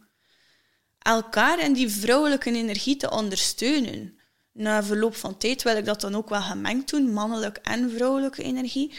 [0.98, 4.18] elkaar en die vrouwelijke energie te ondersteunen.
[4.52, 8.42] Na verloop van tijd wil ik dat dan ook wel gemengd doen, mannelijk en vrouwelijke
[8.42, 8.92] energie.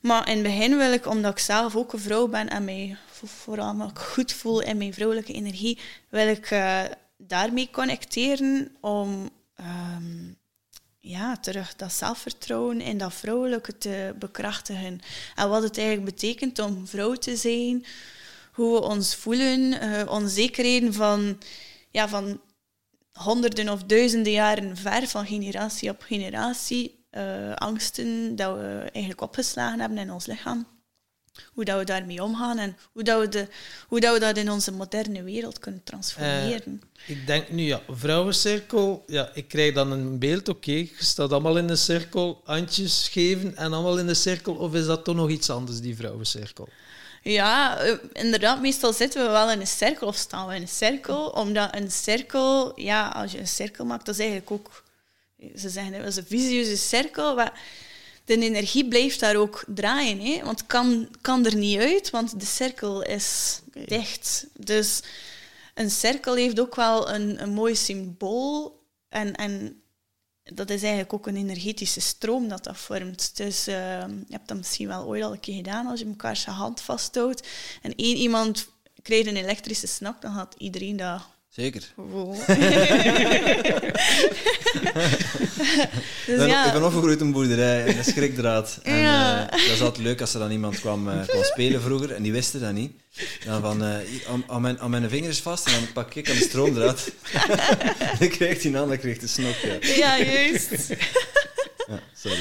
[0.00, 2.96] Maar in het begin wil ik, omdat ik zelf ook een vrouw ben en mij
[3.06, 5.78] vo- vooral me goed voel in mijn vrouwelijke energie,
[6.08, 6.82] wil ik eh,
[7.26, 10.32] daarmee connecteren om ehm,
[11.00, 15.00] ja, terug dat zelfvertrouwen en dat vrouwelijke te bekrachtigen.
[15.34, 17.84] En wat het eigenlijk betekent om vrouw te zijn,
[18.52, 21.38] hoe we ons voelen, eh, onzekerheden van,
[21.90, 22.40] ja, van
[23.12, 29.80] honderden of duizenden jaren ver, van generatie op generatie, eh, angsten dat we eigenlijk opgeslagen
[29.80, 30.73] hebben in ons lichaam.
[31.52, 33.48] Hoe dat we daarmee omgaan en hoe, dat we, de,
[33.88, 36.82] hoe dat we dat in onze moderne wereld kunnen transformeren.
[37.06, 41.58] Ik denk nu, ja, vrouwencirkel, ja, ik krijg dan een beeld, oké, je staat allemaal
[41.58, 45.30] in een cirkel, handjes geven en allemaal in de cirkel, of is dat toch nog
[45.30, 46.68] iets anders, die vrouwencirkel?
[47.22, 50.68] Ja, eh, inderdaad, meestal zitten we wel in een cirkel of staan we in een
[50.68, 54.82] cirkel, omdat een cirkel, ja, als je een cirkel maakt, dat is eigenlijk ook,
[55.56, 57.60] ze zeggen dat is een visieuze cirkel, maar
[58.24, 60.44] de energie blijft daar ook draaien, hè?
[60.44, 64.46] want het kan, kan er niet uit, want de cirkel is dicht.
[64.58, 65.02] Dus
[65.74, 69.82] een cirkel heeft ook wel een, een mooi symbool en, en
[70.42, 73.36] dat is eigenlijk ook een energetische stroom dat dat vormt.
[73.36, 73.74] Dus eh,
[74.08, 76.80] je hebt dat misschien wel ooit al een keer gedaan als je elkaar zijn hand
[76.80, 77.48] vasthoudt
[77.82, 78.72] en één iemand
[79.02, 81.22] krijgt een elektrische snak, dan gaat iedereen dat
[81.54, 81.82] Zeker.
[86.26, 88.78] dus ben, ja, ik ben opgegroeid in een boerderij en een schrikdraad.
[88.82, 89.50] En Ja.
[89.50, 92.22] eh, dat is altijd leuk als er dan iemand kwam, eh, kwam spelen vroeger en
[92.22, 92.92] die wisten dat niet.
[93.44, 96.28] Dan van, eh, hier, aan, aan mijn, aan mijn vingers vast en dan pak ik
[96.30, 97.10] aan de stroomdraad.
[98.18, 99.54] dan krijgt hij een ander, krijgt een snok.
[99.56, 99.78] Ja.
[99.80, 100.70] ja, juist.
[101.86, 102.38] Ja, sorry.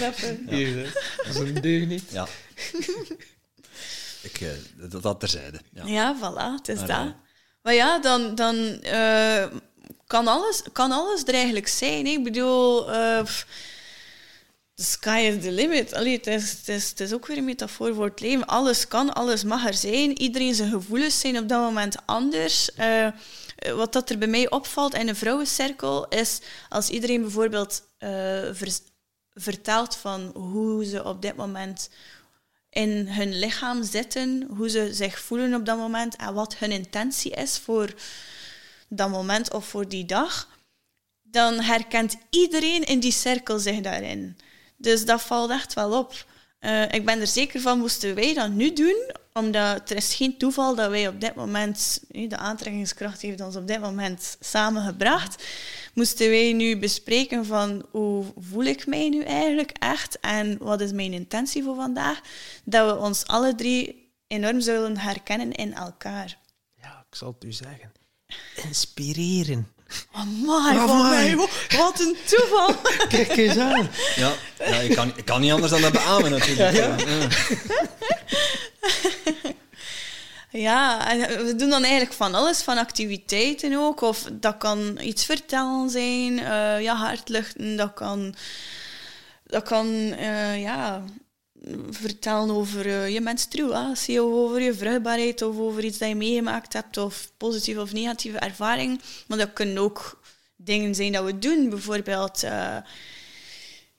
[0.00, 0.32] dat-.
[0.48, 0.82] Hier, hè.
[1.16, 2.02] dat is een deug niet.
[2.10, 2.28] Ja.
[4.22, 4.48] Ik, eh,
[4.90, 5.60] dat, dat terzijde.
[5.72, 5.84] Ja.
[5.86, 7.14] Ja, voilà, het is Maar, dat.
[7.64, 9.46] Maar ja, dan, dan eh,
[10.06, 12.06] kan, alles, kan alles er eigenlijk zijn.
[12.06, 12.84] Ik bedoel,
[13.22, 13.46] pff,
[14.74, 15.94] the sky is the limit.
[15.94, 18.46] Allee, het, is, het, is, ook weer een metafoor voor het leven.
[18.46, 20.18] Alles kan, alles mag er zijn.
[20.18, 22.74] Iedereen zijn gevoelens zijn op dat moment anders.
[22.74, 23.08] Eh,
[23.74, 27.82] wat dat er bij mij opvalt in een vrouwencirkel is als iedereen bijvoorbeeld
[29.34, 31.88] vertelt van hoe ze op dit moment
[32.74, 37.30] in hun lichaam zitten, hoe ze zich voelen op dat moment en wat hun intentie
[37.30, 37.94] is voor
[38.88, 40.48] dat moment of voor die dag,
[41.22, 44.36] dan herkent iedereen in die cirkel zich daarin.
[44.76, 46.26] Dus dat valt echt wel op.
[46.64, 50.38] Eh, ik ben er zeker van, moesten wij dat nu doen, omdat er is geen
[50.38, 55.44] toeval dat wij op dit moment, de aantrekkingskracht heeft ons op dit moment samengebracht,
[55.94, 60.92] moesten wij nu bespreken van hoe voel ik mij nu eigenlijk echt en wat is
[60.92, 62.20] mijn intentie voor vandaag,
[62.64, 66.38] dat we ons alle drie enorm zullen herkennen in elkaar.
[66.80, 67.92] Ja, ik zal het u zeggen.
[68.56, 69.73] Inspireren.
[70.12, 71.34] Amai, Amai.
[71.34, 71.46] mij,
[71.76, 72.74] wat een toeval.
[73.08, 73.90] Kijk eens aan.
[74.16, 76.76] Ja, ja ik, kan, ik kan niet anders dan dat beamen natuurlijk.
[76.76, 77.28] Ja, Ja, ja.
[80.54, 84.00] Ja, en we doen dan eigenlijk van alles, van activiteiten ook.
[84.00, 88.34] Of dat kan iets vertellen zijn, eh, ja, hartluchten, dat kan,
[89.46, 91.02] dat kan eh, ja,
[91.90, 96.72] vertellen over eh, je menstruatie, of over je vruchtbaarheid, of over iets dat je meegemaakt
[96.72, 99.00] hebt, of positieve of negatieve ervaring.
[99.26, 100.20] Maar dat kunnen ook
[100.56, 102.42] dingen zijn dat we doen, bijvoorbeeld...
[102.42, 102.76] eh,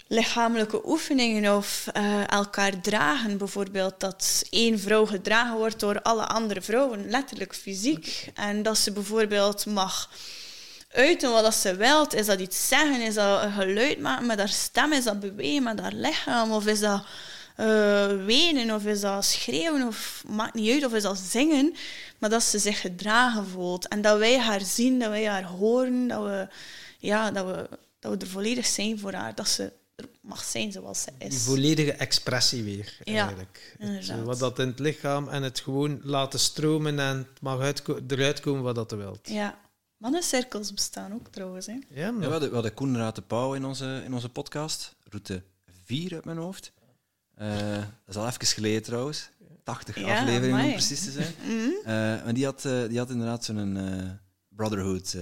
[0.08, 3.38] lichamelijke oefeningen of eh, elkaar dragen.
[3.38, 8.30] Bijvoorbeeld dat één vrouw gedragen wordt door alle andere vrouwen, letterlijk fysiek.
[8.34, 10.10] En dat ze bijvoorbeeld mag
[10.92, 12.14] uiten wat ze wilt.
[12.14, 13.02] Is dat iets zeggen?
[13.02, 14.94] Is dat een geluid maken met haar stem?
[14.94, 16.52] Is dat bewegen met haar lichaam?
[16.52, 17.06] Of is dat
[17.56, 18.76] eh, wenen?
[18.76, 19.88] Of is dat schreeuwen?
[19.88, 20.86] Of maakt niet uit.
[20.86, 21.73] Of is dat zingen?
[22.19, 23.88] Maar dat ze zich gedragen voelt.
[23.88, 26.07] En dat wij haar zien, dat wij haar horen.
[26.07, 26.48] Dat we,
[26.99, 27.69] ja, dat we,
[27.99, 29.36] dat we er volledig zijn voor haar.
[29.36, 31.44] Dat ze er mag zijn zoals ze Die is.
[31.44, 33.76] volledige expressie weer, Ja, eigenlijk.
[33.80, 37.60] Het, eh, wat dat in het lichaam en het gewoon laten stromen en het mag
[37.60, 39.19] uitko- eruit komen wat dat er wilt.
[39.30, 39.57] Ja,
[39.98, 41.65] Mannencirkels bestaan ook trouwens.
[41.65, 41.72] Hè.
[41.73, 44.95] Ja, Ja, maar we, hadden, we hadden Koen de Pauw in onze, in onze podcast.
[45.10, 45.41] Route
[45.84, 46.72] 4 uit mijn hoofd.
[47.36, 49.30] Eh, dat is al even geleden trouwens.
[49.64, 51.34] 80 Ja, afleveringen om precies te zijn.
[51.45, 51.70] Mhm.
[51.84, 55.18] Eh, maar die had, eh, die had inderdaad zo'n brotherhood.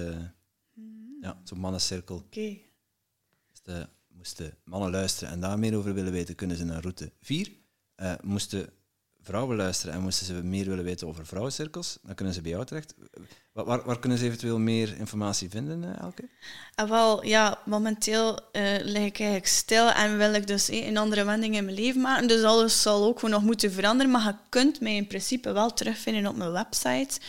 [1.22, 2.15] Ja, zo'n mannencirkel.
[2.15, 2.57] Oké.
[3.52, 7.11] Dus de, moesten mannen luisteren en daar meer over willen weten, kunnen ze naar route
[7.22, 7.52] 4.
[7.95, 8.69] Eh, moesten
[9.23, 12.65] vrouwen luisteren en moesten ze meer willen weten over vrouwencirkels, dan kunnen ze bij jou
[12.65, 12.93] terecht.
[13.53, 16.29] Waar, waar, kunnen ze eventueel meer informatie vinden, eh, Elke?
[16.75, 20.97] Ah, wel, ja, momenteel eh lig ik eigenlijk stil en wil ik dus eh, een
[20.97, 22.27] andere wending in mijn leven maken.
[22.27, 24.11] Dus alles zal ook gewoon nog moeten veranderen.
[24.11, 27.19] Maar je kunt mij in principe wel terugvinden op mijn website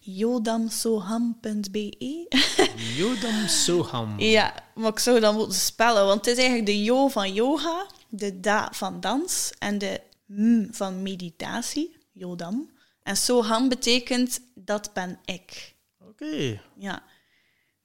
[0.00, 2.26] jodamsoham.be.
[2.96, 4.20] Jodam Soham.
[4.20, 7.86] ja, maar ik zou dat moeten spellen, want het is eigenlijk de yo van yoga,
[8.08, 10.00] de da van dans en de
[10.36, 12.70] m van meditatie, jodam.
[13.02, 15.74] En soham betekent dat ben ik.
[15.98, 16.60] Oké.
[16.78, 17.02] Ja.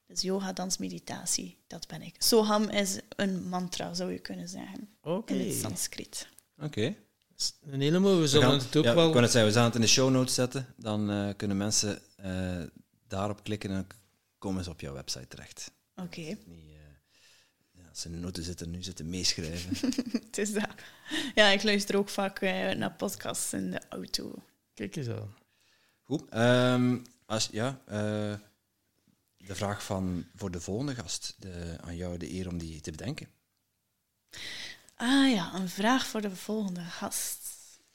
[0.07, 2.15] Dus yoga, dans, meditatie, dat ben ik.
[2.17, 5.33] Soham is een mantra, zou je kunnen zeggen, Oké.
[5.33, 6.27] in het Sanskriet.
[6.61, 6.95] Oké.
[7.61, 8.15] Een hele mooie.
[8.15, 9.07] We We zullen gaan- het ook ja, wel...
[9.07, 10.73] Ik kan het zeggen, we gaan het in de show notes zetten.
[10.77, 12.61] Dan eh, kunnen mensen eh,
[13.07, 13.87] daarop klikken en
[14.37, 15.71] komen ze op jouw website terecht.
[15.95, 16.37] Oké,
[17.97, 19.91] als ze in de noten zitten, nu zitten meeschrijven.
[20.25, 20.69] het is dat.
[21.35, 24.43] Ja, ik luister ook vaak eh, naar podcasts in de auto.
[24.73, 25.35] Kijk eens aan.
[26.03, 26.29] Goed.
[26.29, 28.33] ehm, als, ja, eh,
[29.37, 31.35] de vraag van voor de volgende gast.
[31.37, 33.27] De, aan jou de eer om die te bedenken.
[34.95, 37.39] Ah ja, een vraag voor de volgende gast.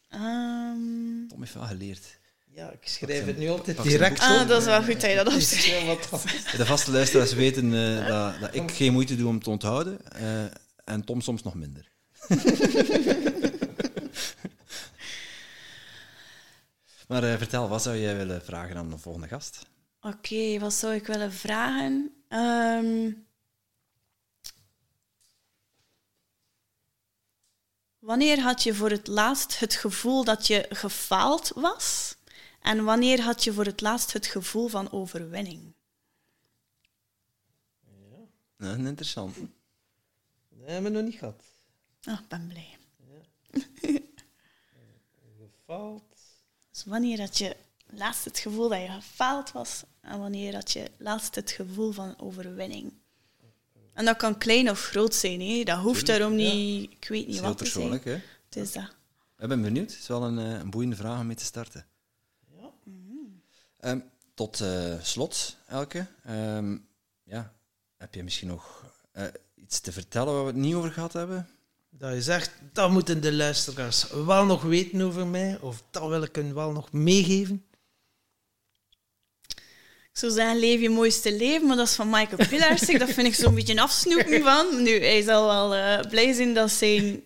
[0.09, 2.19] Ehm, Tom heeft wel geleerd.
[2.55, 4.27] Ja, ik schrijf het nu altijd direct op.
[4.27, 6.57] ah, dat is wel goed dat je dat opschrijft.
[6.57, 10.13] De vaste luisteraars weten eh, dat, dat ik geen moeite doe om te onthouden.
[10.13, 10.45] eh,
[10.85, 11.91] en Tom soms nog minder.
[17.09, 19.67] maar eh, vertel, wat zou jij willen vragen aan de volgende gast?
[20.01, 22.11] Oké, wat zou ik willen vragen?
[22.29, 23.11] Ehm,
[27.99, 32.17] wanneer had je voor het laatst het gevoel dat je gefaald was?
[32.63, 35.75] En wanneer had je voor het laatst het gevoel van overwinning?
[38.59, 39.37] Ja, een interessant.
[40.49, 41.43] Dat hebben we nog niet gehad.
[42.03, 42.79] Ah, ik ben blij.
[45.39, 46.03] Gefaald.
[46.71, 47.57] Dus wanneer had je
[47.87, 49.83] laatst het gevoel dat je gefaald was?
[50.01, 52.93] En wanneer had je laatst het gevoel van overwinning?
[53.93, 55.63] En dat kan klein of groot zijn, hè?
[55.63, 56.53] dat hoeft Tuurlijk, daarom ja.
[56.53, 57.89] niet, ik weet niet is heel wat te zijn.
[57.89, 58.27] persoonlijk, hè?
[58.45, 58.95] Het is dat.
[59.39, 59.91] Ik ben benieuwd.
[59.91, 61.87] Het is wel een, eh, een boeiende vraag om mee te starten.
[63.83, 63.99] Ehm,
[64.35, 66.07] tot eh, slot, Elke.
[66.25, 66.77] Ehm,
[67.23, 67.53] ja,
[67.97, 71.49] heb je misschien nog eh, iets te vertellen waar we het niet over gehad hebben?
[71.91, 76.23] Dat je zegt, dat moeten de luisteraars wel nog weten over mij, of dat wil
[76.23, 77.65] ik hun wel nog meegeven.
[80.13, 82.99] Ik zou zeggen, leef je mooiste leven, maar dat is van Michael Pilarsik.
[82.99, 84.83] dat vind ik zo'n beetje een afsnoepen van.
[84.83, 87.23] Nu, hij zal wel eh, blij zijn dat zijn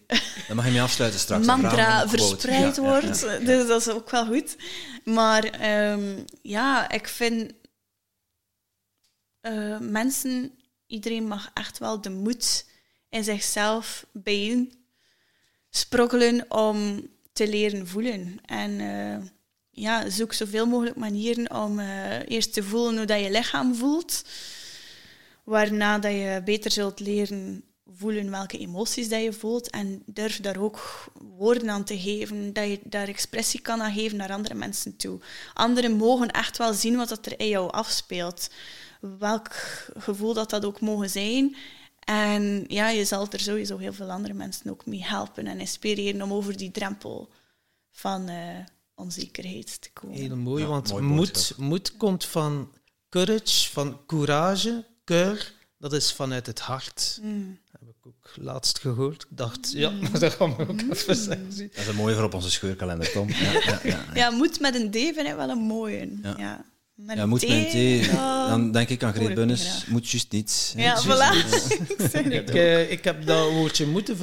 [0.47, 1.47] Dan mag je mee afsluiten straks.
[1.47, 3.21] mantra verspreid ja, wordt.
[3.21, 3.39] ja, ja.
[3.39, 4.57] Dus dat is ook wel goed.
[5.05, 7.53] Maar ehm, ja, ik vind...
[9.41, 10.53] eh, mensen,
[10.87, 12.67] iedereen mag echt wel de moed
[13.11, 14.73] in zichzelf bijeen
[15.71, 18.39] sprokkelen om te leren voelen.
[18.45, 19.29] En eh,
[19.77, 24.25] ja, zoek zoveel mogelijk manieren om eh, eerst te voelen hoe dat je lichaam voelt.
[25.45, 27.63] Waarna dat je beter zult leren
[27.97, 29.71] voelen welke emoties dat je voelt.
[29.71, 31.05] En durf daar ook
[31.37, 32.53] woorden aan te geven.
[32.53, 35.21] Dat je daar expressie kan aan geven naar andere mensen toe.
[35.55, 38.51] Anderen mogen echt wel zien wat dat er in jou afspeelt.
[39.19, 39.55] Welk
[39.97, 41.57] gevoel dat dat ook mogen zijn.
[42.05, 46.23] En ja, je zal er sowieso heel veel andere mensen ook mee helpen en inspireren
[46.23, 47.31] om over die drempel
[47.91, 48.37] van eh,
[48.97, 50.17] onzekerheid te komen.
[50.17, 52.73] Heel mooi, Ja, want mooi moed, moed komt van
[53.09, 55.55] courage, van courage, keur.
[55.79, 57.19] Dat is vanuit het hart.
[57.23, 57.59] Mm.
[57.71, 59.23] Heb ik ook laatst gehoord.
[59.23, 61.49] Ik dacht, ja, maar dat gaan we ook even zeggen.
[61.49, 63.29] Dat is een mooie voor op onze scheurkalender, Tom.
[63.29, 64.05] Ja, ja, ja, ja.
[64.15, 66.19] Ja, moed met een D vind ik wel een mooie.
[66.23, 66.35] Ja.
[66.39, 66.65] Ja.
[66.95, 68.03] Met Ja, moet T, met een thee.
[68.03, 68.49] ja.
[68.49, 69.87] Dan denk ik aan Greet niet graag.
[69.87, 70.73] Moet juist niets.
[70.77, 70.83] hè.
[70.83, 71.47] Ja, voilà.
[72.13, 74.17] Ik Ik, eh, ik heb dat woordje moeten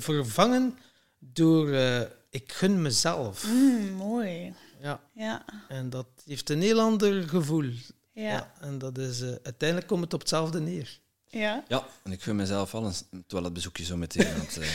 [0.00, 0.78] vervangen
[1.18, 2.00] door eh,
[2.30, 3.44] ik gun mezelf.
[3.46, 4.54] Mm, mooi.
[4.82, 5.44] Ja, Ja.
[5.68, 7.70] en dat heeft een heel ander gevoel.
[8.12, 8.52] Ja.
[8.60, 10.98] en dat is, eh, uiteindelijk komt het op hetzelfde neer.
[11.28, 11.64] Ja.
[11.68, 14.36] Ja, en ik vind mezelf al een toiletbezoekje zo meteen.
[14.36, 14.68] Want, eh,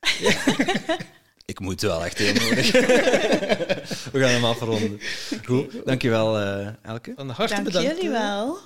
[1.52, 2.70] ik moet wel echt heel nodig.
[4.12, 5.00] We gaan hem afronden.
[5.44, 7.12] Goed, dankjewel eh Elke.
[7.16, 7.88] Van harte Dank bedankt.
[7.96, 8.20] jullie eh.
[8.20, 8.58] wel.